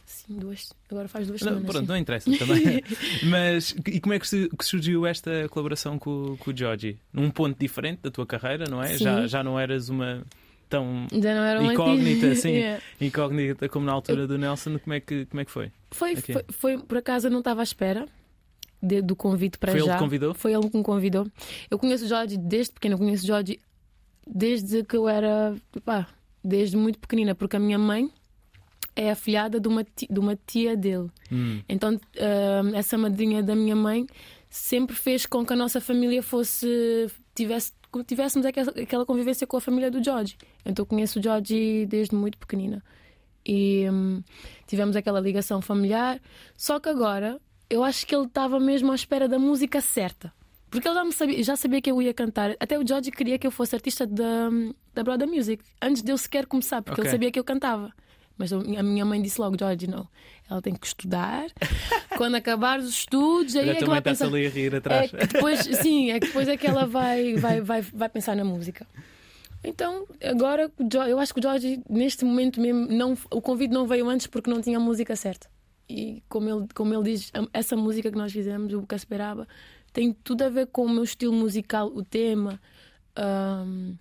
Sim, 0.06 0.38
duas. 0.38 0.72
Agora 0.90 1.08
faz 1.08 1.28
duas 1.28 1.42
Não, 1.42 1.48
semanas. 1.50 1.72
pronto, 1.72 1.86
sim. 1.86 1.92
não 1.92 1.98
interessa 1.98 2.32
também. 2.38 2.84
Mas 3.30 3.76
e 3.88 4.00
como 4.00 4.14
é 4.14 4.20
que 4.20 4.26
surgiu 4.62 5.06
esta 5.06 5.50
colaboração 5.50 5.98
com, 6.00 6.38
com 6.38 6.52
o 6.52 6.58
Joji? 6.58 6.98
Num 7.12 7.30
ponto 7.32 7.60
diferente 7.60 8.02
da 8.04 8.12
tua 8.12 8.26
carreira, 8.26 8.66
não 8.70 8.82
é? 8.82 8.98
Sim. 8.98 9.04
Já, 9.04 9.28
já 9.28 9.44
não 9.44 9.60
eras 9.60 9.90
uma 9.90 10.24
tão 10.80 11.08
Já 11.22 11.34
não 11.36 11.44
era 11.44 11.60
uma 11.62 11.74
Incógnita, 11.74 12.36
sim. 12.36 12.50
Yeah. 12.56 12.84
incógnita 13.02 13.70
como 13.70 13.86
na 13.86 13.92
altura 13.94 14.28
do 14.28 14.38
Nelson. 14.38 14.78
Como 14.80 14.94
é 14.94 15.00
que, 15.00 15.26
como 15.26 15.42
é 15.42 15.46
que 15.46 15.52
foi? 15.52 15.72
Foi, 15.92 16.16
foi, 16.16 16.44
foi, 16.50 16.78
por 16.78 16.98
acaso 16.98 17.28
eu 17.28 17.32
não 17.32 17.40
estava 17.40 17.62
à 17.62 17.64
espera 17.64 18.08
de- 18.82 19.02
do 19.02 19.16
convite 19.16 19.58
para 19.58 19.72
Foi 19.72 19.80
ele 19.82 19.88
já. 19.88 19.94
que 19.94 20.00
convidou? 20.04 20.34
Foi 20.34 20.54
ele 20.54 20.70
que 20.70 20.78
me 20.78 20.84
convidou. 20.84 21.26
Eu 21.72 21.80
conheço 21.80 22.06
o 22.06 22.08
Jorge 22.08 22.38
desde 22.38 22.74
pequena, 22.74 22.96
eu 22.96 23.00
conheço 23.00 23.24
o 23.24 23.28
Jorge 23.28 23.60
desde 24.28 24.84
que 24.84 24.96
eu 24.98 25.08
era, 25.08 25.56
pá, 25.84 26.08
desde 26.44 26.76
muito 26.78 27.00
pequenina, 27.00 27.34
porque 27.36 27.56
a 27.56 27.60
minha 27.60 27.78
mãe 27.80 28.10
é 28.96 29.12
a 29.12 29.16
filhada 29.16 29.60
de 29.60 29.68
uma 29.68 29.84
tia, 29.84 30.08
de 30.10 30.20
uma 30.20 30.36
tia 30.48 30.76
dele. 30.76 31.10
Hum, 31.32 31.62
Então, 31.68 32.00
ah, 32.20 32.62
essa 32.78 32.98
madrinha 32.98 33.42
da 33.44 33.56
minha 33.56 33.76
mãe 33.76 34.06
sempre 34.50 34.96
fez 34.96 35.26
com 35.26 35.46
que 35.46 35.54
a 35.54 35.56
nossa 35.56 35.80
família 35.82 36.22
fosse 36.24 37.08
tivesse 37.36 37.74
tivéssemos 38.08 38.46
aquela, 38.46 39.06
convivência 39.06 39.48
com 39.48 39.56
a 39.56 39.62
família 39.62 39.90
do 39.90 40.04
George. 40.04 40.38
Então, 40.66 40.84
eu 40.84 40.86
conheço 40.86 41.20
o 41.20 41.24
George 41.24 41.86
desde 41.86 42.14
muito 42.14 42.38
pequenina 42.38 42.84
e 43.46 43.88
hum, 43.90 44.24
tivemos 44.66 44.96
aquela 44.96 45.20
ligação 45.20 45.62
familiar. 45.62 46.20
Só 46.58 46.80
que 46.80 46.90
agora 46.90 47.40
eu 47.70 47.84
acho 47.84 48.06
que 48.06 48.16
ele 48.16 48.26
estava 48.26 48.60
mesmo 48.60 48.92
à 48.92 48.96
espera 48.96 49.28
da 49.28 49.38
música 49.38 49.80
certa. 49.82 50.34
Porque 50.70 50.88
ele 50.88 50.96
já, 50.96 51.12
sabia, 51.12 51.44
já 51.44 51.56
sabia 51.56 51.82
que 51.82 51.90
eu 51.90 52.02
ia 52.02 52.14
cantar. 52.14 52.56
Até 52.60 52.78
o 52.78 52.86
George 52.86 53.12
queria 53.12 53.38
que 53.38 53.48
eu 53.48 53.52
fosse 53.52 53.76
artista 53.76 54.06
da, 54.06 54.50
da 54.94 55.04
Brother 55.04 55.28
Music 55.28 55.64
antes 55.82 56.02
de 56.02 56.12
eu 56.12 56.18
sequer 56.18 56.46
começar, 56.48 56.82
porque 56.82 57.00
Ok. 57.00 57.06
ele 57.06 57.12
sabia 57.12 57.32
que 57.32 57.40
eu 57.40 57.44
cantava. 57.44 57.94
Mas 58.38 58.52
a 58.52 58.60
minha 58.84 59.06
mãe 59.06 59.22
disse 59.22 59.40
logo: 59.40 59.56
George, 59.58 59.88
não, 59.88 60.08
ela 60.50 60.62
tem 60.62 60.74
que 60.76 60.86
estudar. 60.86 61.46
Quando 62.18 62.36
acabar 62.36 62.80
os 62.80 62.90
estudos, 62.90 63.56
aí 63.56 63.70
é 63.70 63.76
que 63.76 63.86
vai 63.86 64.02
pensar. 64.02 64.28
ali 64.28 64.46
a 64.46 64.50
rir 64.50 64.74
É 64.74 64.78
atrás. 64.78 65.12
que 65.12 65.18
depois, 65.28 65.60
sim, 65.82 66.12
é 66.12 66.20
que 66.20 66.28
depois 66.28 66.48
é 66.48 66.58
que 66.58 66.68
ela 66.68 66.86
vai, 66.86 67.36
vai, 67.36 67.62
vai, 67.62 67.82
vai 67.82 68.10
pensar 68.10 68.36
na 68.36 68.44
música. 68.44 68.86
Então, 69.64 70.06
agora, 70.24 70.72
eu 71.10 71.18
acho 71.20 71.34
que 71.34 71.40
o 71.40 71.44
George, 71.44 71.82
neste 71.90 72.24
momento 72.24 72.62
mesmo, 72.62 72.86
não, 72.88 73.18
o 73.32 73.42
convite 73.42 73.74
não 73.74 73.88
veio 73.88 74.08
antes 74.10 74.28
porque 74.28 74.50
não 74.50 74.62
tinha 74.62 74.78
a 74.78 74.82
música 74.82 75.16
certa. 75.16 75.50
E 75.90 76.22
como 76.30 76.50
ele, 76.50 76.68
como 76.76 76.94
ele 76.94 77.04
diz, 77.04 77.32
essa 77.52 77.76
música 77.76 78.12
que 78.12 78.18
nós 78.18 78.32
fizemos, 78.32 78.74
o 78.74 78.84
Casperaba, 78.84 79.48
tem 79.92 80.14
tudo 80.14 80.44
a 80.44 80.50
ver 80.50 80.68
com 80.68 80.86
o 80.86 80.90
meu 80.90 81.04
estilo 81.04 81.34
musical, 81.34 81.88
o 81.88 82.04
tema, 82.04 82.60
E 83.18 83.96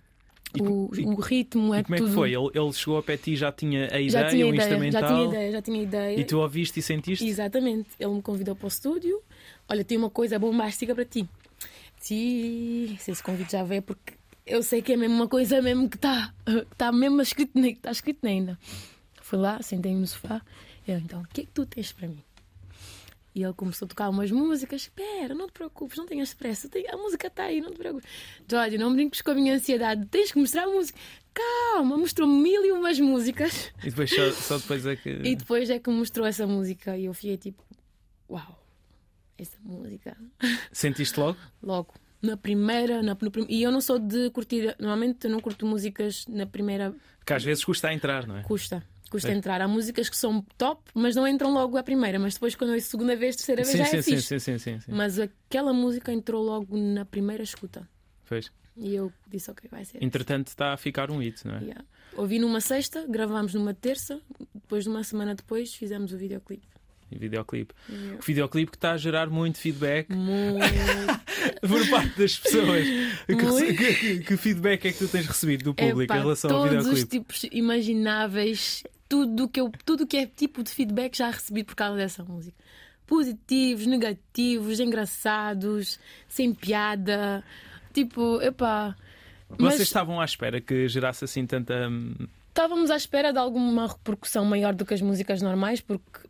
o, 0.61 0.91
e- 0.95 1.05
o 1.05 1.15
ritmo, 1.15 1.73
é 1.73 1.79
E 1.79 1.83
como 1.83 1.95
é 1.95 1.97
tudo. 1.99 2.07
que 2.09 2.13
foi? 2.15 2.33
Ele, 2.33 2.49
ele 2.53 2.73
chegou 2.73 2.97
ao 2.97 3.03
pé 3.03 3.17
ti 3.17 3.31
e 3.33 3.35
já 3.35 3.51
tinha 3.51 3.83
a 3.93 3.99
ideia, 3.99 4.09
Já 4.09 4.29
tinha 4.29 4.45
o 4.45 4.53
ideia, 4.53 4.67
instrumental. 4.67 5.01
já 5.01 5.07
tinha 5.07 5.25
ideia, 5.27 5.51
já 5.51 5.61
tinha 5.61 5.83
ideia. 5.83 6.19
E 6.19 6.23
tu 6.25 6.39
ouviste 6.39 6.79
e 6.79 6.83
sentiste? 6.83 7.25
Exatamente. 7.27 7.89
Ele 7.99 8.13
me 8.13 8.21
convidou 8.21 8.55
para 8.55 8.65
o 8.65 8.67
estúdio. 8.67 9.21
Olha, 9.67 9.83
tem 9.83 9.97
uma 9.97 10.09
coisa 10.09 10.37
bombástica 10.39 10.93
para 10.95 11.05
ti. 11.05 11.27
Sim, 11.99 12.95
se 12.99 13.11
esse 13.11 13.23
convite 13.23 13.53
já 13.53 13.63
veio, 13.63 13.81
porque 13.81 14.13
eu 14.45 14.61
sei 14.61 14.81
que 14.81 14.93
é 14.93 14.97
mesmo 14.97 15.15
uma 15.15 15.27
coisa 15.27 15.61
mesmo 15.61 15.89
que 15.89 15.95
está 15.95 16.33
tá 16.77 16.91
mesmo 16.91 17.21
escrito, 17.21 17.59
na- 17.59 17.73
tá 17.81 17.91
escrito 17.91 18.25
ainda. 18.27 18.59
Fui 19.21 19.39
lá, 19.39 19.61
sentei-me 19.61 19.99
no 20.01 20.07
sofá. 20.07 20.41
Eu, 20.87 20.99
então, 20.99 21.21
o 21.21 21.27
que 21.33 21.41
é 21.41 21.43
que 21.45 21.51
tu 21.51 21.65
tens 21.65 21.91
para 21.91 22.07
mim? 22.07 22.19
E 23.35 23.43
ele 23.43 23.53
começou 23.53 23.85
a 23.85 23.89
tocar 23.89 24.09
umas 24.09 24.31
músicas. 24.31 24.83
Espera, 24.83 25.35
não 25.35 25.47
te 25.47 25.51
preocupes, 25.51 25.97
não 25.97 26.05
tenhas 26.05 26.33
pressa. 26.33 26.69
A 26.89 26.95
música 26.97 27.27
está 27.27 27.43
aí, 27.43 27.59
não 27.59 27.69
te 27.69 27.77
preocupes. 27.77 28.09
Jorge, 28.49 28.77
não 28.77 28.93
brinques 28.93 29.21
com 29.21 29.31
a 29.31 29.35
minha 29.35 29.53
ansiedade. 29.53 30.05
Tens 30.05 30.31
que 30.31 30.39
mostrar 30.39 30.63
a 30.63 30.67
música. 30.69 30.97
Calma, 31.33 31.97
mostrou 31.97 32.29
mil 32.29 32.63
e 32.65 32.71
umas 32.71 32.97
músicas. 32.97 33.73
E 33.83 33.89
depois 33.89 34.09
só, 34.09 34.31
só 34.31 34.57
depois 34.57 34.85
é 34.85 34.95
que. 34.95 35.09
E 35.09 35.35
depois 35.35 35.69
é 35.69 35.77
que 35.79 35.89
mostrou 35.89 36.25
essa 36.25 36.47
música 36.47 36.97
e 36.97 37.05
eu 37.05 37.13
fiquei 37.13 37.35
tipo, 37.35 37.61
uau, 38.29 38.57
essa 39.37 39.57
música. 39.61 40.15
Sentiste 40.71 41.19
logo? 41.19 41.37
Logo, 41.61 41.93
na 42.21 42.37
primeira, 42.37 43.03
na, 43.03 43.17
no 43.21 43.31
e 43.49 43.61
eu 43.61 43.71
não 43.71 43.81
sou 43.81 43.99
de 43.99 44.29
curtir, 44.29 44.73
normalmente 44.79 45.25
eu 45.25 45.29
não 45.31 45.41
curto 45.41 45.65
músicas 45.65 46.25
na 46.29 46.45
primeira, 46.45 46.95
Que 47.25 47.33
às 47.33 47.43
vezes 47.43 47.65
custa 47.65 47.89
a 47.89 47.93
entrar, 47.93 48.25
não 48.25 48.37
é? 48.37 48.43
custa. 48.43 48.81
Custa 49.15 49.31
É. 49.31 49.33
entrar. 49.35 49.61
Há 49.61 49.67
músicas 49.67 50.09
que 50.09 50.17
são 50.17 50.41
top, 50.57 50.81
mas 50.93 51.15
não 51.15 51.27
entram 51.27 51.51
logo 51.53 51.77
à 51.77 51.83
primeira. 51.83 52.17
Mas 52.19 52.33
depois, 52.35 52.55
quando 52.55 52.69
eu 52.71 52.75
ouço 52.75 52.87
segunda 52.89 53.15
vez, 53.15 53.35
terceira 53.35 53.61
vez, 53.63 53.71
Sim, 53.71 53.77
já 53.79 53.85
sim, 53.85 53.97
é 53.97 54.01
sim, 54.01 54.11
fixe. 54.15 54.27
sim, 54.27 54.39
sim, 54.39 54.57
sim, 54.57 54.79
sim. 54.79 54.91
Mas 54.91 55.19
aquela 55.19 55.73
música 55.73 56.11
entrou 56.11 56.43
logo 56.43 56.77
na 56.77 57.05
primeira 57.05 57.43
escuta. 57.43 57.87
Pois. 58.27 58.51
E 58.77 58.93
eu 58.93 59.11
disse, 59.27 59.49
ok, 59.49 59.69
vai 59.71 59.85
ser. 59.85 60.03
Entretanto, 60.03 60.47
está 60.47 60.73
a 60.73 60.77
ficar 60.77 61.09
um 61.09 61.19
hit, 61.19 61.47
não 61.47 61.55
é? 61.55 61.59
Yeah. 61.61 61.85
Ouvi 62.17 62.39
numa 62.39 62.59
sexta, 62.59 63.05
gravámos 63.07 63.53
numa 63.53 63.73
terça, 63.73 64.19
depois 64.53 64.83
de 64.83 64.89
uma 64.89 65.03
semana 65.03 65.33
depois 65.33 65.73
fizemos 65.73 66.11
o 66.11 66.17
videoclipe. 66.17 66.67
E 67.11 67.17
videoclipe. 67.17 67.73
Yeah. 67.89 68.17
O 68.19 68.21
videoclipe 68.21 68.71
que 68.71 68.77
está 68.77 68.91
a 68.93 68.97
gerar 68.97 69.29
muito 69.29 69.59
feedback 69.59 70.09
Muito. 70.11 70.59
por 71.67 71.89
parte 71.89 72.17
das 72.19 72.37
pessoas. 72.39 72.85
Que, 73.27 73.73
que- 73.75 74.19
que- 74.23 74.37
feedback 74.37 74.85
é 74.85 74.91
que 74.91 74.97
tu 74.97 75.07
tens 75.07 75.25
recebido 75.27 75.63
do 75.65 75.73
público 75.73 76.01
Epá, 76.11 76.17
em 76.17 76.21
relação 76.21 76.49
ao 76.51 76.63
todos 76.67 76.85
os 76.87 76.99
videoclipe? 76.99 77.09
tipos 77.19 77.43
imagináveis, 77.51 78.83
tudo 79.07 79.47
que 79.47 79.59
eu, 79.59 79.71
tudo 79.85 80.07
que 80.07 80.17
é 80.17 80.25
tipo 80.25 80.63
de 80.63 80.71
feedback 80.71 81.17
já 81.17 81.29
recebi 81.29 81.63
por 81.63 81.75
causa 81.75 81.97
dessa 81.97 82.23
música. 82.23 82.55
Positivos, 83.05 83.85
negativos, 83.85 84.79
engraçados, 84.79 85.99
sem 86.27 86.53
piada. 86.53 87.43
Tipo, 87.93 88.41
epá. 88.41 88.95
Vocês 89.49 89.59
Mas 89.59 89.79
estavam 89.79 90.19
à 90.19 90.25
espera 90.25 90.59
que 90.59 90.87
gerasse 90.87 91.23
assim 91.23 91.45
tanta. 91.45 91.87
hum, 91.87 92.15
estávamos 92.49 92.89
à 92.89 92.95
espera 92.95 93.31
de 93.31 93.37
alguma 93.37 93.87
repercussão 93.87 94.43
maior 94.45 94.73
do 94.73 94.85
que 94.85 94.93
as 94.93 95.01
músicas 95.01 95.41
normais, 95.41 95.81
porque 95.81 96.21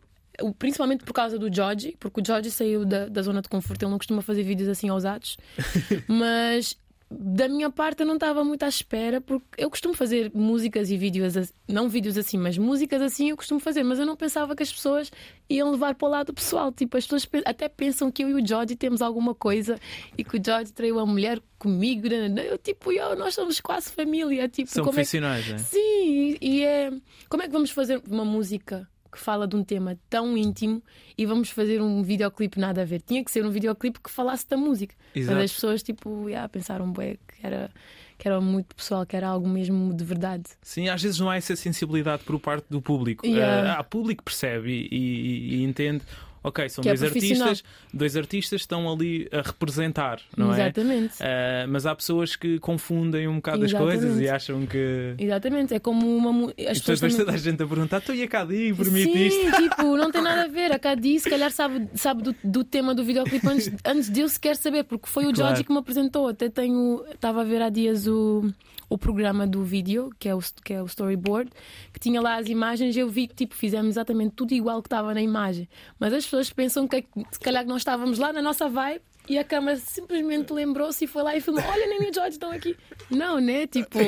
principalmente 0.58 1.04
por 1.04 1.12
causa 1.12 1.38
do 1.38 1.52
Georgie, 1.52 1.96
porque 1.98 2.20
o 2.20 2.24
Georgie 2.24 2.50
saiu 2.50 2.84
da, 2.84 3.08
da 3.08 3.22
zona 3.22 3.40
de 3.40 3.48
conforto, 3.48 3.82
ele 3.82 3.90
não 3.90 3.98
costuma 3.98 4.20
fazer 4.20 4.42
vídeos 4.42 4.68
assim 4.68 4.90
ousados, 4.90 5.38
mas 6.06 6.76
da 7.08 7.48
minha 7.48 7.70
parte 7.70 8.00
eu 8.00 8.06
não 8.06 8.14
estava 8.14 8.42
muito 8.42 8.64
à 8.64 8.68
espera, 8.68 9.20
porque 9.20 9.46
eu 9.56 9.70
costumo 9.70 9.94
fazer 9.94 10.30
músicas 10.34 10.90
e 10.90 10.96
vídeos, 10.96 11.34
não 11.68 11.88
vídeos 11.88 12.18
assim, 12.18 12.36
mas 12.36 12.58
músicas 12.58 13.00
assim 13.00 13.30
eu 13.30 13.36
costumo 13.36 13.60
fazer, 13.60 13.84
mas 13.84 13.98
eu 13.98 14.06
não 14.06 14.16
pensava 14.16 14.56
que 14.56 14.62
as 14.62 14.72
pessoas 14.72 15.12
iam 15.48 15.70
levar 15.70 15.94
para 15.94 16.08
o 16.08 16.10
lado 16.10 16.34
pessoal. 16.34 16.72
Tipo, 16.72 16.96
as 16.96 17.04
pessoas 17.04 17.28
até 17.44 17.68
pensam 17.68 18.10
que 18.10 18.24
eu 18.24 18.30
e 18.30 18.34
o 18.34 18.46
George 18.46 18.74
temos 18.74 19.00
alguma 19.00 19.34
coisa 19.34 19.78
e 20.18 20.24
que 20.24 20.36
o 20.36 20.42
George 20.44 20.72
traiu 20.72 20.98
a 20.98 21.06
mulher 21.06 21.40
comigo. 21.58 22.08
Né, 22.08 22.28
né, 22.28 22.50
eu, 22.50 22.58
tipo, 22.58 22.90
eu, 22.90 23.14
nós 23.16 23.34
somos 23.34 23.60
quase 23.60 23.90
família. 23.90 24.48
Tipo, 24.48 24.70
São 24.70 24.84
profissionais, 24.84 25.48
é 25.48 25.52
né? 25.52 25.58
Sim, 25.58 26.36
e 26.40 26.64
é. 26.64 26.90
Como 27.28 27.42
é 27.42 27.46
que 27.46 27.52
vamos 27.52 27.70
fazer 27.70 28.02
uma 28.08 28.24
música 28.24 28.88
que 29.10 29.18
fala 29.18 29.46
de 29.46 29.56
um 29.56 29.64
tema 29.64 29.98
tão 30.08 30.36
íntimo 30.36 30.82
e 31.16 31.24
vamos 31.24 31.50
fazer 31.50 31.80
um 31.80 32.02
videoclipe 32.02 32.58
nada 32.58 32.82
a 32.82 32.84
ver. 32.84 33.00
Tinha 33.00 33.24
que 33.24 33.30
ser 33.30 33.44
um 33.44 33.50
videoclipe 33.50 34.00
que 34.00 34.10
falasse 34.10 34.48
da 34.48 34.56
música. 34.56 34.94
Exato. 35.14 35.34
Mas 35.34 35.44
as 35.44 35.52
pessoas 35.52 35.82
tipo, 35.82 36.28
yeah, 36.28 36.48
pensaram 36.48 36.92
que 36.92 37.18
era 37.42 37.70
que 38.18 38.26
era 38.26 38.40
muito 38.40 38.74
pessoal, 38.74 39.04
que 39.04 39.14
era 39.14 39.28
algo 39.28 39.46
mesmo 39.46 39.92
de 39.92 40.04
verdade. 40.04 40.44
Sim, 40.62 40.88
às 40.88 41.02
vezes 41.02 41.20
não 41.20 41.28
há 41.28 41.36
essa 41.36 41.54
sensibilidade 41.54 42.22
por 42.24 42.38
parte 42.40 42.66
do 42.70 42.80
público. 42.80 43.26
Yeah. 43.26 43.78
Uh, 43.78 43.84
público 43.84 44.24
percebe 44.24 44.88
e, 44.90 44.96
e, 44.96 45.56
e 45.56 45.62
entende 45.64 46.02
ok, 46.46 46.68
são 46.68 46.82
que 46.82 46.88
é 46.88 46.94
dois 46.94 47.02
é 47.02 47.06
artistas, 47.06 47.64
dois 47.92 48.16
artistas 48.16 48.60
estão 48.60 48.90
ali 48.90 49.28
a 49.32 49.42
representar, 49.42 50.20
não 50.36 50.54
é? 50.54 50.62
Exatamente. 50.62 51.14
é? 51.20 51.64
Uh, 51.66 51.68
mas 51.68 51.86
há 51.86 51.94
pessoas 51.94 52.36
que 52.36 52.60
confundem 52.60 53.26
um 53.26 53.36
bocado 53.36 53.64
Exatamente. 53.64 53.96
as 53.96 54.00
coisas 54.00 54.20
e 54.22 54.28
acham 54.28 54.64
que. 54.64 55.14
Exatamente, 55.18 55.74
é 55.74 55.80
como 55.80 56.16
uma. 56.16 56.52
As 56.68 56.78
e 56.78 56.82
também... 56.82 57.16
toda 57.16 57.32
a 57.32 57.36
gente 57.36 57.60
a 57.60 57.66
perguntar, 57.66 58.00
tu 58.00 58.14
e 58.14 58.22
a 58.22 58.28
Cadi, 58.28 58.72
permite 58.74 59.12
Sim, 59.12 59.26
isto? 59.26 59.56
tipo, 59.62 59.96
não 59.96 60.12
tem 60.12 60.22
nada 60.22 60.44
a 60.44 60.48
ver. 60.48 60.70
A 60.70 60.78
Cadi, 60.78 61.18
se 61.18 61.28
calhar, 61.28 61.50
sabe, 61.50 61.88
sabe 61.94 62.22
do, 62.22 62.34
do 62.44 62.62
tema 62.62 62.94
do 62.94 63.04
videoclipe 63.04 63.46
antes, 63.48 63.72
antes 63.84 64.08
de 64.08 64.20
eu 64.20 64.28
sequer 64.28 64.54
saber, 64.56 64.84
porque 64.84 65.08
foi 65.08 65.24
o 65.24 65.32
claro. 65.32 65.48
George 65.48 65.64
que 65.64 65.72
me 65.72 65.78
apresentou. 65.78 66.28
Até 66.28 66.48
tenho. 66.48 67.04
Estava 67.12 67.40
a 67.40 67.44
ver 67.44 67.60
há 67.60 67.68
dias 67.68 68.06
o 68.06 68.52
o 68.88 68.96
programa 68.96 69.46
do 69.46 69.62
vídeo, 69.62 70.10
que 70.18 70.28
é 70.28 70.34
o, 70.34 70.38
que 70.62 70.72
é 70.72 70.82
o 70.82 70.86
storyboard, 70.86 71.50
que 71.92 71.98
tinha 71.98 72.20
lá 72.20 72.36
as 72.36 72.48
imagens. 72.48 72.96
Eu 72.96 73.08
vi 73.08 73.26
que 73.26 73.34
tipo, 73.34 73.54
fizemos 73.54 73.88
exatamente 73.88 74.34
tudo 74.34 74.52
igual 74.52 74.80
que 74.80 74.86
estava 74.86 75.12
na 75.12 75.20
imagem. 75.20 75.68
Mas 75.98 76.12
as 76.12 76.24
pessoas 76.24 76.35
pensam 76.52 76.86
que 76.86 77.04
se 77.30 77.40
calhar 77.40 77.66
nós 77.66 77.78
estávamos 77.78 78.18
lá 78.18 78.32
na 78.32 78.42
nossa 78.42 78.68
vibe 78.68 79.02
e 79.28 79.38
a 79.38 79.44
câmera 79.44 79.76
simplesmente 79.76 80.52
lembrou-se 80.52 81.04
e 81.04 81.08
foi 81.08 81.22
lá 81.22 81.36
e 81.36 81.40
filmou: 81.40 81.62
Olha, 81.64 81.86
nem 81.86 82.10
o 82.10 82.14
George 82.14 82.32
estão 82.32 82.50
aqui. 82.50 82.76
Não, 83.10 83.40
né? 83.40 83.66
Tipo, 83.66 83.98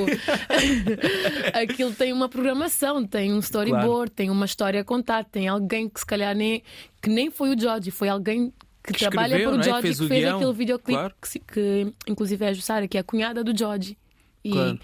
aquilo 1.52 1.92
tem 1.92 2.12
uma 2.12 2.28
programação, 2.28 3.04
tem 3.04 3.32
um 3.32 3.40
storyboard, 3.40 3.88
claro. 3.88 4.10
tem 4.10 4.30
uma 4.30 4.46
história 4.46 4.80
a 4.80 4.84
contar, 4.84 5.24
tem 5.24 5.48
alguém 5.48 5.88
que 5.88 6.00
se 6.00 6.06
calhar 6.06 6.34
nem, 6.34 6.62
que 7.02 7.10
nem 7.10 7.30
foi 7.30 7.54
o 7.54 7.58
George, 7.58 7.90
foi 7.90 8.08
alguém 8.08 8.52
que, 8.82 8.92
que 8.92 8.98
trabalha 9.00 9.38
para 9.40 9.58
o 9.58 9.62
George 9.62 9.70
é? 9.70 9.74
que 9.74 9.82
fez, 9.82 10.00
que 10.00 10.08
fez 10.08 10.24
aquele 10.26 10.52
videoclipe, 10.52 10.98
claro. 10.98 11.14
que, 11.20 11.38
que, 11.40 11.92
inclusive 12.06 12.44
é 12.44 12.48
a 12.48 12.52
Jussara, 12.52 12.86
que 12.86 12.96
é 12.96 13.00
a 13.00 13.04
cunhada 13.04 13.42
do 13.42 13.56
George. 13.56 13.98
E, 14.44 14.52
claro. 14.52 14.78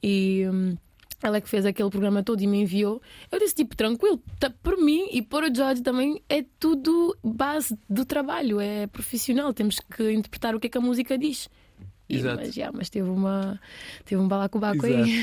e 0.00 0.46
hum, 0.48 0.76
ela 1.26 1.40
que 1.40 1.48
fez 1.48 1.64
aquele 1.64 1.90
programa 1.90 2.22
todo 2.22 2.40
e 2.42 2.46
me 2.46 2.62
enviou. 2.62 3.00
Eu 3.30 3.38
disse, 3.38 3.54
tipo, 3.54 3.76
tranquilo, 3.76 4.22
tá, 4.38 4.50
por 4.62 4.76
mim 4.76 5.08
e 5.12 5.22
por 5.22 5.44
o 5.44 5.54
George 5.54 5.82
também 5.82 6.22
é 6.28 6.44
tudo 6.58 7.16
base 7.22 7.76
do 7.88 8.04
trabalho, 8.04 8.60
é 8.60 8.86
profissional, 8.86 9.52
temos 9.52 9.78
que 9.78 10.12
interpretar 10.12 10.54
o 10.54 10.60
que 10.60 10.66
é 10.66 10.70
que 10.70 10.78
a 10.78 10.80
música 10.80 11.16
diz. 11.16 11.48
E, 12.08 12.22
mas, 12.22 12.54
já, 12.54 12.70
mas 12.70 12.90
teve 12.90 13.08
uma 13.08 13.58
teve 14.04 14.20
um 14.20 14.28
balacobaco 14.28 14.84
aí. 14.84 15.22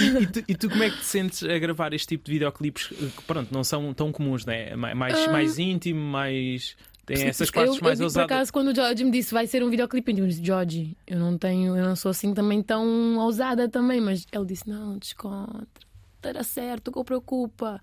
e, 0.00 0.22
e, 0.22 0.26
tu, 0.26 0.44
e, 0.48 0.54
tu, 0.56 0.68
como 0.68 0.82
é 0.82 0.90
que 0.90 0.96
te 0.98 1.04
sentes 1.04 1.42
a 1.44 1.58
gravar 1.58 1.92
este 1.92 2.08
tipo 2.08 2.24
de 2.24 2.32
videoclipes 2.32 2.88
que 2.88 3.22
pronto, 3.26 3.54
não 3.54 3.62
são 3.62 3.94
tão 3.94 4.10
comuns, 4.10 4.44
né? 4.44 4.74
mais, 4.74 5.26
uh... 5.26 5.30
mais 5.30 5.58
íntimo, 5.58 6.00
mais 6.00 6.76
tem 7.06 7.28
essas 7.28 7.50
partes 7.50 7.76
eu, 7.76 7.82
mais 7.82 8.00
eu, 8.00 8.04
ousadas. 8.06 8.26
Por 8.26 8.34
acaso, 8.34 8.52
quando 8.52 8.68
o 8.68 8.74
George 8.74 9.04
me 9.04 9.12
disse 9.12 9.32
vai 9.32 9.46
ser 9.46 9.62
um 9.62 9.70
videoclipe, 9.70 10.18
eu 10.18 10.26
disse, 10.26 10.44
George, 10.44 10.96
eu 11.06 11.18
não 11.18 11.38
tenho, 11.38 11.76
eu 11.76 11.84
não 11.84 11.94
sou 11.94 12.10
assim 12.10 12.34
também 12.34 12.60
tão 12.62 13.16
ousada 13.18 13.68
também, 13.68 14.00
mas 14.00 14.26
ele 14.32 14.44
disse, 14.44 14.68
não, 14.68 14.98
descontra. 14.98 15.86
Estará 16.16 16.42
certo, 16.42 16.90
que 16.90 17.04
preocupa. 17.04 17.80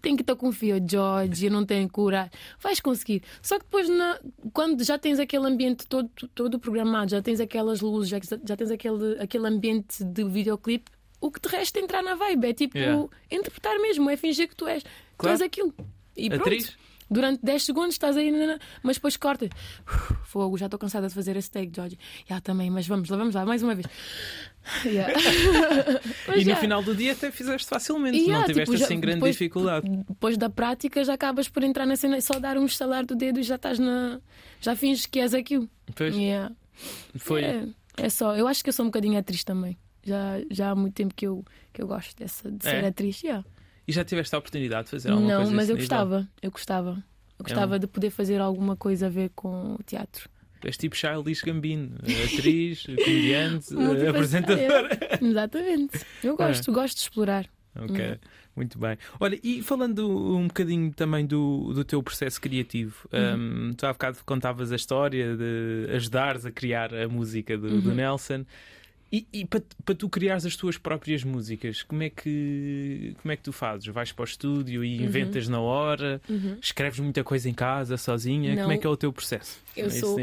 Tem 0.00 0.14
que 0.14 0.22
estar 0.22 0.36
confiado, 0.36 0.88
George, 0.88 1.46
eu 1.46 1.50
não 1.50 1.66
tenho 1.66 1.88
cura. 1.88 2.30
Vais 2.60 2.78
conseguir. 2.78 3.24
Só 3.42 3.58
que 3.58 3.64
depois, 3.64 3.88
na, 3.88 4.20
quando 4.52 4.84
já 4.84 4.96
tens 4.96 5.18
aquele 5.18 5.46
ambiente 5.46 5.86
todo, 5.88 6.08
todo 6.32 6.60
programado, 6.60 7.10
já 7.10 7.20
tens 7.20 7.40
aquelas 7.40 7.80
luzes, 7.80 8.08
já, 8.08 8.18
já 8.46 8.56
tens 8.56 8.70
aquele, 8.70 9.18
aquele 9.18 9.48
ambiente 9.48 10.04
de 10.04 10.22
videoclipe, 10.22 10.88
o 11.20 11.32
que 11.32 11.40
te 11.40 11.48
resta 11.48 11.80
é 11.80 11.82
entrar 11.82 12.02
na 12.02 12.14
vibe. 12.14 12.46
É 12.46 12.52
tipo 12.52 12.78
yeah. 12.78 13.08
interpretar 13.28 13.76
mesmo, 13.80 14.08
é 14.08 14.16
fingir 14.16 14.48
que 14.48 14.54
tu 14.54 14.68
és, 14.68 14.84
claro. 15.18 15.36
tu 15.36 15.42
és 15.42 15.42
aquilo. 15.42 15.74
E 16.16 16.28
pronto. 16.28 16.42
Atriz? 16.42 16.76
Durante 17.10 17.40
10 17.42 17.62
segundos 17.64 17.94
estás 17.94 18.16
aí, 18.16 18.32
mas 18.82 18.96
depois 18.96 19.16
corta. 19.16 19.48
Fogo, 20.24 20.56
já 20.56 20.66
estou 20.66 20.78
cansada 20.78 21.08
de 21.08 21.14
fazer 21.14 21.36
esse 21.36 21.50
take, 21.50 21.72
George. 21.74 21.98
Já 22.28 22.40
também, 22.40 22.70
mas 22.70 22.86
vamos 22.86 23.08
lá, 23.08 23.16
vamos 23.16 23.34
lá, 23.34 23.44
mais 23.44 23.62
uma 23.62 23.74
vez. 23.74 23.86
Yeah. 24.84 25.12
e 26.36 26.44
no 26.44 26.56
final 26.56 26.82
do 26.82 26.94
dia 26.94 27.12
até 27.12 27.30
fizeste 27.30 27.66
facilmente, 27.66 28.18
yeah, 28.18 28.40
não 28.40 28.46
tiveste 28.46 28.72
tipo, 28.72 28.84
assim 28.84 28.94
já, 28.94 29.00
grande 29.00 29.16
depois, 29.16 29.34
dificuldade. 29.34 29.88
Depois 30.08 30.36
da 30.36 30.50
prática 30.50 31.02
já 31.02 31.14
acabas 31.14 31.48
por 31.48 31.62
entrar 31.62 31.86
na 31.86 31.96
cena 31.96 32.18
e 32.18 32.22
só 32.22 32.38
dar 32.38 32.58
um 32.58 32.66
estalar 32.66 33.04
do 33.04 33.16
dedo 33.16 33.40
e 33.40 33.42
já 33.42 33.56
estás 33.56 33.78
na. 33.78 34.20
Já 34.60 34.76
finges 34.76 35.06
que 35.06 35.18
és 35.18 35.34
aquilo. 35.34 35.68
Pois. 35.94 36.14
Yeah. 36.14 36.54
Foi. 37.16 37.42
É, 37.42 37.66
é, 37.96 38.08
só, 38.08 38.36
eu 38.36 38.46
acho 38.46 38.62
que 38.62 38.68
eu 38.68 38.72
sou 38.72 38.84
um 38.84 38.88
bocadinho 38.88 39.18
atriz 39.18 39.42
também. 39.42 39.76
Já, 40.04 40.40
já 40.50 40.70
há 40.70 40.74
muito 40.74 40.94
tempo 40.94 41.14
que 41.14 41.26
eu, 41.26 41.44
que 41.72 41.82
eu 41.82 41.86
gosto 41.86 42.16
dessa, 42.16 42.50
de 42.50 42.62
ser 42.62 42.84
é? 42.84 42.86
atriz. 42.86 43.22
Yeah. 43.22 43.44
E 43.90 43.92
já 43.92 44.04
tiveste 44.04 44.32
a 44.36 44.38
oportunidade 44.38 44.84
de 44.84 44.90
fazer 44.92 45.10
alguma 45.10 45.28
não, 45.28 45.36
coisa 45.38 45.50
Não, 45.50 45.56
mas 45.56 45.68
eu 45.68 45.74
nível? 45.74 45.88
gostava, 45.88 46.28
eu 46.40 46.50
gostava. 46.52 47.04
Eu 47.36 47.42
gostava 47.42 47.74
é 47.74 47.76
um... 47.76 47.80
de 47.80 47.86
poder 47.88 48.10
fazer 48.10 48.40
alguma 48.40 48.76
coisa 48.76 49.06
a 49.06 49.08
ver 49.08 49.30
com 49.34 49.74
o 49.74 49.82
teatro. 49.82 50.30
És 50.62 50.76
tipo 50.76 50.94
Childish 50.94 51.42
Gambino, 51.42 51.96
atriz, 52.24 52.84
comediante, 53.04 53.74
apresentadora. 54.08 54.90
Exatamente. 55.20 56.06
Eu 56.22 56.36
gosto, 56.36 56.70
é. 56.70 56.74
gosto 56.74 56.94
de 56.94 57.00
explorar. 57.00 57.46
Ok, 57.74 58.12
hum. 58.12 58.16
muito 58.54 58.78
bem. 58.78 58.96
Olha, 59.18 59.40
e 59.42 59.60
falando 59.60 60.36
um 60.36 60.46
bocadinho 60.46 60.92
também 60.92 61.26
do, 61.26 61.72
do 61.72 61.84
teu 61.84 62.00
processo 62.00 62.40
criativo, 62.40 63.08
uhum. 63.12 63.70
um, 63.70 63.72
tu 63.72 63.86
há 63.86 63.92
bocado 63.92 64.18
contavas 64.24 64.70
a 64.70 64.76
história 64.76 65.36
de 65.36 65.88
ajudares 65.92 66.46
a 66.46 66.52
criar 66.52 66.94
a 66.94 67.08
música 67.08 67.58
do, 67.58 67.66
uhum. 67.66 67.80
do 67.80 67.94
Nelson. 67.94 68.44
E, 69.12 69.26
e 69.32 69.44
para, 69.44 69.60
para 69.84 69.94
tu 69.94 70.08
criares 70.08 70.46
as 70.46 70.54
tuas 70.54 70.78
próprias 70.78 71.24
músicas, 71.24 71.82
como 71.82 72.02
é 72.02 72.10
que 72.10 73.16
como 73.20 73.32
é 73.32 73.36
que 73.36 73.42
tu 73.42 73.52
fazes? 73.52 73.86
Vais 73.88 74.12
para 74.12 74.22
o 74.22 74.24
estúdio 74.24 74.84
e 74.84 74.98
uhum. 74.98 75.04
inventas 75.04 75.48
na 75.48 75.60
hora? 75.60 76.20
Uhum. 76.28 76.56
Escreves 76.62 77.00
muita 77.00 77.24
coisa 77.24 77.48
em 77.48 77.54
casa, 77.54 77.96
sozinha? 77.96 78.54
Não, 78.54 78.62
como 78.62 78.72
é 78.72 78.78
que 78.78 78.86
é 78.86 78.90
o 78.90 78.96
teu 78.96 79.12
processo? 79.12 79.58
Eu 79.76 79.90
sou. 79.90 80.16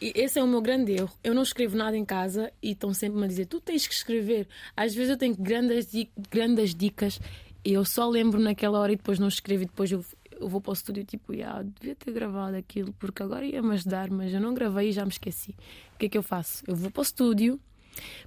Esse 0.00 0.38
é 0.38 0.42
o 0.42 0.46
meu 0.46 0.60
grande 0.60 0.92
erro. 0.92 1.10
Eu 1.22 1.34
não 1.34 1.42
escrevo 1.42 1.74
nada 1.74 1.96
em 1.96 2.04
casa 2.04 2.52
e 2.62 2.72
estão 2.72 2.92
sempre 2.92 3.24
a 3.24 3.26
dizer: 3.26 3.46
tu 3.46 3.60
tens 3.60 3.86
que 3.86 3.94
escrever. 3.94 4.46
Às 4.76 4.94
vezes 4.94 5.10
eu 5.10 5.16
tenho 5.16 5.34
grandes, 5.36 5.88
grandes 6.30 6.74
dicas 6.74 7.18
e 7.64 7.72
eu 7.72 7.84
só 7.84 8.06
lembro 8.08 8.38
naquela 8.38 8.78
hora 8.78 8.92
e 8.92 8.96
depois 8.96 9.18
não 9.18 9.28
escrevo 9.28 9.62
e 9.62 9.66
depois 9.66 9.90
eu 9.90 10.04
eu 10.40 10.48
vou 10.48 10.60
para 10.60 10.70
o 10.70 10.74
estúdio 10.74 11.04
tipo, 11.04 11.32
ah, 11.44 11.62
devia 11.62 11.94
ter 11.94 12.12
gravado 12.12 12.56
aquilo 12.56 12.92
porque 12.94 13.22
agora 13.22 13.46
ia-me 13.46 13.72
ajudar, 13.72 14.10
mas 14.10 14.32
eu 14.32 14.40
não 14.40 14.52
gravei 14.52 14.88
e 14.88 14.92
já 14.92 15.04
me 15.04 15.10
esqueci. 15.10 15.52
O 15.94 15.98
que 15.98 16.06
é 16.06 16.08
que 16.08 16.18
eu 16.18 16.22
faço? 16.22 16.64
Eu 16.66 16.74
vou 16.74 16.90
para 16.90 17.00
o 17.00 17.02
estúdio, 17.02 17.58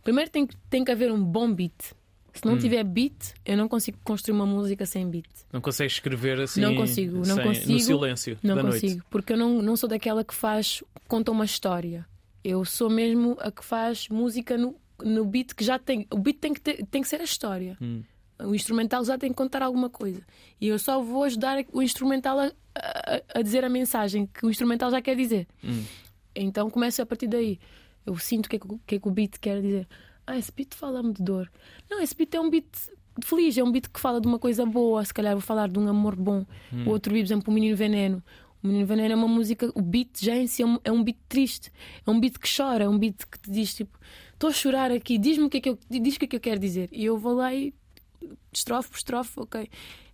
Primeiro 0.03 0.30
tem, 0.30 0.47
tem 0.69 0.84
que 0.84 0.91
haver 0.91 1.12
um 1.12 1.23
bom 1.23 1.51
beat. 1.51 1.95
Se 2.38 2.45
não 2.45 2.53
hum. 2.53 2.60
tiver 2.60 2.84
beat, 2.84 3.34
eu 3.43 3.58
não 3.58 3.67
consigo 3.67 3.97
construir 4.03 4.36
uma 4.36 4.45
música 4.45 4.86
sem 4.86 5.10
beat. 5.10 5.25
Não 5.51 5.60
consegues 5.60 5.93
escrever 5.93 6.39
assim? 6.39 6.62
Não 6.62 6.75
consigo, 6.75 7.17
não 7.17 7.36
sem, 7.36 7.43
consigo. 7.43 7.71
No 7.71 7.80
silêncio 7.80 8.38
não 8.43 8.56
da 8.56 8.62
consigo, 8.62 8.93
noite. 8.93 9.08
porque 9.10 9.34
eu 9.34 9.38
não, 9.38 9.62
não 9.62 9.75
sou 9.75 9.89
daquela 9.89 10.23
que 10.23 10.36
faz, 10.36 10.84
conta 11.08 11.32
uma 11.32 11.45
história. 11.45 12.06
Eu 12.43 12.63
sou 12.63 12.89
mesmo 12.89 13.36
a 13.39 13.51
que 13.51 13.65
faz 13.65 14.08
música 14.08 14.56
no, 14.56 14.75
no 15.03 15.25
beat 15.25 15.53
que 15.56 15.63
já 15.63 15.80
tem. 15.80 16.06
O 16.12 16.17
beat 16.19 16.38
tem 16.38 16.53
que, 16.53 16.62
ter, 16.62 16.86
tem 16.86 17.01
que 17.01 17.08
ser 17.08 17.19
a 17.21 17.23
história. 17.23 17.75
Hum. 17.82 18.03
O 18.39 18.53
instrumental 18.53 19.03
já 19.03 19.17
tem 19.17 19.32
que 19.32 19.36
contar 19.36 19.63
alguma 19.63 19.89
coisa. 19.89 20.21
E 20.62 20.67
eu 20.67 20.77
só 20.77 21.01
vou 21.01 21.23
ajudar 21.23 21.65
o 21.73 21.82
instrumental 21.82 22.39
a, 22.39 22.51
a, 22.75 23.39
a 23.39 23.41
dizer 23.41 23.65
a 23.65 23.69
mensagem 23.69 24.27
que 24.27 24.45
o 24.45 24.49
instrumental 24.49 24.91
já 24.91 25.01
quer 25.01 25.15
dizer. 25.15 25.47
Hum. 25.63 25.84
Então 26.36 26.69
começo 26.69 27.01
a 27.01 27.06
partir 27.06 27.27
daí. 27.27 27.60
Eu 28.07 28.17
sinto 28.17 28.45
o 28.45 28.49
que, 28.49 28.55
é 28.55 28.59
que, 28.59 28.95
é 28.95 28.99
que 28.99 29.07
o 29.07 29.11
beat 29.11 29.37
quer 29.37 29.61
dizer. 29.61 29.87
Ah, 30.25 30.37
esse 30.37 30.49
beat 30.49 30.73
fala-me 30.73 31.11
de 31.11 31.21
dor. 31.21 31.51
Não, 31.89 32.01
esse 32.01 32.15
beat 32.15 32.33
é 32.33 32.39
um 32.39 32.49
beat 32.49 32.65
feliz, 33.21 33.57
é 33.57 33.63
um 33.63 33.69
beat 33.69 33.89
que 33.89 33.99
fala 33.99 34.21
de 34.21 34.27
uma 34.27 34.39
coisa 34.39 34.65
boa. 34.65 35.03
Se 35.03 35.13
calhar 35.13 35.33
vou 35.33 35.41
falar 35.41 35.67
de 35.67 35.77
um 35.77 35.85
amor 35.89 36.15
bom. 36.15 36.45
Hum. 36.71 36.85
O 36.85 36.91
outro 36.91 37.11
beat, 37.11 37.25
por 37.25 37.33
exemplo, 37.33 37.51
o 37.51 37.53
Menino 37.53 37.75
Veneno. 37.75 38.23
O 38.63 38.67
Menino 38.67 38.87
Veneno 38.87 39.11
é 39.11 39.15
uma 39.15 39.27
música, 39.27 39.69
o 39.75 39.81
beat 39.81 40.21
já 40.21 40.37
em 40.37 40.47
si 40.47 40.63
é 40.63 40.65
um, 40.65 40.79
é 40.85 40.91
um 40.91 41.03
beat 41.03 41.17
triste. 41.27 41.69
É 42.05 42.09
um 42.09 42.17
beat 42.17 42.39
que 42.39 42.47
chora, 42.49 42.85
é 42.85 42.89
um 42.89 42.97
beat 42.97 43.25
que 43.29 43.39
te 43.39 43.51
diz 43.51 43.75
tipo: 43.75 43.99
estou 44.33 44.49
a 44.49 44.53
chorar 44.53 44.89
aqui, 44.89 45.17
diz-me 45.17 45.43
o 45.43 45.49
que 45.49 45.57
é 45.57 45.61
que 45.61 45.69
eu, 45.69 45.77
diz 45.89 46.15
o 46.15 46.19
que 46.19 46.25
é 46.25 46.27
que 46.29 46.35
eu 46.37 46.41
quero 46.41 46.61
dizer. 46.61 46.87
E 46.93 47.03
eu 47.03 47.17
vou 47.17 47.33
lá 47.33 47.53
e 47.53 47.73
estrofe 48.53 48.89
por 48.89 48.97
estrofe, 48.97 49.37
ok. 49.37 49.69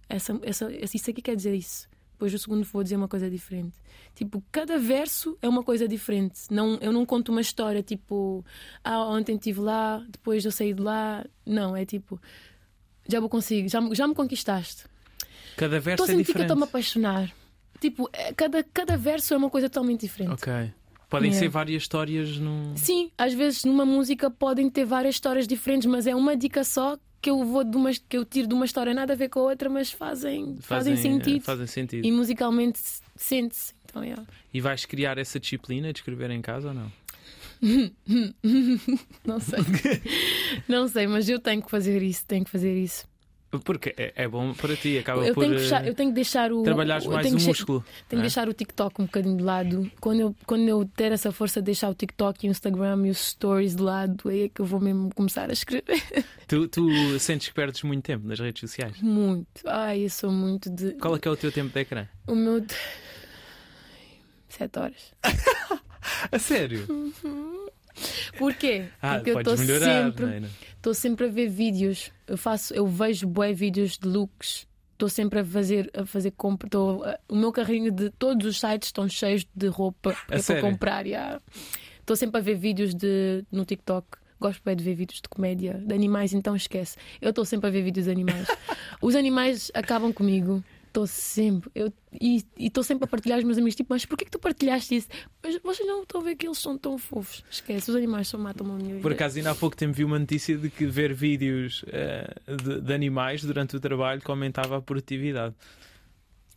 Essa, 0.09 0.39
essa, 0.41 0.71
isso 0.71 1.09
aqui 1.11 1.21
quer 1.21 1.35
dizer 1.35 1.55
isso 1.55 1.92
depois 2.13 2.33
o 2.33 2.37
segundo 2.39 2.63
vou 2.63 2.81
dizer 2.83 2.95
uma 2.95 3.07
coisa 3.07 3.29
diferente. 3.29 3.75
Tipo, 4.15 4.41
cada 4.51 4.77
verso 4.77 5.37
é 5.41 5.49
uma 5.49 5.63
coisa 5.63 5.87
diferente. 5.87 6.41
Não, 6.49 6.77
eu 6.81 6.91
não 6.91 7.05
conto 7.05 7.29
uma 7.29 7.41
história 7.41 7.83
tipo, 7.83 8.45
ah, 8.83 9.03
ontem 9.05 9.35
estive 9.35 9.59
lá, 9.59 10.03
depois 10.09 10.45
eu 10.45 10.51
saí 10.51 10.73
de 10.73 10.81
lá. 10.81 11.25
Não, 11.45 11.75
é 11.75 11.85
tipo, 11.85 12.19
já 13.07 13.19
vou 13.19 13.27
consigo, 13.29 13.67
já, 13.67 13.79
já 13.93 14.07
me 14.07 14.15
conquistaste. 14.15 14.85
Cada 15.57 15.79
verso 15.79 16.03
estou 16.03 16.15
a 16.15 16.19
é 16.19 16.21
diferente. 16.21 16.35
que 16.37 16.41
estou-me 16.43 16.63
a 16.63 16.65
apaixonar. 16.65 17.31
Tipo, 17.79 18.09
é, 18.13 18.33
cada, 18.33 18.63
cada 18.63 18.95
verso 18.95 19.33
é 19.33 19.37
uma 19.37 19.49
coisa 19.49 19.69
totalmente 19.69 20.01
diferente. 20.01 20.31
Ok. 20.33 20.53
Podem 21.09 21.29
Yeah. 21.29 21.45
ser 21.45 21.49
várias 21.49 21.83
histórias 21.83 22.37
num. 22.37 22.75
Sim, 22.75 23.11
às 23.17 23.33
vezes 23.33 23.65
numa 23.65 23.85
música 23.85 24.31
podem 24.31 24.67
ter 24.69 24.83
várias 24.85 25.15
histórias 25.15 25.45
diferentes, 25.47 25.85
mas 25.87 26.07
é 26.07 26.15
uma 26.15 26.35
dica 26.35 26.63
só 26.63 26.97
que 27.23 27.29
eu 27.29 27.43
vou 27.45 27.63
de 27.63 27.75
uma, 27.77 27.89
que 27.93 28.17
eu 28.17 28.25
tiro 28.25 28.47
de 28.47 28.53
uma 28.53 28.65
história 28.65 28.93
nada 28.93 29.13
a 29.13 29.15
ver 29.15 29.29
com 29.29 29.39
a 29.39 29.43
outra, 29.43 29.69
mas 29.69 29.91
fazem, 29.91 30.57
fazem, 30.59 30.95
sentido. 30.97 31.37
eh, 31.37 31.39
Fazem 31.39 31.65
sentido. 31.67 32.05
E 32.05 32.09
E... 32.09 32.11
musicalmente 32.11 32.77
se- 32.79 33.01
sente-se. 33.15 33.73
Então, 33.85 34.03
yeah. 34.03 34.23
vais 34.61 34.85
criar 34.85 35.17
essa 35.17 35.39
disciplina 35.39 35.93
de 35.93 35.99
escrever 35.99 36.29
em 36.31 36.41
casa 36.41 36.67
ou 36.69 36.73
não? 36.73 36.91
Não 39.25 39.39
sei. 39.39 39.59
não 40.67 40.87
sei, 40.87 41.07
mas 41.07 41.29
eu 41.29 41.39
tenho 41.39 41.61
que 41.61 41.71
fazer 41.71 42.01
isso, 42.03 42.25
tenho 42.25 42.43
que 42.43 42.51
fazer 42.51 42.75
isso. 42.77 43.05
Porque 43.59 43.93
é, 43.97 44.13
é 44.15 44.27
bom 44.27 44.53
para 44.53 44.75
ti, 44.75 44.97
acaba 44.97 45.25
Eu 45.25 45.33
por 45.33 45.41
tenho, 45.43 45.55
deixar, 45.57 45.85
eh, 45.85 45.89
eu 45.89 45.93
tenho 45.93 46.09
que 46.09 46.15
deixar 46.15 46.51
o. 46.51 46.63
trabalhares 46.63 47.05
mais 47.05 47.23
tenho 47.23 47.37
o 47.37 47.41
músculo. 47.41 47.81
Tenho 47.81 48.03
que 48.09 48.15
não 48.15 48.19
é? 48.19 48.23
deixar 48.23 48.49
o 48.49 48.53
TikTok 48.53 49.01
um 49.01 49.05
bocadinho 49.05 49.37
de 49.37 49.43
lado. 49.43 49.91
Quando 49.99 50.19
eu, 50.19 50.35
quando 50.45 50.67
eu 50.67 50.85
ter 50.85 51.11
essa 51.11 51.31
força 51.31 51.61
de 51.61 51.65
deixar 51.65 51.89
o 51.89 51.93
TikTok 51.93 52.45
e 52.45 52.49
o 52.49 52.51
Instagram 52.51 53.05
e 53.05 53.09
os 53.09 53.19
stories 53.31 53.75
de 53.75 53.81
lado, 53.81 54.29
aí 54.29 54.43
é 54.43 54.49
que 54.49 54.59
eu 54.61 54.65
vou 54.65 54.79
mesmo 54.79 55.13
começar 55.13 55.49
a 55.49 55.53
escrever. 55.53 56.01
Tu, 56.45 56.67
tu 56.67 56.87
sentes 57.19 57.47
que 57.47 57.53
perdes 57.53 57.81
muito 57.83 58.03
tempo 58.03 58.27
nas 58.27 58.37
redes 58.39 58.59
sociais? 58.59 59.01
Muito. 59.01 59.47
Ai, 59.65 60.05
eu 60.05 60.09
sou 60.09 60.31
muito 60.31 60.69
de. 60.69 60.91
Qual 60.93 61.15
é 61.15 61.19
que 61.19 61.27
é 61.27 61.31
o 61.31 61.37
teu 61.37 61.51
tempo 61.51 61.73
de 61.73 61.79
ecrã? 61.79 62.05
O 62.27 62.35
meu. 62.35 62.63
Sete 64.49 64.77
horas. 64.77 65.13
A 66.31 66.37
sério? 66.37 66.85
Porquê? 68.37 68.85
Ah, 69.01 69.15
Porque 69.15 69.31
eu 69.31 69.39
estou 69.39 69.57
sempre. 69.57 70.25
não 70.25 70.47
é? 70.47 70.49
Estou 70.83 70.93
sempre 70.93 71.27
a 71.27 71.29
ver 71.29 71.47
vídeos. 71.47 72.11
Eu 72.27 72.37
faço, 72.37 72.73
eu 72.73 72.85
vejo 72.85 73.25
bué 73.25 73.53
vídeos 73.53 73.97
de 73.97 74.05
looks. 74.05 74.67
Estou 74.91 75.07
sempre 75.07 75.39
a 75.39 75.45
fazer, 75.45 75.89
a 75.93 76.05
fazer 76.05 76.31
compra. 76.31 76.67
Estou- 76.67 77.05
o 77.29 77.35
meu 77.37 77.53
carrinho 77.53 77.89
de 77.89 78.09
todos 78.09 78.45
os 78.45 78.59
sites 78.59 78.89
estão 78.89 79.07
cheios 79.07 79.47
de 79.55 79.67
roupa 79.67 80.13
para 80.27 80.61
comprar. 80.61 81.05
Estou 82.01 82.17
sempre 82.17 82.37
a 82.41 82.43
ver 82.43 82.55
vídeos 82.55 82.93
de, 82.93 83.45
no 83.49 83.63
TikTok. 83.63 84.05
Gosto 84.41 84.61
bem 84.65 84.75
de 84.75 84.83
ver 84.83 84.93
vídeos 84.95 85.21
de 85.21 85.29
comédia, 85.29 85.75
de 85.75 85.95
animais, 85.95 86.33
então 86.33 86.53
esquece. 86.53 86.97
Eu 87.21 87.29
estou 87.29 87.45
sempre 87.45 87.67
a 87.69 87.71
ver 87.71 87.81
vídeos 87.81 88.07
de 88.07 88.11
animais. 88.11 88.45
Os 89.01 89.15
animais 89.15 89.71
acabam 89.73 90.11
comigo. 90.11 90.61
Estou 90.93 91.07
sempre. 91.07 91.71
Eu, 91.73 91.91
e 92.21 92.45
estou 92.59 92.83
sempre 92.83 93.05
a 93.05 93.07
partilhar 93.07 93.39
os 93.39 93.43
meus 93.43 93.57
amigos. 93.57 93.73
Tipo, 93.73 93.91
mas 93.95 94.05
porquê 94.05 94.25
que 94.25 94.29
tu 94.29 94.37
partilhaste 94.37 94.95
isso? 94.95 95.07
Mas 95.41 95.57
vocês 95.63 95.87
não 95.87 96.03
estão 96.03 96.21
a 96.21 96.23
ver 96.23 96.35
que 96.35 96.45
eles 96.45 96.59
são 96.59 96.77
tão 96.77 96.99
fofos. 96.99 97.43
Esquece, 97.49 97.89
os 97.89 97.97
animais 97.97 98.27
só 98.27 98.37
matam 98.37 98.67
uma 98.67 98.75
minha 98.77 98.93
Por 99.01 99.09
vida. 99.09 99.15
acaso, 99.15 99.37
ainda 99.37 99.49
há 99.49 99.55
pouco 99.55 99.75
tempo 99.75 99.91
vi 99.93 100.03
uma 100.03 100.19
notícia 100.19 100.55
de 100.55 100.69
que 100.69 100.85
ver 100.85 101.11
vídeos 101.11 101.83
eh, 101.87 102.31
de, 102.63 102.79
de 102.81 102.93
animais 102.93 103.43
durante 103.43 103.75
o 103.75 103.79
trabalho 103.79 104.21
que 104.21 104.29
aumentava 104.29 104.77
a 104.77 104.81
produtividade. 104.83 105.55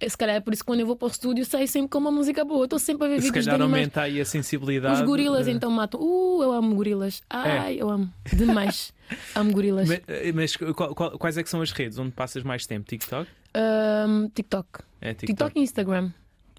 Se 0.07 0.19
calhar 0.19 0.37
é 0.37 0.41
por 0.41 0.53
isso 0.53 0.63
que 0.63 0.67
quando 0.67 0.81
eu 0.81 0.87
vou 0.87 0.95
para 0.97 1.07
o 1.07 1.11
estúdio 1.11 1.43
saio 1.47 1.67
sempre 1.67 1.89
com 1.89 1.97
uma 1.97 2.11
música 2.11 2.45
boa. 2.45 2.65
Estou 2.67 2.79
sempre 2.79 3.07
a 3.07 3.09
ver 3.09 3.23
Se 3.23 3.29
vídeos 3.29 3.45
de 3.47 3.51
calhar 3.51 3.63
animais. 3.63 3.81
aumenta 3.81 4.03
aí 4.03 4.21
a 4.21 4.25
sensibilidade. 4.27 5.01
Os 5.01 5.07
gorilas 5.09 5.49
eh, 5.49 5.53
então 5.53 5.71
matam. 5.71 5.99
Uh, 5.99 6.43
eu 6.43 6.53
amo 6.53 6.75
gorilas. 6.75 7.23
Ai, 7.31 7.81
eu 7.81 7.89
amo. 7.89 8.13
Demais. 8.31 8.93
amo 9.35 9.51
gorilas. 9.55 9.89
Mas, 9.89 10.03
eh, 10.07 10.33
mas 10.33 10.55
qual- 10.55 10.95
qual- 10.95 11.19
quais 11.19 11.39
é 11.39 11.43
que 11.43 11.49
são 11.49 11.63
as 11.63 11.71
redes 11.73 11.97
onde 11.99 12.11
passas 12.11 12.43
mais 12.43 12.67
tempo? 12.67 12.87
TikTok? 12.87 13.27
Ahm, 13.57 14.29
TikTok. 14.35 14.69
É 15.01 15.15
TikTok. 15.15 15.27
TikTok 15.27 15.59
e 15.59 15.63
Instagram. 15.63 16.11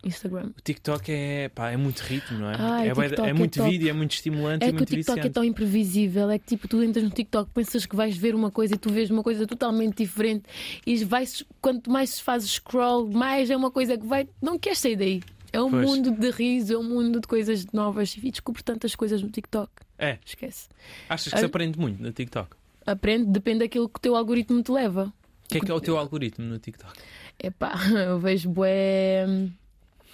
Instagram. 0.04 0.52
O 0.58 0.62
TikTok 0.62 1.12
é, 1.12 1.50
pá, 1.50 1.72
é 1.72 1.78
muito 1.78 2.00
ritmo, 2.00 2.38
não 2.38 2.50
é? 2.50 2.56
Ai, 2.58 2.89
é, 2.89 2.93
TikTok 2.93 3.22
é 3.28 3.30
é 3.30 3.34
muito 3.34 3.58
top. 3.58 3.70
vídeo, 3.70 3.89
é 3.89 3.93
muito 3.93 4.12
estimulante 4.12 4.64
É 4.64 4.72
que 4.72 4.82
o 4.84 4.86
TikTok 4.86 5.12
é 5.12 5.16
viciante. 5.24 5.30
tão 5.34 5.43
imprevisível. 5.43 6.30
É 6.30 6.38
que 6.39 6.45
tipo, 6.45 6.68
tu 6.68 6.82
entras 6.84 7.04
no 7.04 7.10
TikTok, 7.10 7.52
pensas 7.52 7.86
que 7.86 7.95
vais 7.95 8.16
ver 8.16 8.34
uma 8.36 8.50
coisa 8.52 8.76
e 8.76 8.78
tu 8.78 8.91
vês 8.91 9.10
uma 9.10 9.24
coisa 9.24 9.45
totalmente 9.48 9.98
diferente. 9.98 10.43
E 10.86 11.04
vais, 11.04 11.43
quanto 11.60 11.91
mais 11.91 12.20
fazes 12.20 12.52
scroll, 12.52 13.10
mais 13.12 13.50
é 13.50 13.58
uma 13.58 13.72
coisa 13.72 13.98
que 13.98 14.06
vai. 14.06 14.28
Não 14.41 14.58
queres 14.58 14.80
sair 14.80 14.95
daí. 14.95 15.24
É 15.52 15.62
um 15.62 15.72
Pois. 15.72 15.86
mundo 15.86 16.12
de 16.12 16.30
riso, 16.30 16.74
é 16.74 16.78
um 16.78 16.84
mundo 16.84 17.20
de 17.20 17.28
coisas 17.28 17.66
novas. 17.74 18.16
E 18.22 18.30
descubro 18.32 18.64
tantas 18.64 18.95
coisas 18.95 19.22
no 19.22 19.30
TikTok. 19.30 19.72
É, 19.98 20.20
Esquece. 20.26 20.68
achas 21.10 21.34
que 21.34 21.39
se 21.39 21.43
Ah. 21.45 21.48
aprende 21.48 21.80
muito 21.80 22.02
no 22.02 22.12
TikTok? 22.12 22.56
Aprende, 22.86 23.26
depende 23.26 23.60
daquilo 23.60 23.89
que 23.89 23.98
o 23.98 24.02
teu 24.02 24.16
algoritmo 24.16 24.62
te 24.62 24.72
leva. 24.72 25.12
O 25.48 25.50
que 25.50 25.58
é 25.60 25.62
que 25.62 25.72
é 25.72 25.74
o 25.74 25.80
teu 25.82 25.98
algoritmo 25.98 26.45
no 26.45 26.60
TikTok? 26.60 26.93
Epá, 27.41 27.74
eu 28.08 28.20
vejo 28.20 28.50
bué. 28.50 29.26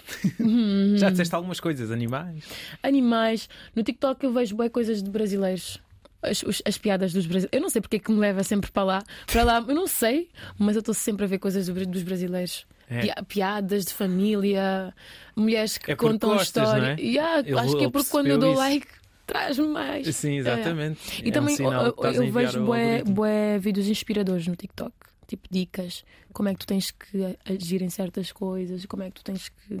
Já 0.96 1.10
disseste 1.10 1.34
algumas 1.34 1.60
coisas, 1.60 1.90
animais. 1.90 2.44
Animais. 2.82 3.48
No 3.74 3.82
TikTok 3.82 4.24
eu 4.24 4.32
vejo 4.32 4.54
bué 4.56 4.68
coisas 4.68 5.02
de 5.02 5.10
brasileiros. 5.10 5.80
As, 6.22 6.42
as 6.64 6.78
piadas 6.78 7.12
dos 7.12 7.26
brasileiros. 7.26 7.50
Eu 7.52 7.60
não 7.60 7.68
sei 7.68 7.82
porque 7.82 7.96
é 7.96 7.98
que 7.98 8.10
me 8.10 8.18
leva 8.18 8.42
sempre 8.42 8.70
para 8.70 8.82
lá. 8.84 9.02
Para 9.26 9.42
lá, 9.42 9.64
eu 9.66 9.74
não 9.74 9.86
sei, 9.86 10.30
mas 10.58 10.74
eu 10.76 10.80
estou 10.80 10.94
sempre 10.94 11.24
a 11.24 11.28
ver 11.28 11.38
coisas 11.38 11.66
do- 11.66 11.86
dos 11.86 12.02
brasileiros. 12.02 12.66
É. 12.88 13.00
Pia- 13.02 13.24
Piadas 13.28 13.84
de 13.86 13.92
família, 13.94 14.94
mulheres 15.36 15.76
que 15.78 15.90
É 15.92 15.96
contam 15.96 16.30
gostas, 16.30 16.62
história. 16.62 16.82
não 16.82 16.88
é? 16.90 17.00
Yeah, 17.00 17.40
Ele- 17.40 17.58
acho 17.58 17.76
que 17.76 17.84
é 17.84 17.90
porque 17.90 18.08
quando 18.10 18.26
eu 18.28 18.38
dou 18.38 18.54
percebeu 18.54 18.70
like, 18.80 18.86
traz-me 19.26 19.68
mais. 19.68 20.14
Sim, 20.16 20.36
exatamente. 20.38 21.22
E 21.22 21.26
É 21.26 21.28
um 21.28 21.32
também 21.32 21.56
sinal 21.56 21.86
eu, 21.86 21.94
eu 22.12 22.32
vejo 22.32 22.64
bué, 22.64 23.02
bué 23.04 23.58
vídeos 23.58 23.86
inspiradores 23.88 24.46
no 24.46 24.56
TikTok. 24.56 24.92
Tipo 25.26 25.48
dicas, 25.50 26.04
como 26.32 26.48
é 26.48 26.52
que 26.52 26.60
tu 26.60 26.66
tens 26.66 26.90
que 26.90 27.36
agir 27.44 27.82
em 27.82 27.90
certas 27.90 28.32
coisas, 28.32 28.84
como 28.86 29.02
é 29.02 29.10
que 29.10 29.14
tu 29.14 29.24
tens 29.24 29.48
que. 29.48 29.80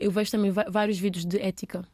Eu 0.00 0.10
vejo 0.10 0.30
também 0.30 0.50
vários 0.50 0.98
vídeos 0.98 1.24
de 1.24 1.38
ética. 1.40 1.86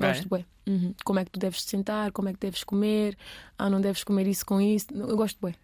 Ah, 0.00 0.08
Gosto 0.08 0.24
é? 0.24 0.28
bué. 0.28 0.44
Uhum. 0.66 0.94
Como 1.04 1.18
é 1.18 1.24
que 1.24 1.30
tu 1.30 1.38
deves 1.38 1.64
te 1.64 1.70
sentar, 1.70 2.12
como 2.12 2.28
é 2.28 2.32
que 2.32 2.40
deves 2.40 2.64
comer, 2.64 3.16
ah, 3.58 3.70
não 3.70 3.80
deves 3.80 4.04
comer 4.04 4.26
isso 4.26 4.44
com 4.44 4.60
isso. 4.60 4.86
Eu 4.92 5.16
gosto 5.16 5.38
bué. 5.40 5.54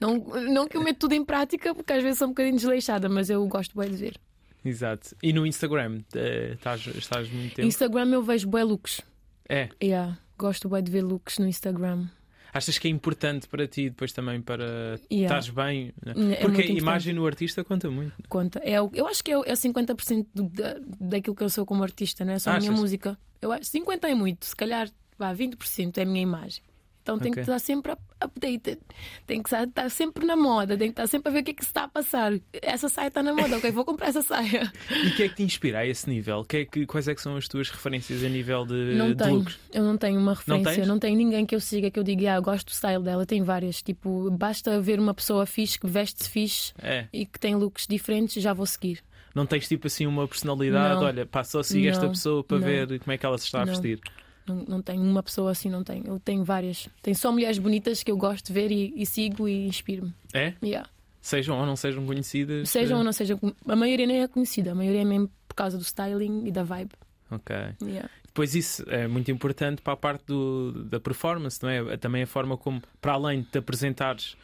Não, 0.00 0.18
não 0.18 0.68
que 0.68 0.76
eu 0.76 0.82
meto 0.82 0.98
tudo 1.00 1.14
em 1.14 1.24
prática, 1.24 1.74
porque 1.74 1.92
às 1.92 2.02
vezes 2.02 2.18
sou 2.18 2.28
um 2.28 2.30
bocadinho 2.30 2.56
desleixada, 2.56 3.08
mas 3.08 3.30
eu 3.30 3.46
gosto 3.46 3.74
bué 3.74 3.88
de 3.88 3.96
ver. 3.96 4.20
Exato. 4.64 5.16
E 5.22 5.32
no 5.32 5.46
Instagram, 5.46 6.02
eh, 6.14 6.52
estás, 6.54 6.86
estás 6.88 7.30
muito 7.30 7.54
tempo? 7.54 7.68
Instagram 7.68 8.08
eu 8.12 8.22
vejo 8.22 8.48
bué 8.48 8.64
looks. 8.64 9.00
É. 9.48 9.68
Yeah. 9.82 10.18
Gosto 10.36 10.68
bué 10.68 10.82
de 10.82 10.90
ver 10.90 11.02
looks 11.02 11.38
no 11.38 11.46
Instagram. 11.46 12.08
Achas 12.56 12.78
que 12.78 12.88
é 12.88 12.90
importante 12.90 13.46
para 13.48 13.66
ti 13.66 13.90
depois 13.90 14.12
também 14.12 14.40
para 14.40 14.98
Yeah. 15.10 15.38
estares 15.38 15.50
bem? 15.50 15.92
né? 16.04 16.14
É 16.34 16.36
Porque 16.40 16.62
a 16.62 16.66
imagem 16.66 17.14
no 17.14 17.26
artista 17.26 17.62
conta 17.64 17.90
muito. 17.90 18.14
conta. 18.28 18.60
É, 18.64 18.76
eu 18.78 19.06
acho 19.06 19.22
que 19.22 19.30
é, 19.30 19.34
é 19.34 19.52
50% 19.52 20.26
do, 20.34 20.44
da, 20.48 20.76
daquilo 21.00 21.36
que 21.36 21.42
eu 21.44 21.50
sou 21.50 21.66
como 21.66 21.82
artista, 21.82 22.24
não 22.24 22.32
é 22.32 22.38
só 22.38 22.50
a 22.50 22.58
minha 22.58 22.70
Achas? 22.70 22.80
música. 22.80 23.18
Eu 23.42 23.52
acho 23.52 23.70
50% 23.70 24.04
é 24.04 24.14
muito, 24.14 24.46
se 24.46 24.56
calhar 24.56 24.88
vá, 25.18 25.34
20% 25.34 25.98
é 25.98 26.02
a 26.02 26.06
minha 26.06 26.22
imagem. 26.22 26.62
Então 27.06 27.20
tem 27.20 27.30
Ok. 27.30 27.34
que 27.44 27.48
estar 27.48 27.58
sempre 27.60 27.92
up- 27.92 28.02
updated, 28.20 28.80
tem 29.28 29.40
que 29.40 29.48
estar, 29.48 29.62
estar 29.62 29.88
sempre 29.90 30.26
na 30.26 30.34
moda, 30.34 30.76
tem 30.76 30.88
que 30.88 30.92
estar 30.94 31.06
sempre 31.06 31.28
a 31.30 31.32
ver 31.32 31.38
o 31.38 31.44
que 31.44 31.52
é 31.52 31.54
que 31.54 31.62
se 31.62 31.70
está 31.70 31.84
a 31.84 31.88
passar. 31.88 32.32
Essa 32.60 32.88
saia 32.88 33.06
está 33.06 33.22
na 33.22 33.32
moda, 33.32 33.58
ok, 33.58 33.70
vou 33.70 33.84
comprar 33.84 34.08
essa 34.08 34.22
saia. 34.22 34.72
E 34.90 35.06
o 35.06 35.14
que 35.14 35.22
é 35.22 35.28
que 35.28 35.36
te 35.36 35.42
inspira 35.44 35.78
a 35.78 35.86
esse 35.86 36.08
nível? 36.10 36.44
Que 36.44 36.56
é 36.56 36.64
que, 36.64 36.84
quais 36.84 37.06
é 37.06 37.14
que 37.14 37.22
são 37.22 37.36
as 37.36 37.46
tuas 37.46 37.70
referências 37.70 38.24
a 38.24 38.28
nível 38.28 38.66
de, 38.66 38.96
não 38.96 39.10
de 39.10 39.14
tenho, 39.14 39.36
looks? 39.36 39.56
eu 39.72 39.84
não 39.84 39.96
tenho 39.96 40.18
uma 40.18 40.34
referência, 40.34 40.74
tens? 40.74 40.88
não 40.88 40.98
tenho 40.98 41.16
ninguém 41.16 41.46
que 41.46 41.54
eu 41.54 41.60
siga 41.60 41.92
que 41.92 41.98
eu 42.00 42.02
diga, 42.02 42.32
ah, 42.32 42.36
eu 42.38 42.42
gosto 42.42 42.66
do 42.66 42.72
style 42.72 43.04
dela. 43.04 43.24
Tem 43.24 43.40
várias, 43.40 43.80
tipo, 43.82 44.28
basta 44.32 44.80
ver 44.80 44.98
uma 44.98 45.14
pessoa 45.14 45.46
fixe 45.46 45.78
que 45.78 45.86
veste-se 45.86 46.28
fixe 46.28 46.72
É. 46.82 47.06
e 47.12 47.24
que 47.24 47.38
tem 47.38 47.54
looks 47.54 47.86
diferentes, 47.86 48.42
já 48.42 48.52
vou 48.52 48.66
seguir. 48.66 49.00
Não 49.32 49.46
tens 49.46 49.68
tipo 49.68 49.86
assim 49.86 50.06
uma 50.06 50.26
personalidade, 50.26 50.96
Não. 50.96 51.04
olha, 51.04 51.24
pá, 51.24 51.44
só 51.44 51.62
sigo 51.62 51.86
esta 51.86 52.06
Não. 52.06 52.10
pessoa 52.10 52.42
para 52.42 52.58
Não. 52.58 52.64
ver 52.66 52.98
como 52.98 53.12
é 53.12 53.16
que 53.18 53.24
ela 53.24 53.38
se 53.38 53.44
está 53.44 53.62
a 53.62 53.64
Não. 53.64 53.72
vestir. 53.72 54.00
Não, 54.46 54.64
não 54.66 54.82
tenho 54.82 55.02
uma 55.02 55.22
pessoa 55.22 55.50
assim, 55.50 55.68
não 55.68 55.82
tenho. 55.82 56.06
Eu 56.06 56.20
tenho 56.20 56.44
várias. 56.44 56.88
Tenho 57.02 57.16
só 57.16 57.32
mulheres 57.32 57.58
bonitas 57.58 58.02
que 58.02 58.10
eu 58.10 58.16
gosto 58.16 58.46
de 58.46 58.52
ver 58.52 58.70
e, 58.70 58.92
e 58.96 59.04
sigo 59.04 59.48
e 59.48 59.66
inspiro-me. 59.66 60.14
É? 60.32 60.54
Yeah. 60.62 60.88
Sejam 61.20 61.58
ou 61.58 61.66
não 61.66 61.74
sejam 61.74 62.06
conhecidas. 62.06 62.70
Sejam 62.70 62.96
eh, 62.96 62.98
ou 62.98 63.04
não 63.04 63.12
sejam. 63.12 63.38
A 63.66 63.76
maioria 63.76 64.06
nem 64.06 64.22
é 64.22 64.28
conhecida, 64.28 64.72
a 64.72 64.74
maioria 64.74 65.02
é 65.02 65.04
mesmo 65.04 65.30
por 65.48 65.54
causa 65.54 65.76
do 65.76 65.82
styling 65.82 66.46
e 66.46 66.52
da 66.52 66.62
vibe. 66.62 66.92
Ok. 67.30 67.56
Yeah. 67.82 68.08
Depois 68.26 68.54
isso 68.54 68.84
é 68.88 69.08
muito 69.08 69.30
importante 69.30 69.82
para 69.82 69.94
a 69.94 69.96
parte 69.96 70.24
do, 70.26 70.84
da 70.84 71.00
performance, 71.00 71.58
não 71.62 71.70
é? 71.70 71.96
Também 71.96 72.22
a 72.22 72.26
forma 72.26 72.56
como, 72.56 72.82
para 73.00 73.14
além 73.14 73.40
de 73.40 73.46
te 73.48 73.58
apresentares 73.58 74.36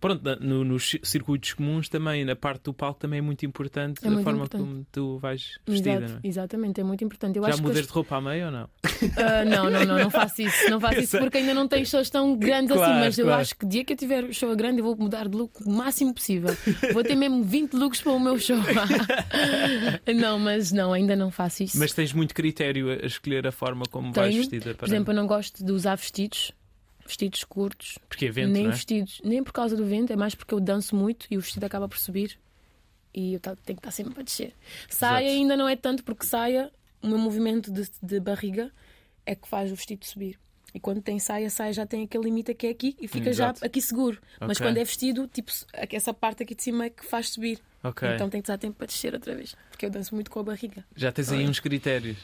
pronto, 0.00 0.22
no- 0.40 0.64
nos 0.64 0.90
ci- 0.90 1.00
circuitos 1.02 1.52
comuns, 1.54 1.88
também 1.88 2.24
na 2.24 2.36
parte 2.36 2.62
do 2.64 2.74
palco 2.74 3.00
também 3.00 3.18
é 3.18 3.22
muito 3.22 3.44
importante 3.46 4.00
É 4.04 4.08
a 4.08 4.10
muito 4.10 4.24
forma 4.24 4.38
importante. 4.44 4.62
como 4.64 4.86
tu 4.92 5.18
vais 5.18 5.58
vestida, 5.66 5.90
Exato, 6.04 6.20
é? 6.22 6.28
Exatamente, 6.28 6.80
é 6.80 6.84
muito 6.84 7.04
importante. 7.04 7.36
Eu 7.38 7.44
Já 7.46 7.56
mudas 7.56 7.78
as- 7.80 7.86
de 7.86 7.92
roupa 7.92 8.16
à 8.16 8.20
meia 8.20 8.46
ou 8.46 8.52
não? 8.52 8.68
Ah, 9.16 9.44
não, 9.44 9.70
não, 9.70 9.84
não, 9.84 9.98
não 9.98 10.10
faço 10.10 10.42
isso. 10.42 10.70
Não 10.70 10.80
faço 10.80 10.96
Eu 10.96 11.02
isso 11.02 11.18
porque 11.18 11.38
ainda 11.38 11.54
não 11.54 11.68
tenho 11.68 11.84
shows 11.86 12.08
tão 12.10 12.36
grandes 12.36 12.72
Claro, 12.72 12.92
assim. 12.92 13.00
Mas 13.00 13.18
eu 13.18 13.24
claro. 13.26 13.40
acho 13.42 13.56
que 13.56 13.64
o 13.64 13.68
dia 13.68 13.84
que 13.84 13.92
eu 13.92 13.96
tiver 13.96 14.32
show 14.32 14.54
grande, 14.56 14.78
eu 14.80 14.84
vou 14.84 14.96
mudar 14.96 15.28
de 15.28 15.36
look 15.36 15.52
o 15.64 15.70
máximo 15.70 16.14
possível. 16.14 16.54
Vou 16.92 17.02
ter 17.04 17.14
mesmo 17.14 17.42
20 17.42 17.74
looks 17.74 18.00
para 18.00 18.12
o 18.12 18.20
meu 18.20 18.38
show. 18.38 18.56
não, 20.14 20.38
mas 20.38 20.72
não, 20.72 20.92
ainda 20.92 21.14
não 21.16 21.30
faço 21.30 21.62
isso. 21.62 21.78
Mas 21.78 21.92
tens 21.92 22.12
muito 22.12 22.34
critério 22.34 22.90
a 22.90 23.06
escolher 23.06 23.46
a 23.46 23.52
forma 23.52 23.84
como 23.90 24.12
vais 24.12 24.28
Tenho. 24.30 24.38
vestida 24.42 24.64
para 24.74 24.86
Por 24.86 24.88
exemplo, 24.88 25.12
eu 25.12 25.16
não 25.16 25.26
gosto 25.26 25.64
de 25.64 25.72
usar 25.72 25.96
vestidos, 25.96 26.52
vestidos 27.06 27.44
curtos, 27.44 27.98
porque 28.08 28.26
é 28.26 28.30
vento, 28.30 28.52
nem 28.52 28.64
não 28.64 28.70
é? 28.70 28.74
vestidos, 28.74 29.20
nem 29.24 29.42
por 29.42 29.52
causa 29.52 29.76
do 29.76 29.84
vento, 29.84 30.12
é 30.12 30.16
mais 30.16 30.34
porque 30.34 30.52
eu 30.54 30.60
danço 30.60 30.94
muito 30.96 31.26
e 31.30 31.36
o 31.36 31.40
vestido 31.40 31.64
acaba 31.64 31.88
por 31.88 31.98
subir 31.98 32.38
e 33.14 33.34
eu 33.34 33.40
ta- 33.40 33.56
tenho 33.64 33.76
que 33.78 33.80
estar 33.80 33.90
sempre 33.90 34.12
para 34.14 34.22
descer. 34.22 34.52
Saia 34.88 35.24
Exato. 35.24 35.36
ainda 35.38 35.56
não 35.56 35.68
é 35.68 35.76
tanto 35.76 36.04
porque 36.04 36.26
saia, 36.26 36.70
o 37.02 37.06
meu 37.08 37.18
movimento 37.18 37.70
de, 37.72 37.88
de 38.02 38.20
barriga 38.20 38.70
é 39.24 39.34
que 39.34 39.48
faz 39.48 39.72
o 39.72 39.74
vestido 39.74 40.04
subir. 40.04 40.38
E 40.74 40.80
quando 40.80 41.00
tem 41.00 41.18
saia, 41.18 41.48
saia 41.48 41.72
já 41.72 41.86
tem 41.86 42.04
aquele 42.04 42.24
limite 42.24 42.52
que 42.52 42.66
é 42.66 42.70
aqui 42.70 42.94
e 43.00 43.08
fica 43.08 43.30
Exato. 43.30 43.60
já 43.60 43.66
aqui 43.66 43.80
seguro. 43.80 44.20
Mas 44.38 44.58
Ok. 44.58 44.66
quando 44.66 44.76
é 44.76 44.84
vestido, 44.84 45.26
tipo, 45.26 45.50
essa 45.72 46.12
parte 46.12 46.42
aqui 46.42 46.54
de 46.54 46.62
cima 46.62 46.84
é 46.84 46.90
que 46.90 47.06
faz 47.06 47.30
subir. 47.30 47.58
Ok. 47.82 48.06
Então 48.14 48.28
tem 48.28 48.42
que 48.42 48.44
estar 48.44 48.58
tempo 48.58 48.76
para 48.76 48.86
descer 48.86 49.14
outra 49.14 49.34
vez. 49.34 49.56
Porque 49.70 49.86
eu 49.86 49.90
danço 49.90 50.14
muito 50.14 50.30
com 50.30 50.38
a 50.38 50.42
barriga. 50.42 50.84
Já 50.94 51.10
tens 51.10 51.32
aí 51.32 51.48
uns 51.48 51.60
critérios. 51.60 52.18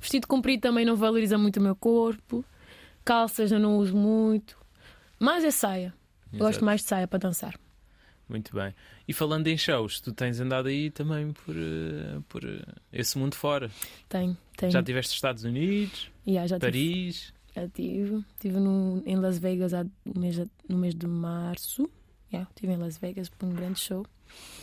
Vestido 0.00 0.28
comprido 0.28 0.60
também 0.60 0.84
não 0.84 0.94
valoriza 0.94 1.36
muito 1.36 1.56
o 1.56 1.62
meu 1.62 1.74
corpo. 1.74 2.44
Calças 3.08 3.50
eu 3.50 3.58
não 3.58 3.78
uso 3.78 3.96
muito. 3.96 4.58
Mas 5.18 5.42
é 5.42 5.50
saia. 5.50 5.94
Exato. 6.30 6.44
Gosto 6.44 6.64
mais 6.64 6.82
de 6.82 6.88
saia 6.88 7.08
para 7.08 7.18
dançar. 7.18 7.58
Muito 8.28 8.54
bem. 8.54 8.74
E 9.08 9.14
falando 9.14 9.46
em 9.46 9.56
shows, 9.56 9.98
tu 9.98 10.12
tens 10.12 10.38
andado 10.38 10.68
aí 10.68 10.90
também 10.90 11.32
por, 11.32 11.56
eh, 11.56 12.20
por 12.28 12.44
eh, 12.44 12.62
esse 12.92 13.16
mundo 13.16 13.34
fora. 13.34 13.70
Tenho, 14.10 14.36
tenho. 14.54 14.70
Já 14.70 14.82
tiveste 14.82 15.12
nos 15.12 15.14
Estados 15.16 15.44
Unidos, 15.44 16.10
Yeah, 16.26 16.46
já 16.46 16.58
tive. 16.58 16.70
Paris. 16.70 17.32
Já 17.56 17.68
tive. 17.68 18.24
Estive 18.34 18.58
em 19.06 19.16
Las 19.16 19.38
Vegas 19.38 19.72
há, 19.72 19.84
no, 20.04 20.20
mês, 20.20 20.36
no 20.68 20.76
mês 20.76 20.94
de 20.94 21.06
março. 21.06 21.90
Yeah, 22.30 22.46
estive 22.50 22.74
em 22.74 22.76
Las 22.76 22.98
Vegas 22.98 23.30
por 23.30 23.46
um 23.46 23.54
grande 23.54 23.80
show. 23.80 24.04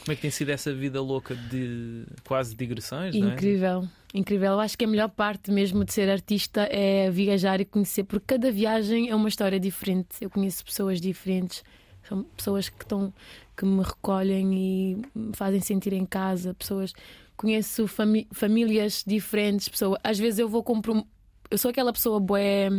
Como 0.02 0.14
é 0.14 0.16
que 0.16 0.22
tem 0.22 0.32
sido 0.32 0.50
essa 0.50 0.74
vida 0.74 1.02
louca 1.02 1.36
de 1.36 2.06
quase 2.28 2.56
digressões? 2.56 3.16
é? 3.16 3.18
Incrível, 3.18 3.88
incrível. 4.14 4.52
Eu 4.52 4.60
acho 4.60 4.78
que 4.78 4.86
a 4.86 4.88
melhor 4.88 5.10
parte 5.10 5.52
mesmo 5.52 5.84
de 5.84 5.94
ser 5.94 6.10
artista 6.10 6.68
é 6.72 7.10
viajar 7.10 7.60
e 7.60 7.66
conhecer, 7.66 8.04
porque 8.04 8.36
cada 8.36 8.52
viagem 8.52 9.10
é 9.10 9.16
uma 9.16 9.28
história 9.28 9.60
diferente. 9.60 10.10
Eu 10.22 10.30
conheço 10.30 10.64
pessoas 10.64 11.02
diferentes, 11.02 11.64
são 12.08 12.24
pessoas 12.24 12.70
que 12.70 12.84
estão 12.84 13.14
que 13.58 13.66
me 13.66 13.82
recolhem 13.82 14.54
e 14.54 15.02
me 15.16 15.34
fazem 15.34 15.62
sentir 15.62 15.94
em 15.94 16.06
casa, 16.06 16.54
pessoas 16.54 16.94
conheço 17.38 17.86
famílias 18.32 19.04
diferentes, 19.06 19.70
pessoas. 19.70 20.00
Às 20.04 20.20
vezes 20.20 20.40
eu 20.40 20.48
vou 20.48 20.64
comprar 20.64 21.04
eu 21.50 21.58
sou 21.58 21.70
aquela 21.70 21.94
pessoa 21.94 22.20
boé 22.20 22.70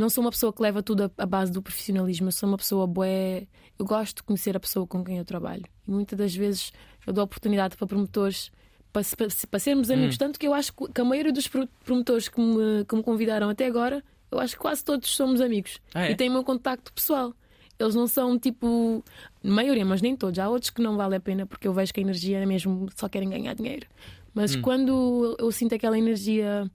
não 0.00 0.08
sou 0.08 0.24
uma 0.24 0.30
pessoa 0.30 0.52
que 0.52 0.62
leva 0.62 0.82
tudo 0.82 1.12
à 1.18 1.26
base 1.26 1.52
do 1.52 1.60
profissionalismo, 1.60 2.28
eu 2.28 2.32
sou 2.32 2.48
uma 2.48 2.56
pessoa 2.56 2.86
boé. 2.86 3.46
Eu 3.80 3.86
gosto 3.86 4.16
de 4.18 4.22
conhecer 4.24 4.54
a 4.56 4.60
pessoa 4.60 4.86
com 4.86 5.02
quem 5.02 5.16
eu 5.18 5.24
trabalho. 5.24 5.64
E 5.88 5.90
muitas 5.90 6.18
das 6.18 6.34
vezes 6.34 6.70
eu 7.06 7.12
dou 7.12 7.24
oportunidade 7.24 7.76
para 7.76 7.86
promotores 7.86 8.50
para, 8.92 9.02
para 9.16 9.28
para 9.50 9.58
sermos 9.58 9.90
amigos. 9.90 10.16
Tanto 10.18 10.38
que 10.38 10.46
eu 10.46 10.52
acho 10.52 10.72
que 10.72 11.00
a 11.00 11.04
maioria 11.04 11.32
dos 11.32 11.48
pro- 11.48 11.66
promotores 11.84 12.28
que 12.28 12.40
me, 12.40 12.84
que 12.84 12.94
me 12.94 13.02
convidaram 13.02 13.48
até 13.48 13.66
agora, 13.66 14.04
eu 14.30 14.38
acho 14.38 14.54
que 14.54 14.60
quase 14.60 14.84
todos 14.84 15.08
somos 15.10 15.40
amigos. 15.40 15.78
Ah, 15.94 16.06
é? 16.06 16.10
E 16.12 16.14
têm 16.14 16.28
o 16.28 16.32
meu 16.32 16.44
contacto 16.44 16.92
pessoal. 16.92 17.32
Eles 17.78 17.94
não 17.94 18.06
são 18.06 18.38
tipo. 18.38 19.02
Maioria, 19.42 19.86
mas 19.86 20.02
nem 20.02 20.14
todos. 20.14 20.38
Há 20.38 20.48
outros 20.50 20.68
que 20.70 20.82
não 20.82 20.96
vale 20.98 21.16
a 21.16 21.20
pena 21.20 21.46
porque 21.46 21.66
eu 21.66 21.72
vejo 21.72 21.94
que 21.94 22.00
a 22.00 22.02
energia 22.02 22.38
é 22.38 22.44
mesmo 22.44 22.86
só 22.94 23.08
querem 23.08 23.30
ganhar 23.30 23.54
dinheiro. 23.54 23.86
Mas 24.34 24.54
quando 24.60 25.36
eu 25.38 25.50
sinto 25.50 25.74
aquela 25.74 25.96
energia, 25.98 26.70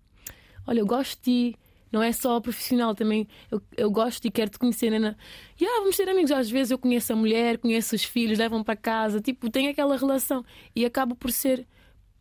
olha, 0.65 0.79
eu 0.79 0.85
gosto 0.87 1.17
de 1.17 1.51
ti, 1.51 1.57
não 1.95 2.03
é 2.03 2.11
só 2.11 2.41
profissional 2.41 2.93
também, 2.93 3.25
eu, 3.49 3.61
eu 3.77 3.89
gosto 3.89 4.25
e 4.25 4.29
quero 4.29 4.51
te 4.51 4.59
conhecer. 4.59 4.93
Ana. 4.93 5.17
Yeah, 5.59 5.79
vamos 5.79 5.95
ser 5.95 6.09
amigos. 6.09 6.29
Às 6.29 6.49
vezes 6.49 6.71
eu 6.71 6.77
conheço 6.77 7.13
a 7.13 7.15
mulher, 7.15 7.57
conheço 7.57 7.95
os 7.95 8.03
filhos, 8.03 8.37
levam 8.37 8.61
para 8.63 8.75
casa, 8.75 9.21
tipo, 9.21 9.49
tem 9.49 9.69
aquela 9.69 9.95
relação 9.95 10.43
e 10.75 10.85
acaba 10.85 11.15
por 11.15 11.31
ser. 11.31 11.65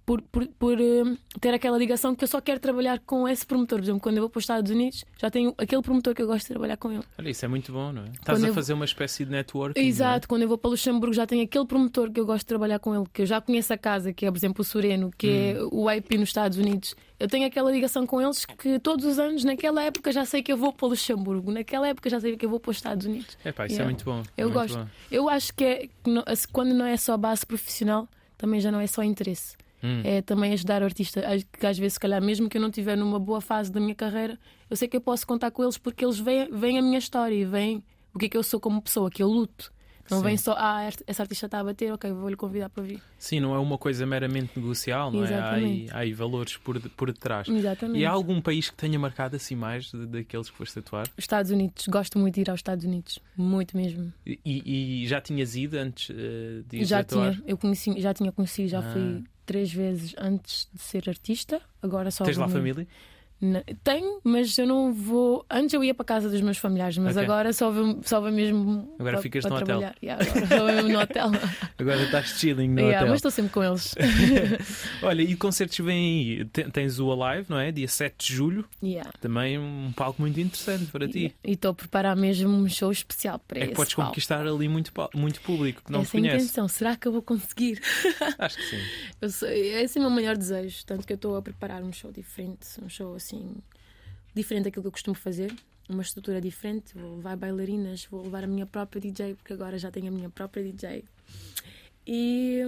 Por, 0.07 0.21
por, 0.21 0.47
por, 0.59 0.79
eh, 0.79 1.17
ter 1.41 1.55
aquela 1.55 1.79
ligação 1.79 2.15
que 2.15 2.23
eu 2.25 2.29
só 2.29 2.39
quero 2.39 2.61
trabalhar 2.61 2.99
com 3.07 3.27
esse 3.27 3.47
promotor. 3.47 3.79
Por 3.79 3.85
exemplo, 3.87 4.01
quando 4.03 4.17
eu 4.19 4.23
vou 4.25 4.29
para 4.29 4.39
os 4.39 4.43
Estados 4.45 4.71
Unidos, 4.71 5.03
já 5.19 5.31
tenho 5.31 5.55
aquele 5.57 5.81
promotor 5.81 6.15
que 6.15 6.21
eu 6.21 6.27
gosto 6.27 6.43
de 6.43 6.49
trabalhar 6.49 6.77
com 6.77 6.93
ele. 6.93 7.03
Olha, 7.19 7.31
isso 7.31 7.43
é 7.43 7.49
muito 7.49 7.73
bom, 7.73 7.91
não 7.91 8.03
é? 8.03 8.09
Estás 8.09 8.39
Quando 8.39 8.45
a 8.45 8.49
eu- 8.49 8.55
fazer 8.55 8.75
uma 8.75 8.85
espécie 8.85 9.25
de 9.25 9.31
networking. 9.31 9.81
é? 9.81 9.83
Exato, 9.83 10.29
quando 10.29 10.43
eu 10.43 10.49
vou 10.49 10.59
para 10.59 10.69
Luxemburgo 10.71 11.15
já 11.15 11.27
tenho 11.27 11.43
aquele 11.43 11.65
promotor 11.67 12.11
que 12.13 12.21
eu 12.21 12.27
gosto 12.27 12.41
de 12.41 12.47
trabalhar 12.47 12.79
com 12.81 12.95
ele, 12.95 13.05
que 13.15 13.23
eu 13.23 13.27
já 13.27 13.41
conheço 13.41 13.73
a 13.73 13.79
casa, 13.79 14.13
que 14.13 14.27
é, 14.27 14.31
por 14.31 14.37
exemplo, 14.37 14.61
o 14.61 14.65
Sureno, 14.65 15.11
que 15.17 15.27
é 15.27 15.57
o 15.73 15.91
IP 15.91 16.19
nos 16.19 16.29
Estados 16.29 16.59
Unidos. 16.59 16.95
Eu 17.19 17.27
tenho 17.27 17.47
aquela 17.47 17.71
ligação 17.73 18.07
com 18.07 18.21
eles 18.21 18.45
que 18.45 18.79
todos 18.81 19.07
os 19.07 19.19
anos, 19.19 19.43
naquela 19.43 19.83
época, 19.85 20.13
já 20.13 20.27
sei 20.27 20.43
que 20.43 20.53
eu 20.53 20.57
vou 20.59 20.71
para 20.71 20.87
Luxemburgo, 20.89 21.51
naquela 21.51 21.89
época 21.89 22.11
já 22.11 22.21
sei 22.21 22.37
que 22.37 22.45
eu 22.45 22.51
vou 22.51 22.61
para 22.61 22.73
os 22.73 22.77
Estados 22.77 23.07
Unidos. 23.07 23.39
É 23.43 23.53
pá, 23.53 23.65
isso 23.65 23.77
é 23.77 23.79
Yeah. 23.79 23.85
muito 23.91 24.05
bom. 24.05 24.23
é 24.37 24.43
Eu 24.43 24.51
muito 24.51 24.61
gosto. 24.61 24.77
bom. 24.79 24.87
Eu 25.11 25.31
acho 25.31 25.55
que, 25.55 25.65
é, 25.65 25.87
que 26.03 26.11
não- 26.11 26.25
quando 26.53 26.75
não 26.75 26.85
é 26.85 26.99
só 26.99 27.17
base 27.17 27.47
profissional, 27.47 28.07
também 28.37 28.61
já 28.61 28.71
não 28.71 28.81
é 28.81 28.87
só 28.87 29.03
interesse. 29.03 29.57
Hum. 29.85 30.01
É 30.03 30.23
também 30.23 30.53
ajudar 30.55 30.81
o 30.81 30.85
artista. 30.87 31.21
Às- 31.27 31.45
Que 31.45 31.67
às 31.67 31.77
vezes, 31.79 31.93
se 31.95 32.01
calhar, 32.01 32.23
mesmo 32.23 32.49
que 32.49 32.57
eu 32.57 32.61
não 32.63 32.69
estiver 32.71 32.97
numa 32.97 33.19
boa 33.21 33.41
fase 33.43 33.71
da 33.71 33.79
minha 33.79 33.95
carreira, 33.95 34.39
eu 34.71 34.77
sei 34.77 34.89
que 34.89 34.97
eu 34.97 35.01
posso 35.01 35.27
contar 35.27 35.51
com 35.51 35.63
eles 35.63 35.77
porque 35.77 36.05
eles 36.05 36.19
veem, 36.19 36.49
veem 36.51 36.79
a 36.79 36.83
minha 36.83 36.99
história 36.99 37.35
e 37.35 37.45
veem 37.45 37.85
o 38.15 38.19
que 38.19 38.27
é 38.27 38.29
que 38.31 38.37
eu 38.37 38.43
sou 38.43 38.59
como 38.59 38.81
pessoa, 38.81 39.11
que 39.11 39.23
eu 39.23 39.29
luto. 39.29 39.71
Não 40.11 40.19
Sim. 40.19 40.25
vem 40.25 40.37
só, 40.37 40.55
ah, 40.59 40.83
esta 41.07 41.23
artista 41.23 41.47
está 41.47 41.61
a 41.61 41.65
bater, 41.65 41.91
ok, 41.91 42.13
vou-lhe 42.13 42.37
convidar 42.37 42.69
para 42.69 42.83
vir. 42.83 43.01
Sim, 43.19 43.41
não 43.41 43.55
é 43.55 43.59
uma 43.59 43.79
coisa 43.79 44.05
meramente 44.05 44.51
negocial, 44.55 45.11
não 45.11 45.25
é? 45.25 45.35
Há 45.35 45.53
aí, 45.53 45.63
Exatamente. 45.65 45.93
há 45.95 45.99
aí 46.01 46.13
valores 46.13 46.57
por, 46.59 46.79
por 46.91 47.11
detrás. 47.11 47.49
Exatamente. 47.49 48.01
E 48.01 48.05
há 48.05 48.11
algum 48.11 48.39
país 48.41 48.69
que 48.69 48.77
tenha 48.77 48.99
marcado 48.99 49.35
assim 49.37 49.55
mais 49.57 49.91
daqueles 49.93 50.51
que 50.51 50.57
foste 50.59 50.79
atuar? 50.79 51.09
Estados 51.17 51.51
Unidos, 51.51 51.87
gosto 51.89 52.19
muito 52.19 52.35
de 52.35 52.43
ir 52.43 52.51
aos 52.51 52.59
Estados 52.61 52.85
Unidos. 52.85 53.19
Muito 53.35 53.75
mesmo. 53.79 54.13
E, 54.27 54.39
e 54.45 55.07
já 55.09 55.23
tinhas 55.23 55.57
ido 55.57 55.79
antes 55.79 56.11
eh, 56.11 56.63
de 56.69 56.77
ir 56.81 56.85
já 56.85 56.99
atuar? 56.99 57.33
tinha, 57.37 57.45
eu 57.47 57.57
conheci, 57.57 57.99
já 57.99 58.13
tinha 58.13 58.31
conhecido, 58.31 58.69
já 58.69 58.81
Ah. 58.81 58.93
fui 58.93 59.25
três 59.45 59.73
vezes 59.73 60.15
antes 60.19 60.69
de 60.73 60.81
ser 60.81 61.09
artista. 61.09 61.61
Agora 61.83 62.11
só 62.11 62.25
Tens 62.25 62.37
lá 62.37 62.49
família? 62.49 62.87
Tenho, 63.83 64.21
mas 64.25 64.57
eu 64.59 64.67
não 64.67 64.93
vou. 64.93 65.45
Antes 65.51 65.75
eu 65.75 65.83
ia 65.85 65.95
para 65.95 66.05
casa 66.05 66.29
dos 66.29 66.41
meus 66.41 66.57
familiares, 66.59 66.97
mas 66.99 67.17
Ok. 67.17 67.25
agora 67.25 67.53
só 67.53 67.71
vou, 67.71 68.01
só 68.03 68.21
vou 68.21 68.31
mesmo. 68.33 68.95
Agora 68.99 69.15
para, 69.17 69.23
ficas 69.23 69.43
para 69.45 69.51
no 69.51 69.57
hotel. 69.63 69.93
Yeah, 70.03 70.25
agora 70.25 70.47
vou 70.47 70.67
mesmo 70.67 70.89
no 70.91 70.99
hotel. 71.01 71.31
Agora 71.79 72.03
estás 72.03 72.29
chilling 72.39 72.69
no 72.69 72.81
Yeah, 72.81 72.99
hotel. 73.01 73.09
mas 73.09 73.19
estou 73.19 73.31
sempre 73.31 73.53
com 73.53 73.63
eles. 73.65 73.95
Olha, 75.03 75.23
e 75.23 75.35
concertos 75.37 75.79
vêm 75.79 76.39
aí? 76.39 76.45
Te- 76.47 76.71
Tens 76.71 76.99
o 76.99 77.11
Alive, 77.13 77.47
não 77.49 77.59
é? 77.59 77.71
Dia 77.73 77.89
7 77.89 78.15
de 78.29 78.33
julho. 78.35 78.65
Yeah. 78.83 79.11
Também 79.21 79.59
um 79.59 79.93
palco 79.95 80.21
muito 80.23 80.39
interessante 80.41 80.87
para 80.87 81.07
ti. 81.09 81.35
E 81.45 81.53
estou 81.53 81.73
a 81.73 81.75
preparar 81.75 82.17
mesmo 82.17 82.49
um 82.51 82.69
show 82.69 82.91
especial 82.91 83.39
para 83.41 83.61
É 83.61 83.67
que 83.67 83.75
podes 83.75 83.95
palco. 83.95 84.11
conquistar 84.13 84.47
ali 84.47 84.69
muito, 84.69 84.93
muito 85.15 85.41
público 85.41 85.83
que 85.85 85.93
não 85.93 86.01
Essa 86.03 86.17
é 86.17 86.21
conhece. 86.21 86.37
intenção. 86.37 86.69
Será 86.69 86.97
que 86.97 87.09
eu 87.09 87.13
vou 87.13 87.23
conseguir? 87.23 87.81
Acho 88.39 88.57
que 88.57 88.65
sim. 88.65 88.79
Eu 89.21 89.31
sou, 89.31 89.49
esse 89.49 89.99
é 89.99 90.01
o 90.01 90.05
meu 90.05 90.11
maior 90.11 90.37
desejo. 90.37 90.85
Tanto 90.87 91.07
que 91.07 91.13
eu 91.13 91.17
estou 91.17 91.37
a 91.37 91.43
preparar 91.43 91.83
um 91.83 91.93
show 91.93 92.13
diferente. 92.13 92.67
Um 92.83 92.89
show 92.89 93.15
assim. 93.15 93.34
Diferente 94.35 94.65
daquilo 94.65 94.83
que 94.83 94.89
eu 94.89 94.93
costumo 94.93 95.15
fazer. 95.15 95.55
Uma 95.89 96.03
estrutura 96.03 96.41
diferente. 96.41 96.97
Vou 96.97 97.17
levar 97.17 97.37
bailarinas. 97.37 98.07
Vou 98.11 98.23
levar 98.23 98.45
a 98.45 98.47
minha 98.47 98.67
própria 98.67 99.01
DJ. 99.01 99.35
Porque 99.35 99.53
agora 99.53 99.79
já 99.79 99.91
tenho 99.91 100.09
a 100.09 100.11
minha 100.11 100.31
própria 100.31 100.63
DJ. 100.63 101.05
E 102.07 102.61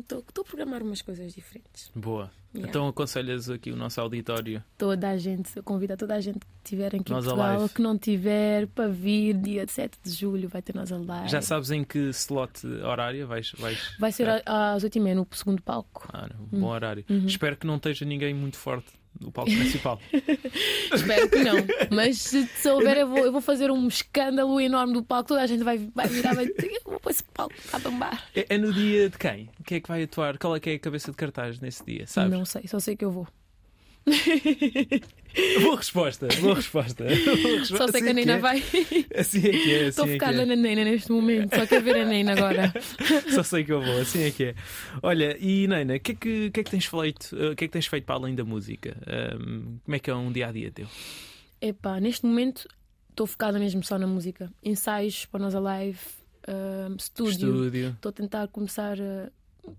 estou 0.00 0.22
a 0.42 0.44
programar 0.44 0.82
umas 0.82 1.02
coisas 1.02 1.34
diferentes. 1.34 1.90
Boa. 1.94 2.30
Yeah. 2.54 2.68
Então 2.70 2.86
aconselhas 2.86 3.50
aqui 3.50 3.72
o 3.72 3.76
nosso 3.76 4.00
auditório. 4.00 4.62
Toda 4.78 5.10
a 5.10 5.16
gente, 5.16 5.50
eu 5.56 5.62
convido 5.64 5.94
a 5.94 5.96
toda 5.96 6.14
a 6.14 6.20
gente 6.20 6.38
que 6.38 6.46
estiver 6.62 6.86
aqui 6.94 6.98
em 6.98 7.12
Nós 7.12 7.24
Portugal, 7.24 7.56
Alive. 7.56 7.74
que 7.74 7.82
não 7.82 7.98
tiver, 7.98 8.68
para 8.68 8.86
vir 8.88 9.34
dia 9.36 9.66
7 9.66 9.98
de 10.04 10.10
julho, 10.12 10.48
vai 10.48 10.62
ter 10.62 10.72
nós 10.76 10.92
Alive. 10.92 11.26
Já 11.28 11.42
sabes 11.42 11.72
em 11.72 11.82
que 11.82 11.98
slot 12.10 12.64
horário 12.84 13.26
vais. 13.26 13.50
vais... 13.58 13.96
Vai 13.98 14.12
ser 14.12 14.28
É. 14.28 14.42
às 14.46 14.84
8h30 14.84 15.14
no 15.16 15.26
segundo 15.32 15.60
palco. 15.60 16.08
Ah, 16.12 16.28
bom 16.52 16.68
horário. 16.68 17.04
Uhum. 17.10 17.26
Espero 17.26 17.56
que 17.56 17.66
não 17.66 17.74
esteja 17.74 18.04
ninguém 18.04 18.32
muito 18.32 18.56
forte 18.56 18.86
no 19.20 19.30
palco 19.32 19.50
principal. 19.50 20.00
Espero 20.92 21.28
que 21.28 21.38
não. 21.44 21.56
Mas 21.90 22.18
se, 22.18 22.46
se 22.46 22.68
houver, 22.68 22.98
eu 22.98 23.08
vou, 23.08 23.18
eu 23.18 23.32
vou 23.32 23.40
fazer 23.40 23.70
um 23.70 23.86
escândalo 23.88 24.60
enorme 24.60 24.92
do 24.92 25.02
palco. 25.02 25.28
Toda 25.28 25.42
a 25.42 25.46
gente 25.46 25.62
vai, 25.62 25.78
vai 25.94 26.08
virar, 26.08 26.34
vai 26.34 26.46
dizer: 26.46 26.80
esse 27.08 27.24
palco 27.24 27.54
a 27.72 27.78
bombar. 27.78 28.28
é, 28.34 28.46
é 28.48 28.58
no 28.58 28.72
dia 28.72 29.08
de 29.08 29.18
quem? 29.18 29.48
Quem 29.64 29.78
é 29.78 29.80
que 29.80 29.88
vai 29.88 30.02
atuar? 30.02 30.38
Qual 30.38 30.54
é 30.56 30.60
que 30.60 30.70
é 30.70 30.74
a 30.74 30.78
cabeça 30.78 31.10
de 31.10 31.16
cartaz 31.16 31.60
nesse 31.60 31.84
dia? 31.84 32.06
Sabes? 32.06 32.30
Não 32.30 32.44
sei, 32.44 32.66
só 32.66 32.78
sei 32.78 32.96
que 32.96 33.04
eu 33.04 33.10
vou. 33.10 33.26
Boa 35.62 35.76
resposta, 35.76 36.28
boa 36.40 36.54
resposta. 36.54 37.02
Boa 37.42 37.58
resposta. 37.58 37.76
Só 37.76 37.88
sei 37.88 38.02
que 38.02 38.06
a 38.08 38.10
Assim 38.12 38.20
Nina 38.20 38.32
é. 38.34 38.38
vai. 38.38 38.62
Assim 39.16 39.38
é 39.38 39.50
que 39.50 39.74
é. 39.74 39.88
Estou 39.88 40.04
Assim 40.04 40.14
é 40.14 40.18
que 40.18 40.24
focada 40.24 40.42
é. 40.42 40.46
na 40.46 40.54
Nina 40.54 40.84
neste 40.84 41.10
momento. 41.10 41.56
Só 41.56 41.66
quero 41.66 41.84
ver 41.84 41.96
a 41.96 42.04
Nina 42.04 42.32
agora. 42.32 42.72
Só 43.34 43.42
sei 43.42 43.64
que 43.64 43.72
eu 43.72 43.82
vou, 43.82 44.00
assim 44.00 44.22
é 44.22 44.30
que 44.30 44.44
é. 44.44 44.54
Olha, 45.02 45.36
e 45.40 45.66
Neina, 45.66 45.96
o 45.96 46.00
que, 46.00 46.12
é 46.12 46.14
que, 46.14 46.50
que 46.50 46.60
é 46.60 46.64
que 46.64 46.70
tens 46.70 46.86
feito? 46.86 47.36
eh, 47.36 47.48
O 47.50 47.56
que 47.56 47.64
é 47.64 47.66
que 47.66 47.72
tens 47.72 47.86
feito 47.86 48.04
para 48.04 48.14
além 48.14 48.34
da 48.36 48.44
música? 48.44 48.96
Ahm, 49.08 49.78
como 49.84 49.96
é 49.96 49.98
que 49.98 50.08
é 50.08 50.14
um 50.14 50.30
dia 50.30 50.46
a 50.48 50.52
dia 50.52 50.70
teu? 50.70 50.86
Epá, 51.60 51.98
neste 51.98 52.24
momento 52.26 52.68
estou 53.10 53.26
focada 53.26 53.58
mesmo 53.58 53.82
só 53.82 53.98
na 53.98 54.06
música. 54.06 54.52
Ensaios 54.62 55.26
para 55.26 55.40
nós 55.40 55.54
Alive, 55.54 55.98
um, 56.46 56.94
estúdio. 56.96 57.32
Estúdio. 57.56 57.88
Estou 57.90 58.10
a 58.10 58.12
tentar 58.12 58.48
começar 58.48 58.96
a. 59.00 59.32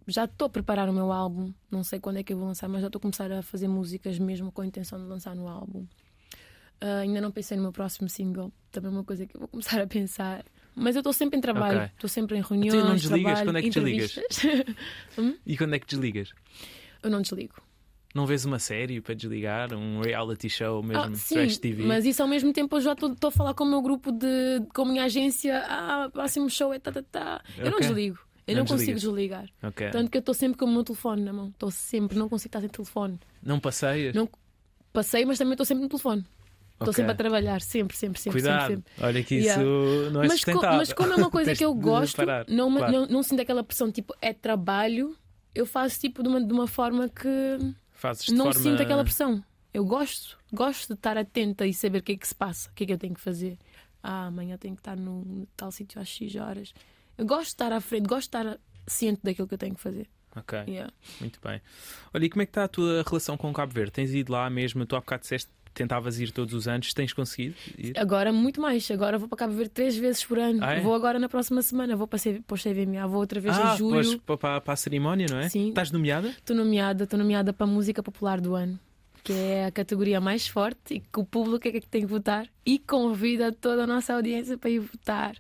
Já 0.08 0.26
estou 0.26 0.46
a 0.48 0.50
preparar 0.50 0.90
o 0.90 0.94
meu 0.94 1.12
álbum. 1.12 1.54
Não 1.70 1.84
sei 1.84 2.00
quando 2.00 2.18
é 2.18 2.24
que 2.24 2.34
eu 2.34 2.38
vou 2.38 2.48
lançar, 2.48 2.68
mas 2.68 2.82
já 2.82 2.88
estou 2.88 3.00
a 3.00 3.02
começar 3.02 3.32
a 3.32 3.42
fazer 3.42 3.68
músicas 3.68 4.18
mesmo 4.20 4.52
com 4.52 4.62
a 4.62 4.66
intenção 4.66 5.00
de 5.00 5.06
lançar 5.06 5.36
no 5.36 5.48
álbum. 5.48 5.86
Ah, 6.82 7.00
ainda 7.00 7.22
não 7.22 7.32
pensei 7.32 7.56
no 7.58 7.64
meu 7.64 7.72
próximo 7.72 8.10
single. 8.10 8.52
Também 8.72 8.90
é 8.92 8.94
uma 8.94 9.04
coisa 9.04 9.26
que 9.26 9.36
eu 9.36 9.40
vou 9.40 9.48
começar 9.48 9.82
a 9.82 9.88
pensar. 9.88 10.44
Mas 10.76 10.96
eu 10.96 11.00
estou 11.00 11.14
sempre 11.14 11.38
em 11.38 11.42
trabalho. 11.42 11.90
Estou 11.96 12.10
sempre 12.10 12.38
em 12.38 12.42
reuniões. 12.42 12.74
Então, 12.76 12.90
não 12.90 12.96
desligas? 12.96 13.24
trabalho, 13.24 13.46
Quando 13.50 13.58
é 13.58 13.62
que 13.62 13.70
desligas? 13.70 14.12
entrevistas. 14.18 14.76
E 15.46 15.58
quando 15.58 15.76
é 15.76 15.80
que 15.80 15.86
desligas? 15.88 16.34
eu 17.02 17.10
não 17.10 17.22
desligo. 17.22 17.56
Não 18.14 18.26
vês 18.26 18.46
uma 18.46 18.60
série 18.60 19.00
para 19.02 19.14
desligar? 19.14 19.74
Um 19.74 20.00
reality 20.02 20.50
show 20.50 20.82
mesmo? 20.82 21.04
Ah, 21.04 21.16
sim, 21.16 21.48
TV? 21.48 21.84
mas 21.84 22.06
isso 22.06 22.22
ao 22.22 22.28
mesmo 22.28 22.52
tempo 22.54 22.76
eu 22.78 22.82
já 22.82 22.94
estou 22.94 23.28
a 23.28 23.32
falar 23.32 23.54
com 23.54 23.64
o 23.66 23.70
meu 23.70 23.82
grupo 23.82 24.12
de 24.12 24.62
com 24.74 24.84
a 24.84 24.86
minha 24.86 25.04
agência. 25.04 25.64
Ah, 25.68 26.06
o 26.08 26.12
próximo 26.12 26.50
show 26.50 26.74
é 26.74 26.80
tá, 26.80 26.92
tá, 26.94 27.04
tá. 27.04 27.44
Eu 27.58 27.66
não 27.72 27.78
Ok. 27.78 27.88
desligo. 27.88 28.18
Eu 28.48 28.56
Não 28.56 28.62
não, 28.64 28.68
consigo 28.68 29.00
desligar. 29.00 29.50
Ok. 29.64 29.90
Tanto 29.90 30.12
que 30.12 30.18
eu 30.18 30.20
estou 30.20 30.36
sempre 30.36 30.58
com 30.60 30.66
o 30.66 30.72
meu 30.72 30.84
telefone 30.84 31.24
na 31.24 31.34
mão. 31.34 31.48
Estou 31.50 31.72
sempre, 31.72 32.18
não 32.18 32.30
consigo 32.30 32.50
estar 32.50 32.60
sem 32.62 32.70
telefone. 32.70 33.20
Não 33.42 33.60
passeias? 33.60 34.14
Não 34.16 34.30
Passei, 34.94 35.26
mas 35.26 35.38
também 35.38 35.54
estou 35.54 35.66
sempre 35.66 35.84
no 35.84 35.90
telefone. 35.90 36.22
Estou 36.74 36.90
Ok. 36.90 36.94
sempre 36.94 37.12
a 37.12 37.16
trabalhar, 37.16 37.62
sempre, 37.62 37.98
sempre, 37.98 38.20
sempre. 38.22 38.40
Cuidado, 38.42 38.68
sempre, 38.70 38.92
sempre. 38.94 39.06
olha 39.06 39.24
que 39.24 39.36
isso 39.36 39.48
Yeah. 39.60 40.10
não 40.12 40.24
é 40.24 40.28
Mas, 40.28 40.34
sustentável. 40.42 40.78
mas 40.78 40.94
como 40.94 41.14
é 41.14 41.16
uma 41.16 41.30
coisa 41.32 41.54
que 41.56 41.66
eu 41.66 41.74
gosto, 41.74 42.18
não, 42.48 42.72
Claro. 42.78 42.92
não, 42.94 43.06
não 43.08 43.24
sinto 43.24 43.42
aquela 43.42 43.64
pressão 43.64 43.92
tipo 43.92 44.14
é 44.22 44.32
trabalho, 44.32 45.16
eu 45.54 45.66
faço 45.66 46.00
tipo 46.00 46.22
de 46.24 46.30
uma, 46.30 46.42
de 46.42 46.54
uma 46.54 46.68
forma 46.68 47.10
que 47.10 47.30
Fazes 47.92 48.30
não 48.30 48.46
forma... 48.46 48.60
sinto 48.62 48.82
aquela 48.82 49.04
pressão. 49.04 49.44
Eu 49.74 49.84
gosto, 49.86 50.38
gosto 50.54 50.88
de 50.90 50.94
estar 50.94 51.18
atenta 51.18 51.66
e 51.66 51.74
saber 51.74 51.98
o 51.98 52.04
que 52.04 52.14
é 52.14 52.18
que 52.18 52.28
se 52.28 52.36
passa, 52.36 52.70
o 52.70 52.74
que 52.74 52.84
é 52.84 52.88
que 52.88 52.94
eu 52.94 52.98
tenho 52.98 53.14
que 53.14 53.22
fazer. 53.22 53.58
Ah, 54.04 54.28
amanhã 54.28 54.58
tenho 54.58 54.76
que 54.76 54.82
estar 54.82 54.96
num 54.96 55.46
tal 55.58 55.72
sítio 55.72 56.00
às 56.02 56.08
X 56.08 56.36
horas. 56.36 56.74
Eu 57.18 57.26
gosto 57.26 57.44
de 57.44 57.48
estar 57.50 57.72
à 57.72 57.80
frente, 57.82 58.08
gosto 58.08 58.30
de 58.32 58.38
estar 58.38 58.58
ciente 58.88 59.22
daquilo 59.24 59.48
que 59.48 59.54
eu 59.54 59.58
tenho 59.58 59.76
que 59.76 59.82
fazer. 59.82 60.08
Ok, 60.36 60.60
Yeah. 60.68 60.92
muito 61.22 61.40
bem. 61.42 61.62
Olha, 62.14 62.26
e 62.26 62.30
como 62.30 62.42
é 62.42 62.46
que 62.46 62.50
está 62.50 62.66
a 62.66 62.68
tua 62.68 63.04
relação 63.08 63.38
com 63.38 63.54
Cabo 63.54 63.72
Verde? 63.74 63.92
Tens 63.92 64.14
ido 64.14 64.34
lá 64.34 64.50
mesmo? 64.50 64.86
Tu 64.86 64.96
há 64.96 65.00
bocado 65.00 65.22
disseste 65.22 65.50
tentavas 65.74 66.20
ir 66.20 66.32
todos 66.32 66.54
os 66.54 66.68
anos. 66.68 66.94
Tens 66.94 67.14
conseguido 67.14 67.56
ir? 67.78 67.98
Agora 67.98 68.32
muito 68.34 68.60
mais. 68.62 68.90
Agora 68.92 69.18
vou 69.18 69.28
para 69.30 69.38
Cabo 69.38 69.54
Verde 69.54 69.72
três 69.72 69.96
vezes 69.96 70.26
por 70.26 70.38
ano. 70.38 70.60
Ah, 70.62 70.74
é? 70.74 70.82
Vou 70.82 70.94
agora 70.94 71.20
na 71.20 71.30
próxima 71.30 71.62
semana. 71.62 71.96
Vou 71.96 72.06
para, 72.08 72.20
C- 72.20 72.42
para 72.46 72.54
o 72.54 72.58
CVMA. 72.58 73.08
Vou 73.08 73.20
outra 73.22 73.40
vez 73.40 73.58
ah, 73.58 73.74
em 73.74 73.78
julho. 73.78 73.94
pois, 73.94 74.16
pa- 74.16 74.38
pa- 74.38 74.62
para, 74.62 74.74
a 74.74 74.78
cerimónia, 74.78 75.28
não 75.30 75.40
é? 75.40 75.48
Sim. 75.50 75.70
Estás 75.70 75.92
nomeada? 75.92 76.28
Estou 76.30 76.56
nomeada, 76.56 77.06
estou 77.06 77.18
nomeada 77.20 77.54
para 77.54 77.66
a 77.66 77.70
música 77.70 78.04
popular 78.04 78.40
do 78.42 78.56
ano, 78.56 78.78
que 79.26 79.34
é 79.34 79.66
a 79.66 79.72
categoria 79.72 80.22
mais 80.22 80.48
forte 80.48 80.94
e 80.94 81.00
que 81.00 81.20
o 81.20 81.26
público 81.26 81.68
é 81.68 81.72
que 81.72 81.82
tem 81.88 82.02
que 82.02 82.08
votar 82.08 82.48
e 82.64 82.78
convida 82.80 83.52
toda 83.52 83.84
a 83.84 83.88
nossa 83.88 84.14
audiência 84.14 84.56
para 84.58 84.70
ir 84.70 84.80
votar. 84.80 85.36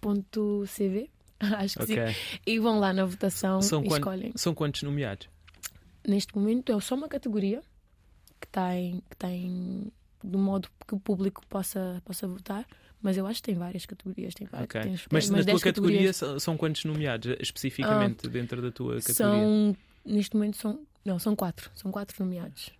www.cvma.cv 0.00 1.10
Acho 1.40 1.78
que 1.78 1.82
Ok. 1.84 2.08
sim. 2.12 2.38
E 2.46 2.58
vão 2.58 2.80
lá 2.80 2.92
na 2.92 3.04
votação 3.04 3.62
São, 3.62 3.84
e 3.84 3.86
escolhem. 3.88 4.32
são 4.34 4.52
quantos 4.54 4.82
nomeados? 4.82 5.28
Neste 6.06 6.34
momento 6.36 6.72
é 6.72 6.80
só 6.80 6.94
uma 6.96 7.08
categoria 7.08 7.62
que 8.40 8.48
tem, 8.48 9.02
que 9.08 9.16
tem 9.16 9.92
do 10.22 10.36
modo 10.38 10.68
que 10.86 10.94
o 10.94 10.98
público 11.00 11.42
possa, 11.48 12.02
possa 12.04 12.26
votar, 12.26 12.66
mas 13.00 13.16
eu 13.16 13.24
acho 13.26 13.40
que 13.40 13.46
tem 13.46 13.54
várias 13.54 13.86
categorias. 13.86 14.34
Tem 14.34 14.46
várias, 14.48 14.64
Ok. 14.68 14.80
tem 14.82 14.98
Mas 15.12 15.30
na 15.30 15.36
tua 15.38 15.44
10 15.46 15.62
categoria 15.62 15.96
categorias. 15.98 16.16
são, 16.16 16.40
são 16.40 16.56
quantos 16.56 16.84
nomeados, 16.84 17.36
especificamente, 17.40 18.26
dentro 18.28 18.60
da 18.60 18.72
tua 18.72 18.96
categoria? 19.00 19.14
São, 19.44 19.76
neste 20.04 20.34
momento 20.34 20.56
são, 20.56 20.80
não, 21.04 21.18
são 21.18 21.34
quatro. 21.36 21.70
São 21.74 21.90
quatro 21.90 22.16
nomeados. 22.24 22.70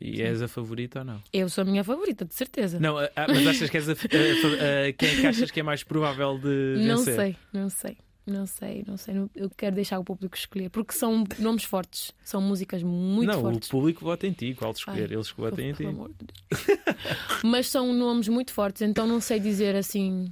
E 0.00 0.22
és 0.22 0.40
a 0.40 0.48
favorita 0.48 1.00
ou 1.00 1.04
não? 1.04 1.20
Eu 1.32 1.48
sou 1.48 1.62
a 1.62 1.64
minha 1.64 1.82
favorita, 1.84 2.24
de 2.24 2.34
certeza. 2.34 2.78
Não, 2.80 2.96
ah, 2.98 3.10
mas 3.28 3.46
achas 3.46 3.68
que 3.68 3.76
és 3.76 3.88
a, 3.88 3.92
a- 3.92 3.94
a- 3.94 4.88
a- 4.88 4.92
quem 4.92 5.08
é 5.08 5.20
que 5.20 5.26
achas 5.26 5.50
que 5.50 5.60
é 5.60 5.62
mais 5.62 5.82
provável 5.82 6.38
de 6.38 6.76
Não 6.86 6.98
vencer? 6.98 7.14
sei, 7.16 7.36
não 7.52 7.68
sei. 7.68 7.96
Não 8.26 8.46
sei, 8.46 8.84
não 8.86 8.96
sei. 8.96 9.14
Não- 9.14 9.30
Eu 9.34 9.50
quero 9.50 9.74
deixar 9.74 9.98
o 9.98 10.04
público 10.04 10.36
escolher, 10.36 10.70
porque 10.70 10.92
são 10.92 11.24
nomes 11.38 11.64
fortes, 11.64 12.12
são 12.22 12.40
músicas 12.40 12.82
muito 12.82 13.26
não, 13.32 13.40
fortes. 13.40 13.68
o 13.68 13.72
público 13.72 14.04
vota 14.04 14.26
em 14.26 14.32
ti, 14.32 14.54
qual 14.54 14.72
de 14.72 14.78
escolher? 14.78 15.08
Ai, 15.10 15.14
Eles 15.16 15.32
que 15.32 15.40
votam 15.40 15.64
em 15.64 15.72
ti. 15.72 15.84
Mas 17.42 17.68
são 17.68 17.92
nomes 17.92 18.28
muito 18.28 18.52
fortes, 18.52 18.82
então 18.82 19.06
não 19.06 19.20
sei 19.20 19.40
dizer 19.40 19.74
assim. 19.74 20.30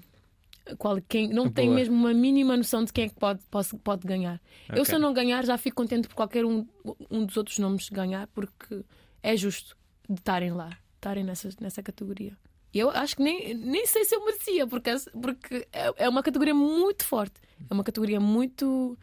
Qual, 0.76 1.00
quem, 1.08 1.28
não 1.28 1.50
tenho 1.50 1.68
Boa. 1.68 1.76
mesmo 1.76 1.94
uma 1.94 2.12
mínima 2.12 2.56
noção 2.56 2.84
de 2.84 2.92
quem 2.92 3.04
é 3.04 3.08
que 3.08 3.14
pode, 3.14 3.40
posso- 3.50 3.78
pode 3.78 4.06
ganhar. 4.06 4.40
Eu, 4.74 4.84
se 4.84 4.94
eu 4.94 4.98
não 4.98 5.12
ganhar, 5.12 5.44
já 5.44 5.56
fico 5.56 5.76
contente 5.76 6.08
por 6.08 6.14
qualquer 6.14 6.44
um, 6.44 6.66
um 7.10 7.24
dos 7.24 7.36
outros 7.36 7.58
nomes 7.58 7.88
ganhar, 7.88 8.26
porque 8.28 8.82
é 9.22 9.36
justo 9.36 9.76
de 10.08 10.18
estarem 10.20 10.52
lá, 10.52 10.70
estarem 10.96 11.24
nessa, 11.24 11.48
nessa 11.60 11.82
categoria. 11.82 12.36
Eu 12.74 12.90
acho 12.90 13.16
que 13.16 13.22
nem, 13.22 13.54
nem 13.54 13.86
sei 13.86 14.04
se 14.04 14.14
eu 14.14 14.24
merecia, 14.24 14.66
porque, 14.66 14.90
porque 15.20 15.66
é, 15.72 16.04
é 16.04 16.08
uma 16.08 16.22
categoria 16.22 16.54
muito 16.54 17.04
forte. 17.04 17.40
É 17.68 17.72
uma 17.72 17.82
categoria 17.82 18.20
muito. 18.20 18.96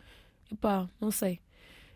Epá, 0.51 0.87
não 1.01 1.09
sei. 1.09 1.39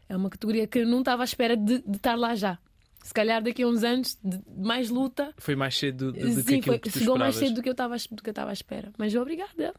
É 0.08 0.18
uma 0.18 0.30
categoria 0.32 0.66
que 0.66 0.80
eu 0.80 0.88
não 0.88 1.00
estava 1.00 1.22
à 1.22 1.26
espera 1.26 1.56
de, 1.56 1.80
de 1.84 1.98
estar 1.98 2.16
lá 2.16 2.34
já. 2.34 2.58
Se 3.02 3.14
calhar 3.14 3.42
daqui 3.42 3.64
a 3.64 3.68
uns 3.68 3.84
anos 3.84 4.18
de 4.24 4.40
mais 4.58 4.90
luta. 4.90 5.34
Foi 5.38 5.56
mais 5.56 5.78
cedo 5.78 6.12
do, 6.12 6.20
do 6.20 6.20
que 6.20 6.32
Sim, 6.44 6.58
aquilo 6.60 6.64
foi, 6.64 6.80
que 6.80 6.90
tu 6.90 7.00
chegou 7.00 7.18
mais 7.18 7.36
esperavas. 7.36 7.50
cedo 7.50 7.56
do 7.56 7.64
que 7.64 7.70
eu 7.70 7.72
estava 7.72 7.96
do 7.98 8.24
que 8.24 8.30
eu 8.30 8.32
estava 8.32 8.50
à 8.50 8.54
espera. 8.54 8.92
Mas 8.98 9.16
obrigada. 9.16 9.74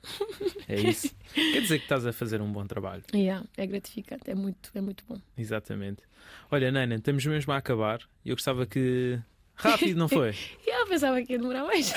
É 0.66 0.80
isso. 0.80 1.14
Quer 1.34 1.60
dizer 1.60 1.78
que 1.78 1.84
estás 1.84 2.06
a 2.06 2.12
fazer 2.12 2.40
um 2.40 2.50
bom 2.50 2.66
trabalho. 2.66 3.02
Yeah, 3.14 3.44
é 3.56 3.66
gratificante, 3.66 4.30
é 4.30 4.34
muito, 4.34 4.70
é 4.74 4.80
muito 4.80 5.04
bom. 5.06 5.20
Exatamente. 5.36 6.02
Olha, 6.50 6.72
Nana, 6.72 6.94
estamos 6.96 7.24
mesmo 7.26 7.52
a 7.52 7.56
acabar. 7.58 8.00
Eu 8.24 8.34
gostava 8.34 8.66
que. 8.66 9.18
Rápido, 9.60 9.98
não 9.98 10.08
foi? 10.08 10.34
Eu 10.66 10.86
pensava 10.86 11.20
que 11.22 11.32
ia 11.32 11.38
demorar 11.38 11.64
mais. 11.64 11.92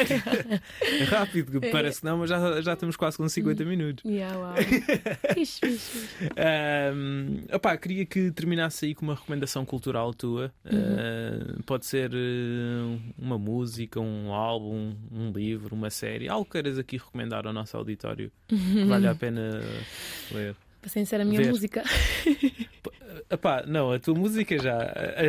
Rápido, 1.09 1.61
parece 1.71 1.99
que 1.99 2.05
não, 2.05 2.17
mas 2.17 2.29
já, 2.29 2.61
já 2.61 2.73
estamos 2.73 2.95
quase 2.95 3.17
com 3.17 3.27
50 3.27 3.63
minutos. 3.65 4.03
yeah, 4.09 4.37
uau. 4.37 4.55
Fixe, 5.33 5.59
fixe, 5.59 5.59
fixe. 5.61 6.29
Ahm, 6.37 7.45
opá, 7.53 7.77
queria 7.77 8.05
que 8.05 8.31
terminasse 8.31 8.85
aí 8.85 8.95
com 8.95 9.05
uma 9.05 9.15
recomendação 9.15 9.65
cultural 9.65 10.13
tua. 10.13 10.51
Uhum. 10.65 10.79
Ah, 10.97 11.61
pode 11.65 11.85
ser 11.85 12.11
eh, 12.13 12.99
uma 13.17 13.37
música, 13.37 13.99
um 13.99 14.33
álbum, 14.33 14.95
um 15.11 15.31
livro, 15.31 15.75
uma 15.75 15.89
série. 15.89 16.27
Algo 16.27 16.45
que 16.45 16.51
queiras 16.53 16.77
aqui 16.77 16.97
recomendar 16.97 17.45
ao 17.47 17.53
nosso 17.53 17.77
auditório 17.77 18.31
que 18.47 18.85
vale 18.85 19.07
a 19.07 19.15
pena 19.15 19.61
ler. 20.31 20.55
Sem 20.85 21.05
ser 21.05 21.21
a 21.21 21.25
minha 21.25 21.41
Ver. 21.41 21.49
música. 21.49 21.83
Epá, 23.29 23.63
não, 23.65 23.91
a 23.91 23.99
tua 23.99 24.13
música 24.15 24.57
já, 24.57 24.77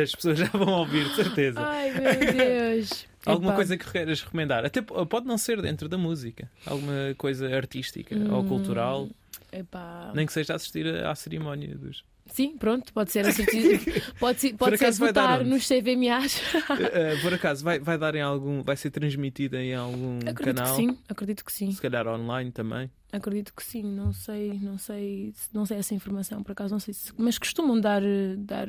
as 0.03 0.11
pessoas 0.11 0.37
já 0.39 0.45
vão 0.47 0.67
ouvir, 0.79 1.07
de 1.09 1.15
certeza. 1.15 1.59
Ai 1.65 1.91
meu 1.91 2.33
Deus. 2.33 3.05
Alguma 3.25 3.49
Epá, 3.49 3.55
coisa 3.55 3.77
que 3.77 3.91
queiras 3.91 4.21
recomendar? 4.21 4.63
Até 4.65 4.81
pode 4.83 5.25
não 5.25 5.37
ser 5.37 5.59
dentro 5.61 5.89
da 5.89 5.97
música, 5.97 6.49
alguma 6.65 6.93
coisa 7.17 7.47
artística 7.55 8.15
ou 8.31 8.41
Hum, 8.41 8.47
cultural, 8.47 9.09
epá. 9.51 10.11
nem 10.13 10.27
que 10.27 10.33
seja 10.33 10.53
assistir 10.53 10.85
à 10.87 11.09
à 11.11 11.15
cerimónia 11.15 11.75
dos. 11.75 12.03
Sim, 12.27 12.57
pronto, 12.57 12.91
pode 12.91 13.11
ser. 13.11 13.23
Pode, 14.19 14.39
ser- 14.41 14.55
pode 14.55 14.77
ser 14.79 14.91
votar 14.93 15.45
nos 15.45 15.67
CVMAs. 15.67 16.41
Eh, 16.79 17.13
eh, 17.13 17.17
por 17.21 17.31
acaso, 17.33 17.63
vai, 17.63 17.77
vai 17.79 17.99
dar 17.99 18.15
em 18.15 18.21
algum. 18.21 18.63
Vai 18.63 18.75
ser 18.75 18.89
transmitida 18.89 19.61
em 19.61 19.75
algum 19.75 20.17
Acredito 20.17 20.43
canal? 20.55 20.75
que 20.75 20.81
sim, 20.81 20.97
acredito 21.07 21.45
que 21.45 21.51
sim. 21.53 21.71
Se 21.71 21.79
calhar 21.81 22.07
online 22.07 22.51
também. 22.51 22.89
Acredito 23.15 23.53
que 23.55 23.63
sim, 23.63 23.83
não 23.83 24.11
sei, 24.13 24.53
não 24.59 24.77
sei, 24.77 25.33
não 25.53 25.65
sei 25.65 25.77
essa 25.77 25.93
informação, 25.95 26.43
por 26.43 26.51
acaso 26.51 26.73
não 26.73 26.79
sei 26.79 26.93
se, 26.93 27.11
mas 27.17 27.37
costumam 27.37 27.79
dar, 27.79 28.01
dar, 28.37 28.67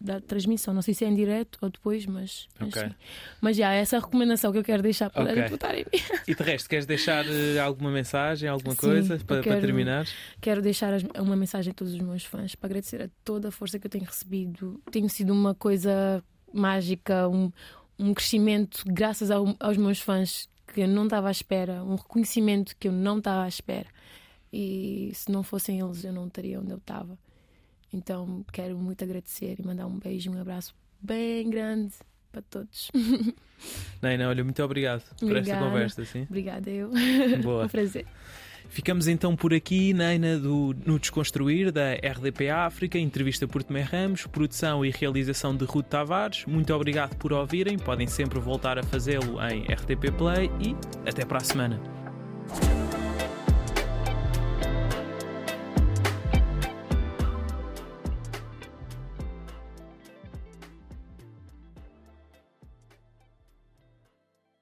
dar 0.00 0.20
transmissão, 0.22 0.74
não 0.74 0.82
sei 0.82 0.92
se 0.94 1.04
é 1.04 1.08
em 1.08 1.14
direto 1.14 1.58
ou 1.62 1.70
depois, 1.70 2.04
mas, 2.06 2.48
mas 2.58 2.68
Ok. 2.68 2.82
sim. 2.82 2.94
Mas 3.40 3.56
já, 3.56 3.72
essa 3.72 3.96
é 3.96 3.98
a 3.98 4.02
recomendação 4.02 4.50
que 4.52 4.58
eu 4.58 4.64
quero 4.64 4.82
deixar 4.82 5.10
para 5.10 5.24
Ok. 5.30 5.48
votar 5.48 5.74
em 5.74 5.84
mim. 5.92 6.00
E 6.26 6.34
de 6.34 6.42
resto, 6.42 6.68
queres 6.68 6.86
deixar 6.86 7.24
eh, 7.26 7.58
alguma 7.58 7.90
mensagem, 7.90 8.48
alguma 8.48 8.74
Sim, 8.74 8.80
coisa 8.80 9.16
para, 9.18 9.24
para 9.24 9.42
quero- 9.42 9.60
terminar? 9.60 10.06
Quero 10.40 10.60
deixar 10.60 10.92
uma 11.20 11.36
mensagem 11.36 11.70
a 11.70 11.74
todos 11.74 11.94
os 11.94 12.00
meus 12.00 12.24
fãs 12.24 12.54
para 12.54 12.66
agradecer 12.68 13.02
a 13.02 13.08
toda 13.24 13.48
a 13.48 13.50
força 13.50 13.78
que 13.78 13.86
eu 13.86 13.90
tenho 13.90 14.04
recebido. 14.04 14.80
Tem 14.90 15.08
sido 15.08 15.32
uma 15.32 15.54
coisa 15.54 16.22
mágica, 16.52 17.28
um, 17.28 17.50
um 17.98 18.12
crescimento 18.14 18.82
graças 18.86 19.30
ao- 19.30 19.54
aos 19.60 19.76
meus 19.76 20.00
fãs 20.00 20.48
que 20.74 20.82
eu 20.82 20.88
não 20.88 21.04
estava 21.04 21.28
à 21.28 21.30
espera, 21.30 21.82
um 21.82 21.94
reconhecimento 21.94 22.76
que 22.76 22.88
eu 22.88 22.92
não 22.92 23.18
estava 23.18 23.44
à 23.44 23.48
espera. 23.48 23.86
E 24.52 25.10
se 25.14 25.30
não 25.32 25.42
fossem 25.42 25.80
eles, 25.80 26.04
eu 26.04 26.12
não 26.12 26.26
estaria 26.26 26.60
onde 26.60 26.70
eu 26.70 26.76
estava. 26.76 27.18
Então 27.92 28.44
quero 28.52 28.76
muito 28.76 29.02
agradecer 29.04 29.56
e 29.58 29.66
mandar 29.66 29.86
um 29.86 29.98
beijo 29.98 30.30
e 30.30 30.34
um 30.36 30.40
abraço 30.40 30.74
bem 31.00 31.48
grande 31.48 31.94
para 32.30 32.42
todos. 32.42 32.90
Neina, 34.02 34.28
olha, 34.28 34.42
muito 34.42 34.62
obrigado 34.62 35.02
por 35.02 35.14
esta 35.14 35.24
Obrigada. 35.24 35.64
conversa. 35.64 36.04
Sim? 36.04 36.22
Obrigada, 36.22 36.70
eu. 36.70 36.90
Boa. 37.42 37.64
um 37.66 37.68
prazer. 37.68 38.06
Ficamos 38.68 39.06
então 39.06 39.36
por 39.36 39.54
aqui, 39.54 39.92
Neina, 39.92 40.38
do, 40.38 40.74
no 40.84 40.98
Desconstruir, 40.98 41.70
da 41.70 41.94
RDP 41.94 42.50
África, 42.50 42.98
entrevista 42.98 43.46
por 43.46 43.62
Tomé 43.62 43.82
Ramos, 43.82 44.26
produção 44.26 44.84
e 44.84 44.90
realização 44.90 45.56
de 45.56 45.64
Ruth 45.64 45.86
Tavares. 45.86 46.44
Muito 46.46 46.74
obrigado 46.74 47.16
por 47.16 47.32
ouvirem, 47.32 47.78
podem 47.78 48.06
sempre 48.06 48.40
voltar 48.40 48.78
a 48.78 48.82
fazê-lo 48.82 49.40
em 49.46 49.62
RTP 49.62 50.10
Play 50.16 50.50
e 50.60 50.74
até 51.08 51.24
para 51.24 51.38
a 51.38 51.44
semana. 51.44 51.80